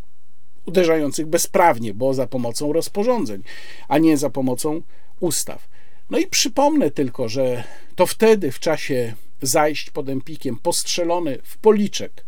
[0.67, 3.43] uderzających bezprawnie, bo za pomocą rozporządzeń,
[3.89, 4.83] a nie za pomocą
[5.21, 5.69] ustaw.
[6.11, 7.65] No i przypomnę tylko, że
[7.97, 12.25] to wtedy, w czasie zajść pod Empikiem, postrzelony w policzek,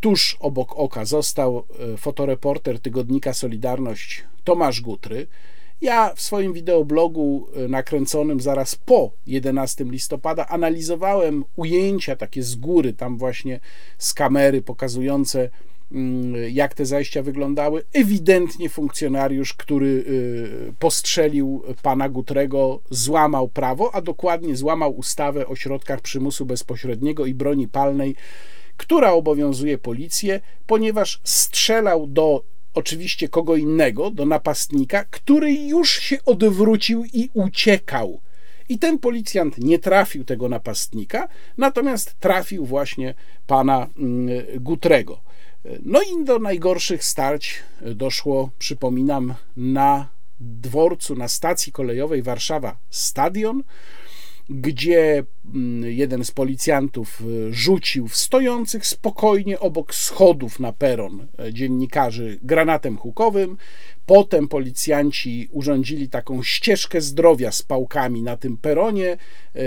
[0.00, 1.64] tuż obok oka, został
[1.94, 5.26] e, fotoreporter tygodnika Solidarność Tomasz Gutry.
[5.80, 12.92] Ja w swoim wideoblogu e, nakręconym zaraz po 11 listopada analizowałem ujęcia takie z góry,
[12.92, 13.60] tam właśnie
[13.98, 15.50] z kamery pokazujące
[16.50, 17.82] jak te zajścia wyglądały.
[17.92, 26.00] Ewidentnie funkcjonariusz, który y, postrzelił pana Gutrego, złamał prawo, a dokładnie złamał ustawę o środkach
[26.00, 28.16] przymusu bezpośredniego i broni palnej,
[28.76, 32.42] która obowiązuje policję, ponieważ strzelał do
[32.74, 38.20] oczywiście kogo innego, do napastnika, który już się odwrócił i uciekał.
[38.68, 43.14] I ten policjant nie trafił tego napastnika, natomiast trafił właśnie
[43.46, 44.28] pana mm,
[44.60, 45.20] Gutrego.
[45.82, 47.62] No i do najgorszych starć
[47.94, 50.08] doszło, przypominam, na
[50.40, 53.62] dworcu, na stacji kolejowej Warszawa Stadion
[54.48, 55.24] gdzie
[55.54, 62.38] mm, jeden z policjantów e, rzucił w stojących spokojnie obok schodów na peron e, dziennikarzy
[62.42, 63.56] granatem hukowym.
[64.06, 69.58] Potem policjanci urządzili taką ścieżkę zdrowia z pałkami na tym peronie, e,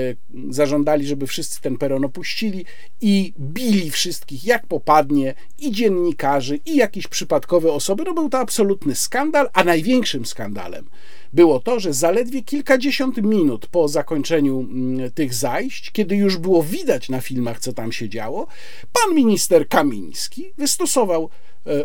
[0.49, 2.65] zażądali, żeby wszyscy ten peron opuścili
[3.01, 8.03] i bili wszystkich jak popadnie, i dziennikarzy, i jakieś przypadkowe osoby.
[8.03, 10.89] No był to absolutny skandal, a największym skandalem
[11.33, 17.09] było to, że zaledwie kilkadziesiąt minut po zakończeniu mm, tych zajść, kiedy już było widać
[17.09, 18.47] na filmach, co tam się działo,
[18.93, 21.29] pan minister Kamiński wystosował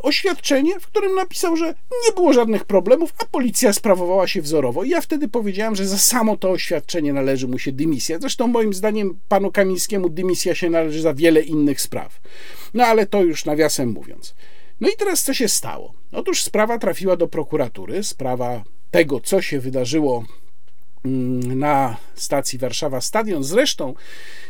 [0.02, 1.66] oświadczenie, w którym napisał, że
[2.06, 4.84] nie było żadnych problemów, a policja sprawowała się wzorowo.
[4.84, 8.18] I ja wtedy powiedziałem, że za samo to oświadczenie należy mu się dymisja.
[8.18, 12.20] Zresztą moim zdaniem panu Kamińskiemu dymisja się należy za wiele innych spraw.
[12.74, 14.34] No ale to już nawiasem mówiąc.
[14.80, 15.94] No i teraz co się stało?
[16.12, 20.24] Otóż sprawa trafiła do prokuratury, sprawa tego, co się wydarzyło
[21.04, 23.44] na stacji Warszawa Stadion.
[23.44, 23.94] Zresztą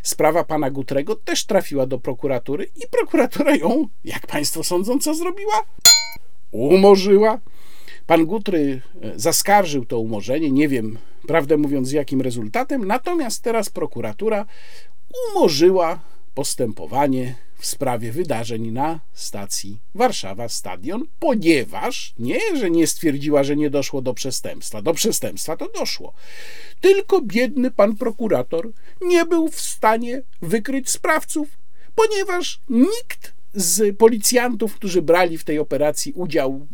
[0.03, 5.65] sprawa pana Gutrego też trafiła do prokuratury i prokuratura ją, jak państwo sądzą, co zrobiła?
[6.51, 7.41] Umorzyła.
[8.07, 13.71] Pan Gutry e, zaskarżył to umorzenie, nie wiem, prawdę mówiąc, z jakim rezultatem, natomiast teraz
[13.71, 14.47] prokuratura
[15.31, 16.01] umorzyła
[16.35, 23.71] postępowanie w sprawie wydarzeń na stacji Warszawa Stadion, ponieważ nie, że nie stwierdziła, że nie
[23.71, 24.83] doszło do przestępstwa.
[24.83, 26.13] Do przestępstwa to doszło.
[26.81, 28.71] Tylko biedny pan prokurator
[29.01, 31.49] nie był w stanie wykryć sprawców,
[31.95, 36.67] ponieważ nikt z policjantów, którzy brali w tej operacji udział,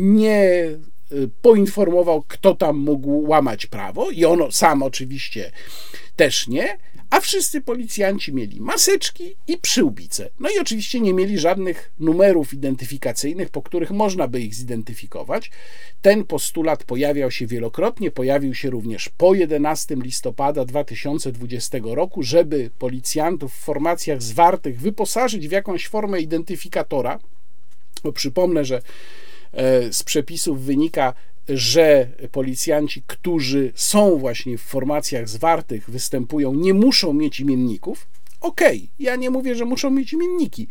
[0.00, 0.70] nie
[1.12, 5.52] y, poinformował, kto tam mógł łamać prawo, i ono sam oczywiście
[6.16, 6.78] też nie,
[7.10, 10.30] a wszyscy policjanci mieli maseczki i przyłbice.
[10.40, 15.50] No i oczywiście nie mieli żadnych numerów identyfikacyjnych, po których można by ich zidentyfikować.
[16.02, 23.54] Ten postulat pojawiał się wielokrotnie, pojawił się również po 11 listopada 2020 roku, żeby policjantów
[23.54, 27.18] w formacjach zwartych wyposażyć w jakąś formę identyfikatora.
[28.02, 28.82] Bo przypomnę, że
[29.52, 31.14] e, z przepisów wynika,
[31.48, 38.06] że policjanci, którzy są właśnie w formacjach zwartych, występują, nie muszą mieć imienników.
[38.40, 40.68] Okej, okay, ja nie mówię, że muszą mieć imienniki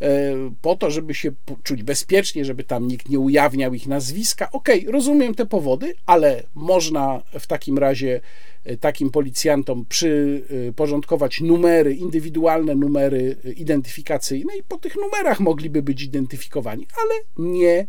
[0.00, 0.32] e,
[0.62, 1.32] po to, żeby się
[1.62, 4.48] czuć bezpiecznie, żeby tam nikt nie ujawniał ich nazwiska.
[4.52, 8.20] Okej, okay, rozumiem te powody, ale można w takim razie
[8.64, 16.86] e, takim policjantom przyporządkować numery, indywidualne numery identyfikacyjne i po tych numerach mogliby być identyfikowani,
[17.02, 17.86] ale nie,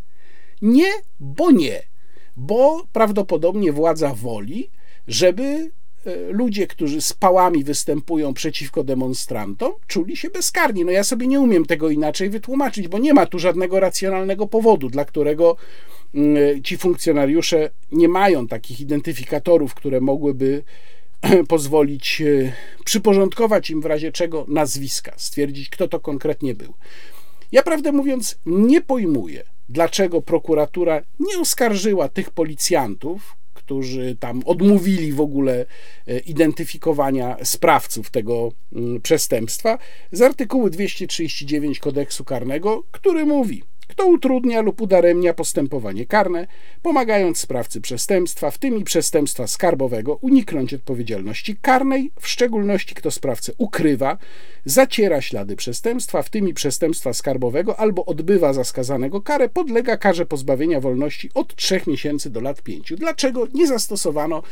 [0.62, 1.91] nie, bo nie
[2.38, 4.70] bo prawdopodobnie władza woli,
[5.08, 10.86] żeby e, ludzie, którzy z pałami występują przeciwko demonstrantom, czuli się bezkarni.
[10.86, 14.90] No ja sobie nie umiem tego inaczej wytłumaczyć, bo nie ma tu żadnego racjonalnego powodu,
[14.90, 15.56] dla którego
[16.16, 20.64] mm, ci funkcjonariusze nie mają takich identyfikatorów, które mogłyby
[21.48, 22.54] pozwolić e,
[22.86, 26.74] przyporządkować im w razie czego nazwiska, stwierdzić, kto to konkretnie był.
[27.52, 35.22] Ja prawdę mówiąc nie pojmuję, dlaczego prokuratura nie oskarżyła tych policjantów, którzy tam odmówili w
[35.22, 35.66] ogóle
[36.08, 39.78] e, identyfikowania sprawców tego mm, przestępstwa,
[40.12, 43.64] z artykułu 239 kodeksu karnego, który mówi:
[44.02, 46.48] kto utrudnia lub udaremnia postępowanie karne,
[46.82, 53.52] pomagając sprawcy przestępstwa, w tym i przestępstwa skarbowego, uniknąć odpowiedzialności karnej, w szczególności kto sprawcę
[53.58, 54.18] ukrywa,
[54.66, 60.26] zaciera ślady przestępstwa, w tym i przestępstwa skarbowego, albo odbywa za skazanego karę, podlega karze
[60.26, 62.94] pozbawienia wolności od 3 miesięcy do lat 5.
[62.98, 64.44] Dlaczego nie zastosowano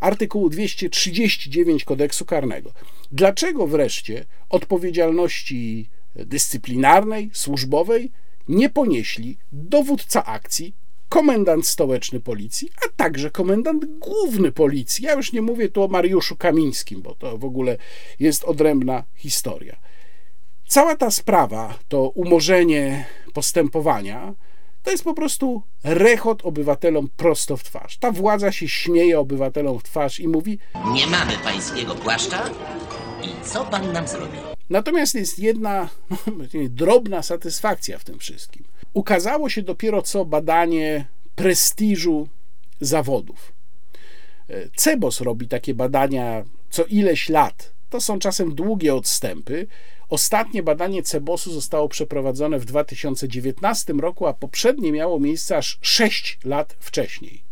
[0.00, 2.72] artykułu 239 kodeksu karnego?
[3.12, 8.12] Dlaczego wreszcie odpowiedzialności dyscyplinarnej, służbowej
[8.50, 10.74] nie ponieśli dowódca akcji,
[11.08, 15.04] komendant stołeczny policji, a także komendant główny policji.
[15.04, 17.76] Ja już nie mówię tu o Mariuszu Kamińskim, bo to w ogóle
[18.20, 19.76] jest odrębna historia.
[20.68, 24.34] Cała ta sprawa, to umorzenie postępowania,
[24.82, 27.98] to jest po prostu rechot obywatelom prosto w twarz.
[27.98, 30.58] Ta władza się śmieje obywatelom w twarz i mówi:
[30.92, 32.44] Nie mamy pańskiego płaszcza
[33.22, 34.49] i co pan nam zrobi?
[34.70, 35.88] Natomiast jest jedna
[36.68, 38.64] drobna satysfakcja w tym wszystkim.
[38.94, 42.28] Ukazało się dopiero co badanie prestiżu
[42.80, 43.52] zawodów.
[44.76, 47.72] Cebos robi takie badania co ileś lat.
[47.90, 49.66] To są czasem długie odstępy.
[50.08, 56.76] Ostatnie badanie Cebosu zostało przeprowadzone w 2019 roku, a poprzednie miało miejsce aż 6 lat
[56.80, 57.49] wcześniej.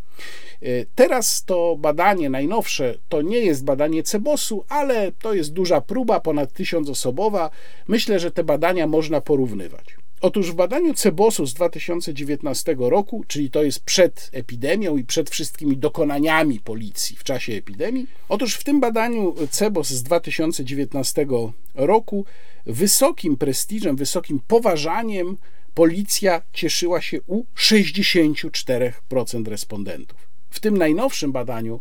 [0.94, 6.52] Teraz to badanie najnowsze to nie jest badanie Cebosu, ale to jest duża próba, ponad
[6.52, 7.50] tysiącosobowa.
[7.88, 9.84] Myślę, że te badania można porównywać.
[10.20, 15.76] Otóż w badaniu Cebosu z 2019 roku, czyli to jest przed epidemią i przed wszystkimi
[15.76, 21.26] dokonaniami policji w czasie epidemii, otóż w tym badaniu Cebos z 2019
[21.74, 22.24] roku
[22.66, 25.36] wysokim prestiżem, wysokim poważaniem
[25.74, 30.27] policja cieszyła się u 64% respondentów.
[30.50, 31.80] W tym najnowszym badaniu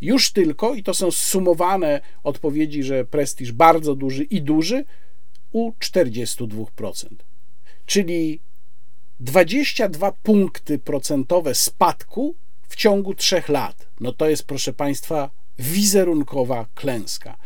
[0.00, 4.84] już tylko, i to są sumowane odpowiedzi, że prestiż bardzo duży i duży,
[5.52, 7.06] u 42%
[7.88, 8.40] czyli
[9.20, 12.34] 22 punkty procentowe spadku
[12.68, 13.88] w ciągu trzech lat.
[14.00, 17.36] No to jest, proszę Państwa, wizerunkowa klęska.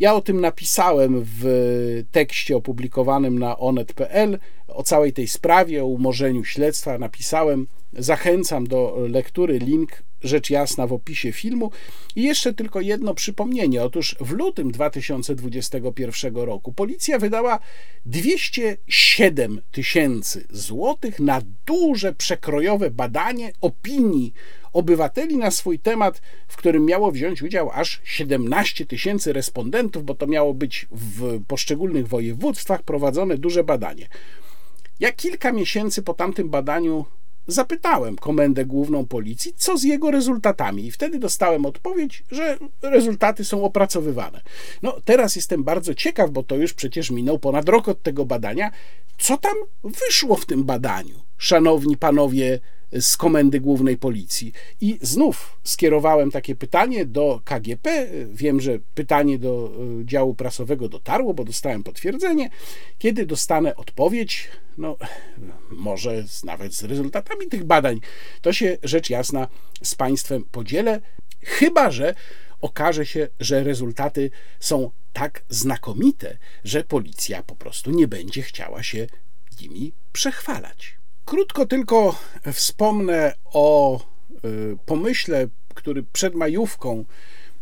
[0.00, 1.44] Ja o tym napisałem w
[2.12, 4.38] tekście opublikowanym na onet.pl
[4.68, 6.98] o całej tej sprawie, o umorzeniu śledztwa.
[6.98, 11.70] Napisałem, zachęcam do lektury, link rzecz jasna w opisie filmu.
[12.16, 13.82] I jeszcze tylko jedno przypomnienie.
[13.82, 17.58] Otóż w lutym 2021 roku policja wydała
[18.06, 24.32] 207 tysięcy złotych na duże przekrojowe badanie opinii
[24.72, 30.26] obywateli na swój temat, w którym miało wziąć udział aż 17 tysięcy respondentów, bo to
[30.26, 34.08] miało być w poszczególnych województwach prowadzone duże badanie.
[35.00, 37.04] Ja kilka miesięcy po tamtym badaniu
[37.46, 43.64] zapytałem Komendę Główną Policji, co z jego rezultatami, i wtedy dostałem odpowiedź, że rezultaty są
[43.64, 44.40] opracowywane.
[44.82, 48.70] No, teraz jestem bardzo ciekaw, bo to już przecież minął ponad rok od tego badania.
[49.18, 49.54] Co tam
[49.84, 52.60] wyszło w tym badaniu, szanowni panowie
[53.00, 54.52] z Komendy Głównej Policji.
[54.80, 58.08] I znów skierowałem takie pytanie do KGP.
[58.32, 62.50] Wiem, że pytanie do e, działu prasowego dotarło, bo dostałem potwierdzenie.
[62.98, 64.48] Kiedy dostanę odpowiedź,
[64.78, 64.96] no
[65.70, 68.00] może nawet z rezultatami tych badań,
[68.42, 69.48] to się rzecz jasna
[69.82, 71.00] z Państwem podzielę,
[71.42, 72.14] chyba że
[72.60, 74.30] okaże się, że rezultaty
[74.60, 79.06] są tak znakomite, że policja po prostu nie będzie chciała się
[79.60, 80.99] nimi przechwalać.
[81.30, 82.18] Krótko tylko
[82.52, 84.00] wspomnę o
[84.44, 87.04] y, pomyśle, który przed majówką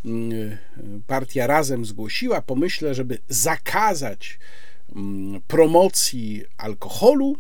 [0.04, 0.58] y,
[1.06, 4.38] partia Razem zgłosiła, pomyśle, żeby zakazać
[4.96, 7.36] mm, promocji alkoholu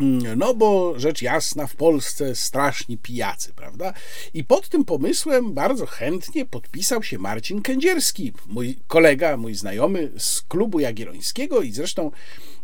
[0.00, 3.92] Mm, no bo rzecz jasna, w Polsce straszni pijacy, prawda?
[4.34, 10.42] I pod tym pomysłem bardzo chętnie podpisał się Marcin Kędzierski, mój kolega, mój znajomy z
[10.42, 12.10] klubu Jagiellońskiego i zresztą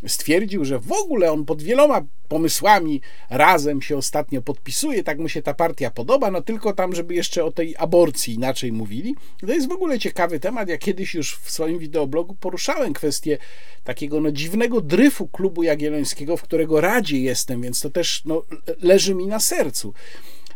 [0.06, 3.00] stwierdził, że w ogóle on pod wieloma pomysłami
[3.30, 7.44] razem się ostatnio podpisuje, tak mu się ta partia podoba, no tylko tam, żeby jeszcze
[7.44, 9.14] o tej aborcji inaczej mówili.
[9.40, 10.68] To jest w ogóle ciekawy temat.
[10.68, 13.38] Ja kiedyś już w swoim wideoblogu poruszałem kwestię
[13.84, 18.44] takiego no, dziwnego dryfu klubu jagiellońskiego, w którego radzie jestem, więc to też no,
[18.82, 19.94] leży mi na sercu.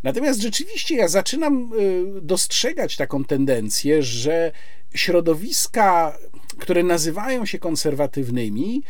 [0.02, 1.70] Natomiast rzeczywiście ja zaczynam
[2.19, 4.52] y, dostrzegać taką tendencję, że
[4.94, 6.19] środowiska,
[6.58, 8.82] które nazywają się konserwatywnymi,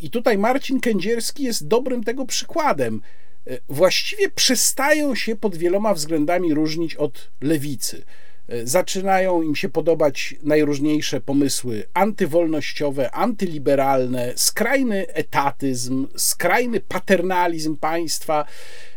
[0.00, 3.00] i tutaj Marcin Kędzierski jest dobrym tego przykładem.
[3.46, 8.02] E, właściwie przestają się pod wieloma względami różnić od lewicy.
[8.48, 18.44] E, zaczynają im się podobać najróżniejsze pomysły antywolnościowe, antyliberalne, skrajny etatyzm, skrajny paternalizm państwa.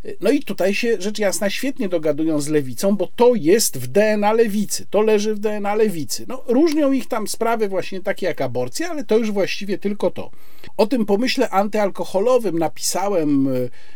[0.06, 3.88] E, no i tutaj się rzecz jasna świetnie dogadują z lewicą, bo to jest w
[3.88, 6.26] DNA lewicy, to leży w DNA lewicy.
[6.28, 10.32] No, różnią ich tam sprawy właśnie takie jak aborcja, ale to już właściwie tylko to.
[10.78, 13.48] O tym pomyśle antyalkoholowym napisałem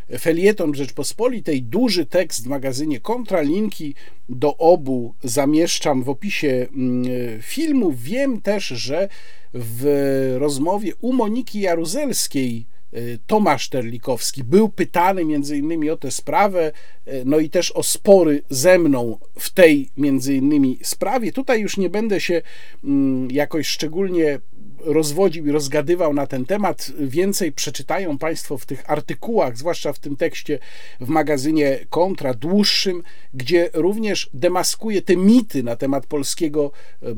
[0.09, 3.95] e, felieton Rzeczpospolitej, duży tekst w magazynie Kontra, linki
[4.29, 5.13] do obu
[5.45, 7.05] zamieszczam w opisie mm,
[7.41, 7.93] filmu.
[7.97, 9.09] Wiem też, że
[9.53, 16.71] w rozmowie u Moniki Jaruzelskiej e, Tomasz Terlikowski był pytany między innymi o tę sprawę,
[17.05, 21.31] e, no i też o spory ze mną w tej między innymi sprawie.
[21.31, 22.41] Tutaj już nie będę się
[22.83, 24.39] mm, jakoś szczególnie
[24.85, 26.91] rozwodził i rozgadywał na ten temat.
[26.99, 30.59] Więcej przeczytają Państwo w tych artykułach, zwłaszcza w tym tekście
[30.99, 33.03] w magazynie Kontra, dłuższym,
[33.33, 36.71] gdzie również demaskuje te mity na temat polskiego
[37.03, 37.15] y,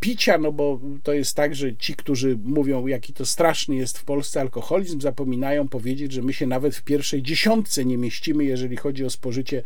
[0.00, 4.04] picia, no bo to jest tak, że ci, którzy mówią, jaki to straszny jest w
[4.04, 9.04] Polsce alkoholizm, zapominają powiedzieć, że my się nawet w pierwszej dziesiątce nie mieścimy, jeżeli chodzi
[9.04, 9.62] o spożycie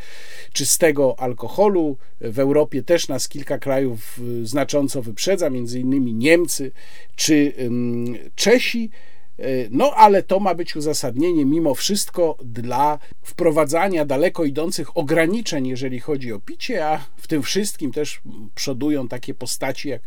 [0.53, 1.97] czystego alkoholu.
[2.21, 6.73] W Europie też nas kilka krajów y, znacząco wyprzedza, między innymi Niemcy,
[7.17, 7.53] czy
[8.35, 8.91] Czesi.
[9.71, 16.33] No, ale to ma być uzasadnienie mimo wszystko dla wprowadzania daleko idących ograniczeń, jeżeli chodzi
[16.33, 18.21] o picie, a w tym wszystkim też
[18.55, 20.03] przodują takie postaci jak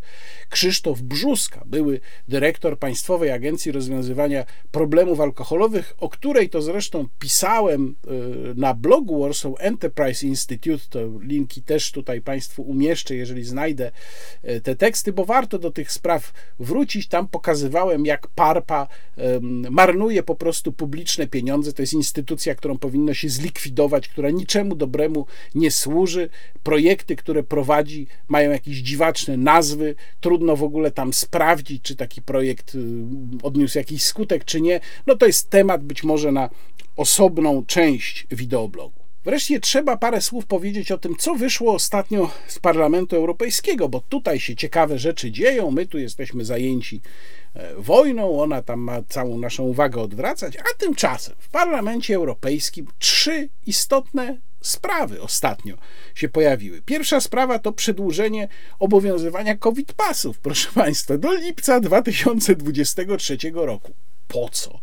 [0.49, 8.09] Krzysztof Brzuska, były dyrektor Państwowej Agencji Rozwiązywania Problemów Alkoholowych, o której to zresztą pisałem e,
[8.55, 10.83] na blogu Warsaw Enterprise Institute.
[10.89, 13.91] To linki też tutaj Państwu umieszczę, jeżeli znajdę
[14.43, 17.07] e, te teksty, bo warto do tych spraw wrócić.
[17.07, 18.87] Tam pokazywałem, jak PARPA
[19.69, 21.73] marnuje po prostu publiczne pieniądze.
[21.73, 25.25] To jest instytucja, którą powinno się zlikwidować, która niczemu dobremu
[25.55, 26.29] nie służy.
[26.63, 29.95] Projekty, które prowadzi, mają jakieś dziwaczne nazwy.
[30.21, 32.79] Trudno w ogóle tam sprawdzić, czy taki projekt y,
[33.43, 34.79] odniósł jakiś skutek, czy nie.
[35.07, 36.49] No to jest temat być może na
[36.95, 39.04] osobną część wideoblogu.
[39.25, 44.39] Wreszcie trzeba parę słów powiedzieć o tym, co wyszło ostatnio z Parlamentu Europejskiego, bo tutaj
[44.39, 45.71] się ciekawe rzeczy dzieją.
[45.71, 47.01] My tu jesteśmy zajęci
[47.53, 53.49] e, wojną, ona tam ma całą naszą uwagę odwracać, a tymczasem w Parlamencie Europejskim trzy
[53.65, 55.75] istotne sprawy ostatnio
[56.15, 56.81] się pojawiły.
[56.81, 58.47] Pierwsza sprawa to przedłużenie
[58.79, 63.93] obowiązywania COVID-pasów, proszę Państwa, do lipca 2023 roku.
[64.27, 64.79] Po co?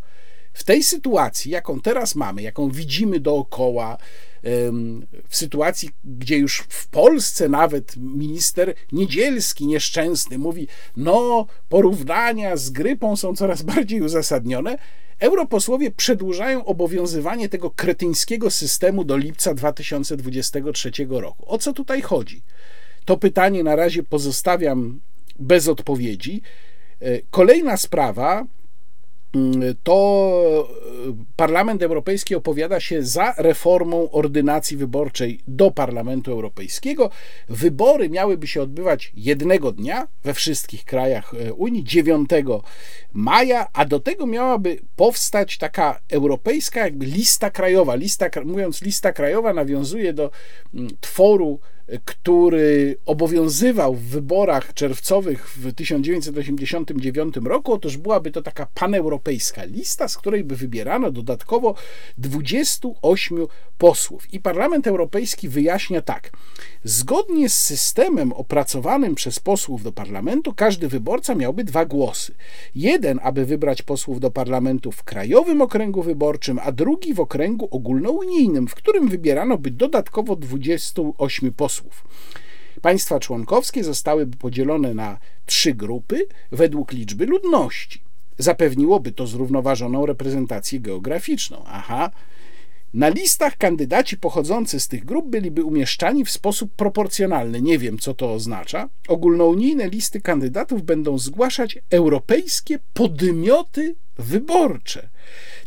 [0.53, 3.99] W tej sytuacji, jaką teraz mamy, jaką widzimy dookoła,
[5.29, 13.17] w sytuacji, gdzie już w Polsce nawet minister Niedzielski nieszczęsny mówi, no porównania z grypą
[13.17, 14.79] są coraz bardziej uzasadnione,
[15.19, 21.45] europosłowie przedłużają obowiązywanie tego kretyńskiego systemu do lipca 2023 roku.
[21.47, 22.43] O co tutaj chodzi?
[23.05, 25.01] To pytanie na razie pozostawiam
[25.39, 26.43] bez odpowiedzi.
[27.01, 28.47] E, kolejna sprawa
[29.83, 30.69] to
[31.37, 37.11] Parlament Europejski opowiada się za reformą ordynacji wyborczej do Parlamentu Europejskiego.
[37.49, 42.31] Wybory miałyby się odbywać jednego dnia we wszystkich krajach e, Unii, 9
[43.13, 47.95] maja, a do tego miałaby powstać taka europejska jakby lista krajowa.
[47.95, 50.31] Lista, mówiąc lista krajowa nawiązuje do
[50.75, 51.61] mm, tworu
[52.05, 60.17] który obowiązywał w wyborach czerwcowych w 1989 roku, otóż byłaby to taka paneuropejska lista, z
[60.17, 61.75] której by wybierano dodatkowo
[62.19, 63.47] 28
[63.79, 64.33] posłów.
[64.35, 66.31] I Parlament Europejski wyjaśnia tak:
[66.85, 72.35] zgodnie z systemem opracowanym przez posłów do parlamentu, każdy wyborca miałby dwa głosy.
[72.75, 78.69] Jeden, aby wybrać posłów do parlamentu w krajowym okręgu wyborczym, a drugi w okręgu ogólnounijnym,
[78.69, 82.05] w którym wybierano by dodatkowo 28 posłów.
[82.83, 88.03] Państwa członkowskie zostałyby podzielone na trzy grupy według liczby ludności.
[88.39, 91.63] Zapewniłoby to zrównoważoną reprezentację geograficzną.
[91.67, 92.11] Aha,
[92.95, 97.63] na listach kandydaci pochodzący z tych grup byliby umieszczani w sposób proporcjonalny.
[97.63, 98.89] Nie wiem, co to oznacza.
[99.09, 105.09] Ogólnounijne listy kandydatów będą zgłaszać europejskie podmioty wyborcze,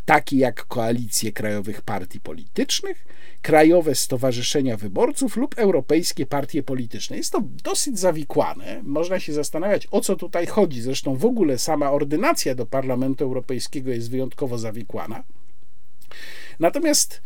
[0.06, 3.06] takie jak koalicje krajowych partii politycznych,
[3.41, 7.18] krajowe stowarzyszenia wyborców lub europejskie partie polityczne.
[7.18, 8.81] Jest to dosyć zawikłane.
[8.84, 10.81] Można się zastanawiać, o co tutaj chodzi.
[10.81, 15.23] Zresztą w ogóle sama ordynacja do Parlamentu Europejskiego jest wyjątkowo zawikłana.
[16.60, 17.22] Natomiast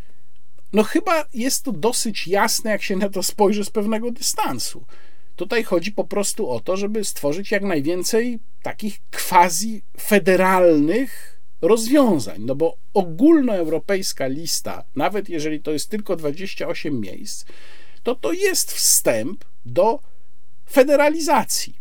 [0.73, 4.85] no chyba jest to dosyć jasne, jak się na to spojrzy z pewnego dystansu.
[5.35, 12.55] Tutaj chodzi po prostu o to, żeby stworzyć jak najwięcej takich quasi federalnych rozwiązań, no
[12.55, 17.45] bo ogólnoeuropejska lista, nawet jeżeli to jest tylko 28 miejsc,
[18.03, 19.99] to to jest wstęp do
[20.71, 21.79] federalizacji.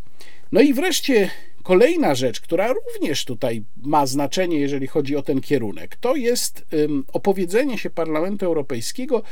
[0.51, 1.31] No i wreszcie
[1.69, 6.65] Kolejna rzecz, która również tutaj ma znaczenie, jeżeli chodzi o ten kierunek, to jest
[7.13, 9.23] opowiedzenie się Parlamentu Europejskiego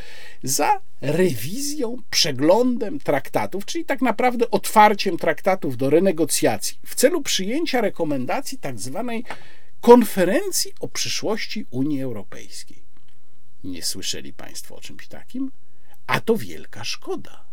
[0.44, 8.58] za rewizją, przeglądem traktatów, czyli tak naprawdę otwarciem traktatów do renegocjacji w celu przyjęcia rekomendacji
[8.58, 9.26] tak zwanej
[9.82, 12.84] konferencji o przyszłości Unii Europejskiej.
[13.64, 15.52] Nie słyszeli Państwo o czymś takim?
[16.08, 17.47] A to wielka szkoda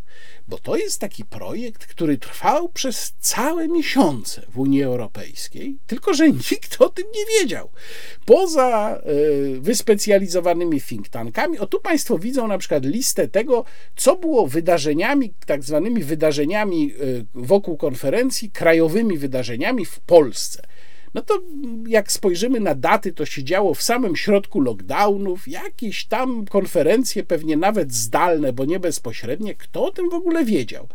[0.48, 6.30] bo to jest taki projekt, który trwał przez całe miesiące w Unii Europejskiej, tylko że
[6.50, 7.68] nikt o tym nie wiedział.
[8.26, 13.64] Poza y, wyspecjalizowanymi think tankami, o tu Państwo widzą na przykład listę tego,
[13.96, 20.62] co było wydarzeniami, tak zwanymi wydarzeniami y, wokół konferencji, krajowymi wydarzeniami w Polsce
[21.14, 21.42] no to
[21.86, 27.56] jak spojrzymy na daty, to się działo w samym środku lockdownów, jakieś tam konferencje, pewnie
[27.56, 29.54] nawet zdalne, bo nie bezpośrednie.
[29.54, 30.88] Kto o tym w ogóle wiedział?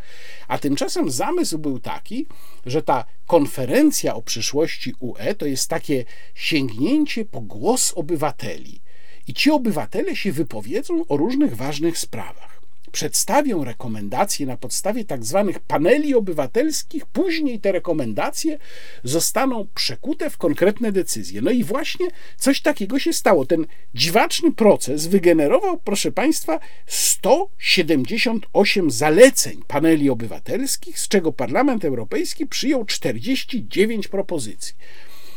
[0.48, 2.28] A tymczasem zamysł był taki,
[2.66, 6.06] że ta konferencja o przyszłości UE to jest takie
[6.36, 8.82] sięgnięcie po głos obywateli.
[9.28, 12.59] I ci obywatele się wypowiedzą o różnych ważnych sprawach.
[12.90, 18.58] Przedstawią rekomendacje na podstawie tak zwanych paneli obywatelskich, później te rekomendacje
[19.04, 21.42] zostaną przekute w konkretne decyzje.
[21.42, 22.08] No i właśnie
[22.38, 23.46] coś takiego się stało.
[23.46, 32.86] Ten dziwaczny proces wygenerował, proszę Państwa, 178 zaleceń paneli obywatelskich, z czego Parlament Europejski przyjął
[32.86, 34.76] 49 propozycji.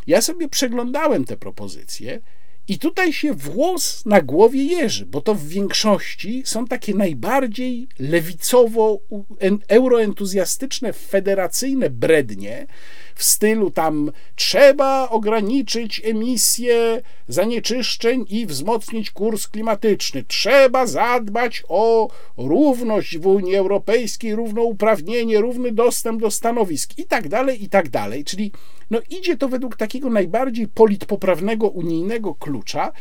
[0.06, 2.20] Ja sobie przeglądałem te propozycje
[2.68, 10.92] i tutaj się włos na głowie jeży, bo to w większości są takie najbardziej lewicowo-euroentuzjastyczne,
[10.92, 12.66] federacyjne brednie
[13.14, 23.18] w stylu tam trzeba ograniczyć emisję zanieczyszczeń i wzmocnić kurs klimatyczny, trzeba zadbać o równość
[23.18, 28.24] w Unii Europejskiej, równouprawnienie, równy dostęp do stanowisk i tak dalej, i tak dalej.
[28.24, 28.52] Czyli
[28.90, 32.92] no idzie to według takiego najbardziej politpoprawnego unijnego klucza,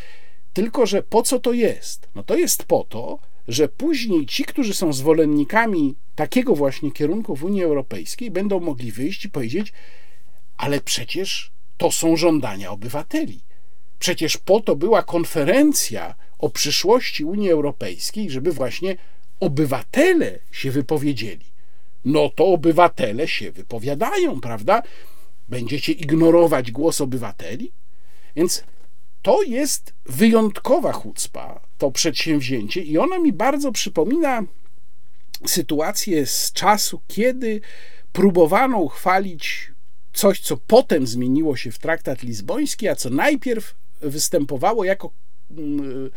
[0.54, 2.10] tylko że po co to jest?
[2.16, 7.44] No to jest po to, że później ci, którzy są zwolennikami takiego właśnie kierunku w
[7.44, 9.74] Unii Europejskiej, będą mogli wyjść i powiedzieć:
[10.62, 13.40] Ale przecież to są żądania obywateli.
[14.00, 18.96] Przecież po to była konferencja o przyszłości Unii Europejskiej, żeby właśnie
[19.40, 21.46] obywatele się wypowiedzieli.
[22.06, 24.84] No to obywatele się wypowiadają, prawda?
[25.50, 27.72] Będziecie ignorować głos obywateli?
[28.36, 28.64] Więc
[29.22, 34.44] to jest wyjątkowa chucpa, to przedsięwzięcie, i ona mi bardzo przypomina
[35.46, 37.62] sytuację z czasu, kiedy
[38.12, 39.71] próbowano uchwalić
[40.14, 45.12] coś, co potem zmieniło się w traktat lizboński, a co najpierw występowało jako
[45.52, 46.10] mm,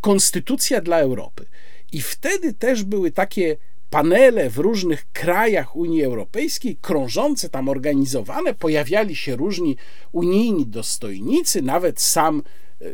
[0.00, 1.46] konstytucja dla Europy.
[1.92, 3.56] I wtedy też były takie
[3.90, 9.76] panele w różnych krajach Unii Europejskiej, krążące tam organizowane, pojawiali się różni
[10.12, 12.42] unijni dostojnicy, nawet sam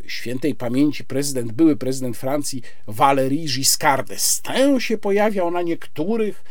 [0.06, 6.44] świętej pamięci prezydent, były prezydent Francji Valéry Giscard d'Estaing się pojawiał na niektórych,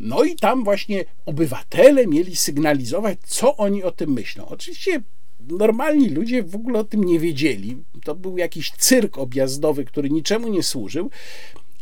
[0.00, 4.48] no i tam właśnie obywatele mieli sygnalizować, co oni o tym myślą.
[4.48, 5.02] Oczywiście
[5.40, 7.76] normalni ludzie w ogóle o tym nie wiedzieli.
[8.04, 11.10] To był jakiś cyrk objazdowy, który niczemu nie służył.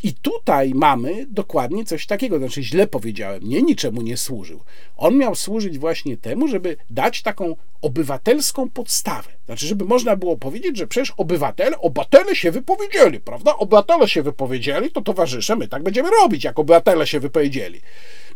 [0.06, 4.60] I tutaj mamy dokładnie coś takiego, znaczy źle powiedziałem, nie niczemu nie służył.
[4.96, 9.30] On miał służyć właśnie temu, żeby dać taką obywatelską podstawę.
[9.46, 13.56] Znaczy, żeby można było powiedzieć, że przecież obywatele, obywatele się wypowiedzieli, prawda?
[13.56, 17.80] Obywatele się wypowiedzieli, to towarzysze, my tak będziemy robić, jak obywatele się wypowiedzieli.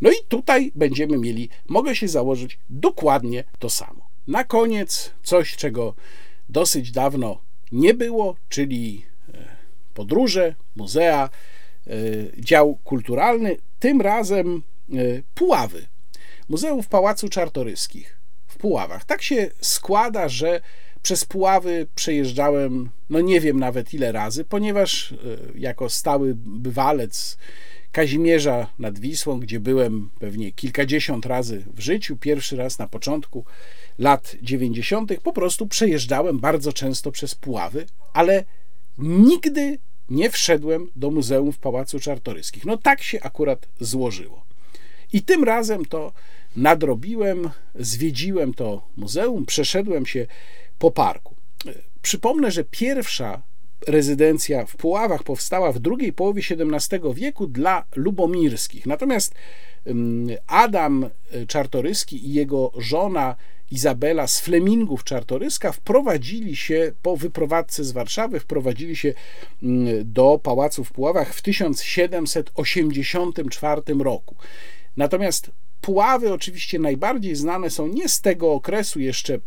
[0.01, 4.09] No i tutaj będziemy mieli, mogę się założyć, dokładnie to samo.
[4.29, 5.95] Na koniec coś, czego
[6.49, 7.41] dosyć dawno
[7.73, 9.57] nie było, czyli e,
[9.95, 11.31] podróże, muzea,
[12.39, 14.63] dział kulturalny, tym razem
[14.93, 14.97] e,
[15.35, 15.87] Puławy.
[16.49, 19.05] Muzeum w Pałacu Czartoryskich w Puławach.
[19.05, 20.61] Tak się składa, że
[21.03, 25.15] przez Puławy przejeżdżałem, no nie wiem nawet ile razy, ponieważ
[25.55, 27.37] jako stały bywalec
[27.93, 33.45] Kazimierza nad Wisłą, gdzie byłem pewnie kilkadziesiąt razy w życiu, pierwszy raz na początku
[33.99, 38.45] lat 90., po prostu przejeżdżałem bardzo często przez Puławy, ale
[38.99, 39.79] nigdy
[40.11, 42.65] nie wszedłem do muzeum w Pałacu Czartoryskich.
[42.65, 44.45] No tak się akurat złożyło.
[45.13, 46.13] I tym razem to
[46.57, 50.27] nadrobiłem, zwiedziłem to muzeum, przeszedłem się
[50.79, 51.35] po parku.
[52.03, 53.43] Przypomnę, że pierwsza
[53.87, 58.87] rezydencja w Puławach powstała w drugiej połowie XVII wieku dla lubomirskich.
[58.87, 59.35] Natomiast
[60.47, 61.11] Adam
[61.49, 63.37] Czartoryski i jego żona
[63.71, 69.15] Izabela z Flemingów Czartoryska wprowadzili się po wyprowadzce z Warszawy, wprowadzili się
[70.05, 74.35] do pałacu w Puławach w 1784 roku.
[74.97, 75.51] Natomiast
[75.81, 79.39] Puławy oczywiście najbardziej znane są nie z tego okresu jeszcze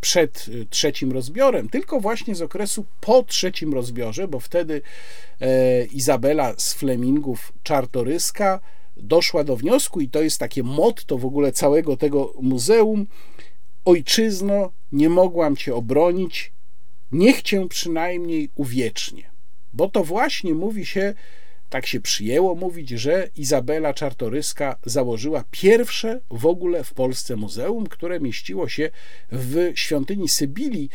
[0.00, 4.82] przed y, trzecim rozbiorem, tylko właśnie z okresu po trzecim rozbiorze, bo wtedy
[5.40, 8.60] e, Izabela z Flemingów Czartoryska
[8.96, 13.06] doszła do wniosku, i to jest takie motto w ogóle całego tego muzeum:
[13.84, 16.52] Ojczyzno, nie mogłam cię obronić,
[17.12, 19.30] niech cię przynajmniej uwiecznie.
[19.72, 21.14] Bo to właśnie mówi się
[21.72, 28.20] tak się przyjęło mówić, że Izabela Czartoryska założyła pierwsze w ogóle w Polsce muzeum, które
[28.20, 28.90] mieściło się
[29.32, 30.88] w świątyni Sybilii,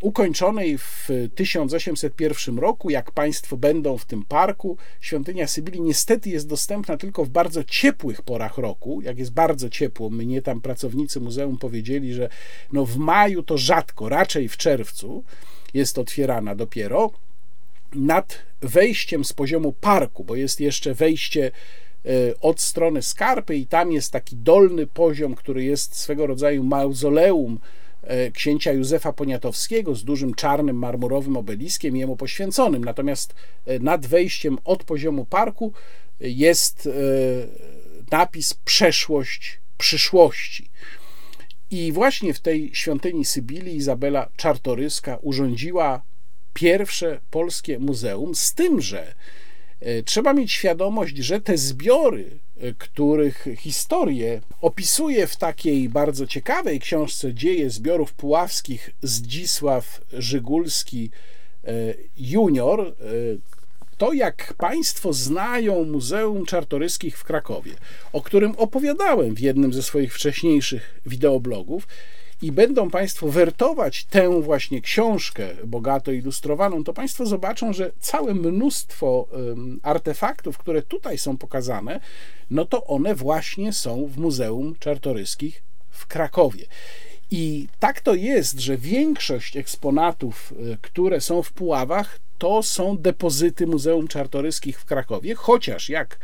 [0.00, 2.90] ukończonej w 1801 roku.
[2.90, 8.22] Jak Państwo będą w tym parku, świątynia Sybilii niestety jest dostępna tylko w bardzo ciepłych
[8.22, 9.00] porach roku.
[9.02, 12.28] Jak jest bardzo ciepło, mnie tam pracownicy muzeum powiedzieli, że
[12.72, 15.24] no w maju to rzadko, raczej w czerwcu
[15.74, 17.10] jest otwierana dopiero
[17.94, 21.50] nad wejściem z poziomu parku, bo jest jeszcze wejście
[22.04, 22.10] e,
[22.40, 27.58] od strony skarpy i tam jest taki dolny poziom, który jest swego rodzaju mauzoleum
[28.34, 32.84] księcia Józefa Poniatowskiego z dużym czarnym marmurowym obeliskiem jemu poświęconym.
[32.84, 33.34] Natomiast
[33.66, 35.72] e, nad wejściem od poziomu parku
[36.20, 36.88] jest
[38.10, 40.70] napis Przeszłość przyszłości.
[41.70, 46.02] I właśnie w tej świątyni Sybilii Izabela Czartoryska urządziła
[46.52, 49.14] pierwsze polskie muzeum, z tym, że
[49.80, 56.80] e, trzeba mieć świadomość, że te zbiory, e, których historię opisuje w takiej bardzo ciekawej
[56.80, 61.10] książce Dzieje zbiorów puławskich Zdzisław Żygulski
[61.64, 61.70] e,
[62.16, 62.94] junior,
[63.98, 67.72] to, jak Państwo znają Muzeum Czartoryskich w Krakowie,
[68.12, 71.86] o którym opowiadałem w jednym ze swoich wcześniejszych wideoblogów,
[72.42, 79.28] i będą Państwo wertować tę właśnie książkę bogato ilustrowaną, to Państwo zobaczą, że całe mnóstwo
[79.82, 82.00] artefaktów, które tutaj są pokazane,
[82.50, 86.66] no to one właśnie są w Muzeum Czartoryskich w Krakowie.
[87.30, 93.66] I tak to jest, że większość eksponatów, y, które są w Puławach, to są depozyty
[93.66, 96.18] Muzeum Czartoryskich w Krakowie, chociaż jak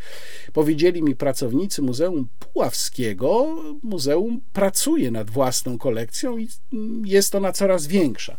[0.52, 6.48] powiedzieli mi pracownicy Muzeum Puławskiego, muzeum pracuje nad własną kolekcją i
[7.04, 8.36] jest ona coraz większa.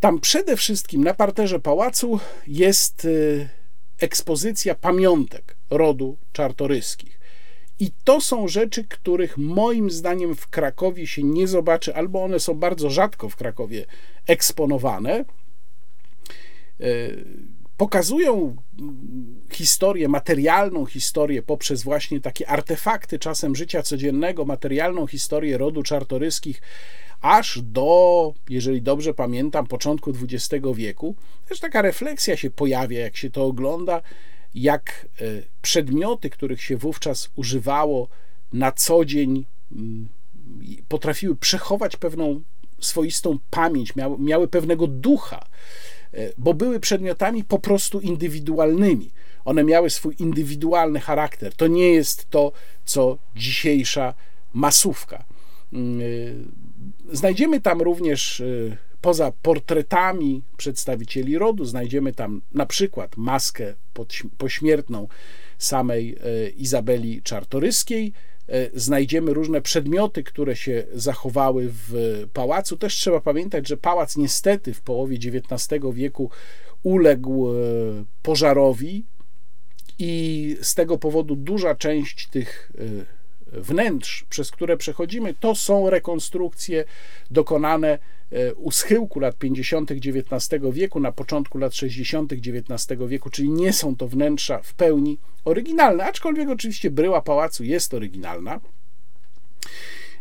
[0.00, 3.48] Tam przede wszystkim na parterze pałacu jest y,
[4.00, 7.20] ekspozycja pamiątek rodu czartoryskich.
[7.78, 12.54] I to są rzeczy, których moim zdaniem w Krakowie się nie zobaczy, albo one są
[12.54, 13.86] bardzo rzadko w Krakowie
[14.26, 15.24] eksponowane.
[16.80, 16.86] E,
[17.76, 18.56] pokazują
[19.52, 26.62] historię, materialną historię poprzez właśnie takie artefakty czasem życia codziennego, materialną historię rodu czartoryskich,
[27.20, 31.14] aż do, jeżeli dobrze pamiętam, początku XX wieku.
[31.48, 34.02] Też taka refleksja się pojawia, jak się to ogląda,
[34.54, 35.24] jak e,
[35.62, 38.08] przedmioty, których się wówczas używało
[38.52, 40.08] na co dzień, mm,
[40.88, 42.42] potrafiły przechować pewną
[42.80, 45.46] swoistą pamięć, miały, miały pewnego ducha,
[46.38, 49.10] bo były przedmiotami po prostu indywidualnymi.
[49.44, 51.54] One miały swój indywidualny charakter.
[51.54, 52.52] To nie jest to,
[52.84, 54.14] co dzisiejsza
[54.52, 55.24] masówka.
[55.72, 58.42] Mm, e, znajdziemy tam również
[59.00, 63.74] Poza portretami przedstawicieli rodu znajdziemy tam na przykład maskę
[64.38, 65.08] pośmiertną
[65.58, 68.12] samej e, Izabeli Czartoryskiej.
[68.50, 71.92] E, znajdziemy różne przedmioty, które się zachowały w
[72.32, 72.76] pałacu.
[72.76, 76.30] Też trzeba pamiętać, że pałac niestety w połowie XIX wieku
[76.82, 77.54] uległ e,
[78.22, 79.04] pożarowi
[79.98, 82.72] i z tego powodu duża część tych
[83.52, 86.84] wnętrz, przez które przechodzimy, to są rekonstrukcje
[87.30, 87.98] dokonane e,
[88.56, 89.90] u schyłku lat 50.
[89.90, 92.32] XIX wieku, na początku lat 60.
[92.32, 97.94] XIX wieku, czyli nie są to wnętrza w pełni oryginalne, aczkolwiek oczywiście bryła pałacu jest
[97.94, 98.60] oryginalna.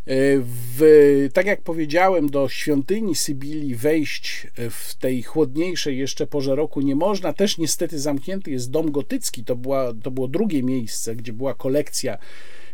[0.10, 6.82] E, w, tak jak powiedziałem, do świątyni Sybilii wejść w tej chłodniejszej jeszcze porze roku
[6.82, 7.34] nie można.
[7.34, 9.44] Też niestety zamknięty jest dom gotycki.
[9.44, 12.18] To, była, to było drugie miejsce, gdzie była kolekcja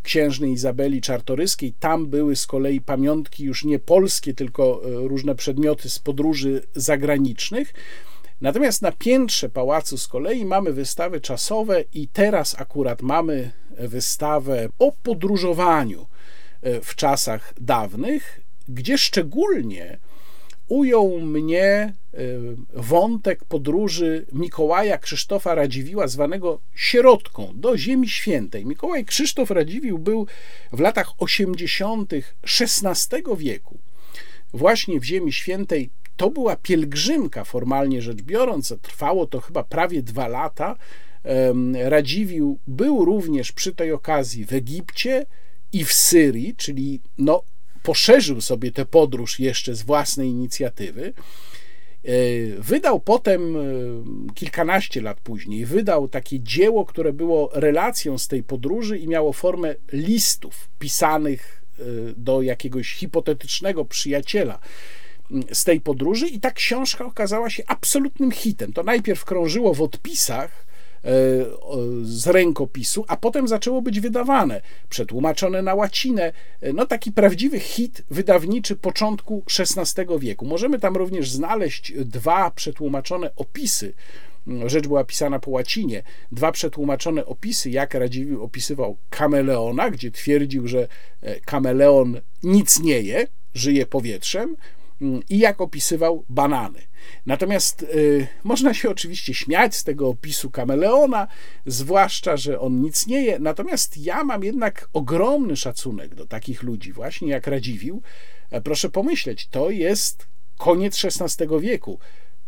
[0.05, 1.73] księżnej Izabeli Czartoryskiej.
[1.79, 7.73] Tam były z kolei pamiątki już nie polskie, tylko e, różne przedmioty z podróży zagranicznych.
[8.41, 14.91] Natomiast na piętrze pałacu z kolei mamy wystawy czasowe i teraz akurat mamy wystawę o
[15.03, 16.07] podróżowaniu
[16.61, 19.99] e, w czasach dawnych, gdzie szczególnie
[20.67, 22.39] ujął mnie y,
[22.73, 28.65] wątek podróży Mikołaja Krzysztofa Radziwiła, zwanego Sierotką, do Ziemi Świętej.
[28.65, 30.27] Mikołaj Krzysztof Radziwił był
[30.71, 32.13] w latach 80.
[32.43, 33.79] XVI wieku
[34.53, 35.89] właśnie w Ziemi Świętej.
[36.17, 40.75] To była pielgrzymka, formalnie rzecz biorąc, trwało to chyba prawie dwa lata.
[41.73, 45.25] Radziwił był również przy tej okazji w Egipcie
[45.73, 47.43] i w Syrii, czyli no,
[47.85, 51.13] poszerzył sobie tę podróż jeszcze z własnej inicjatywy.
[52.03, 52.11] E,
[52.59, 53.61] wydał potem, e,
[54.33, 59.75] kilkanaście lat później, wydał takie dzieło, które było relacją z tej podróży i miało formę
[59.91, 61.83] listów pisanych e,
[62.17, 64.59] do jakiegoś hipotetycznego przyjaciela
[65.51, 68.73] z tej podróży, i ta książka okazała się absolutnym hitem.
[68.73, 70.65] To najpierw krążyło w odpisach
[72.03, 76.33] z rękopisu, a potem zaczęło być wydawane, przetłumaczone na łacinę.
[76.61, 80.45] E, no taki prawdziwy hit wydawniczy początku XVI wieku.
[80.45, 83.93] Możemy tam również znaleźć dwa przetłumaczone opisy
[84.47, 90.67] mm, rzecz była pisana po łacinie, dwa przetłumaczone opisy, jak Radziwiłł opisywał kameleona, gdzie twierdził,
[90.67, 90.87] że
[91.21, 94.55] e, kameleon nic nie je, żyje powietrzem,
[95.29, 96.81] i jak opisywał banany.
[97.25, 101.27] Natomiast y, można się oczywiście śmiać z tego opisu kameleona,
[101.65, 103.39] zwłaszcza, że on nic nie je.
[103.39, 108.01] Natomiast ja mam jednak ogromny szacunek do takich ludzi, właśnie jak Radziwił,
[108.51, 110.27] E, proszę pomyśleć, to jest
[110.57, 111.99] koniec XVI wieku.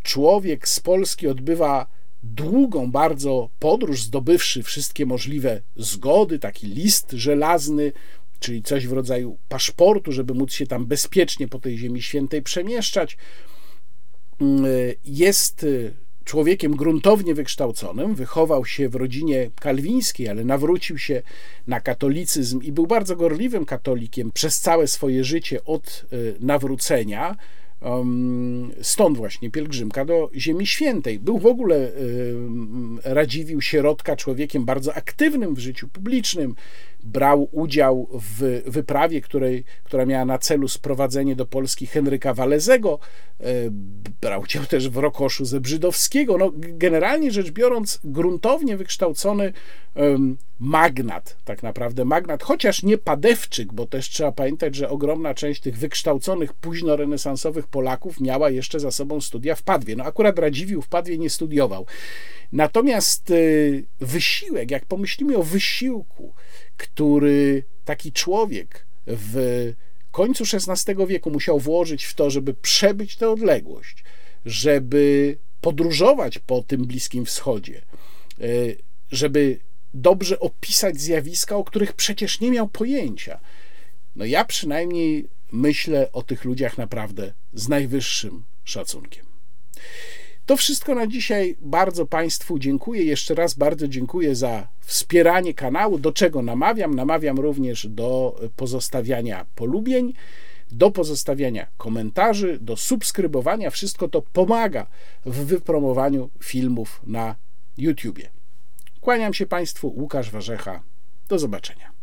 [0.04, 1.88] Człowiek z Polski odbywa
[2.24, 7.92] długą bardzo podróż, zdobywszy wszystkie możliwe zgody, taki list żelazny,
[8.40, 13.18] czyli coś w rodzaju paszportu, żeby móc się tam bezpiecznie po tej Ziemi Świętej przemieszczać.
[14.42, 14.66] Mm,
[15.06, 15.66] jest
[16.28, 21.22] człowiekiem gruntownie wykształconym, wychował się w rodzinie kalwińskiej, ale nawrócił się
[21.68, 27.36] na katolicyzm i był bardzo gorliwym katolikiem przez całe swoje życie od y, nawrócenia.
[28.82, 31.20] Stąd właśnie pielgrzymka do Ziemi Świętej.
[31.20, 31.92] Był w ogóle,
[33.04, 36.56] radziwił środka człowiekiem bardzo aktywnym w życiu publicznym.
[37.04, 43.00] Brał udział w wyprawie, której, która miała na celu sprowadzenie do Polski Henryka Walezego.
[43.40, 43.44] E,
[44.22, 46.38] brał udział też w Rokoszu Zebrzydowskiego.
[46.38, 49.54] No, generalnie rzecz biorąc, gruntownie wykształcony
[50.60, 55.78] magnat, tak naprawdę magnat, chociaż nie padewczyk, bo też trzeba pamiętać, że ogromna część tych
[55.78, 59.96] wykształconych późno-renesansowych Polaków miała jeszcze za sobą studia w Padwie.
[59.96, 61.86] No akurat Radziwiłł w Padwie nie studiował.
[62.52, 66.34] Natomiast y, wysiłek, jak pomyślimy o wysiłku,
[66.78, 69.74] który taki człowiek w
[70.12, 74.04] końcu XVI wieku musiał włożyć w to, żeby przebyć tę odległość,
[74.46, 77.82] żeby podróżować po tym Bliskim Wschodzie,
[78.42, 78.78] y,
[79.12, 79.60] żeby
[79.94, 83.40] dobrze opisać zjawiska, o których przecież nie miał pojęcia.
[84.16, 89.26] No ja przynajmniej myślę o tych ludziach naprawdę z najwyższym szacunkiem.
[90.48, 91.56] To wszystko na dzisiaj.
[91.62, 93.04] Bardzo Państwu dziękuję.
[93.04, 96.96] Jeszcze raz bardzo dziękuję za wspieranie kanału, do czego namawiam.
[96.96, 100.14] Namawiam również do pozostawiania polubień,
[100.72, 103.70] do pozostawiania komentarzy, do subskrybowania.
[103.70, 104.88] Wszystko to pomaga
[105.26, 107.36] w wypromowaniu filmów na
[107.78, 108.30] YouTubie.
[109.02, 110.84] Kłaniam się Państwu, Łukasz Warzecha.
[111.28, 111.97] Do zobaczenia.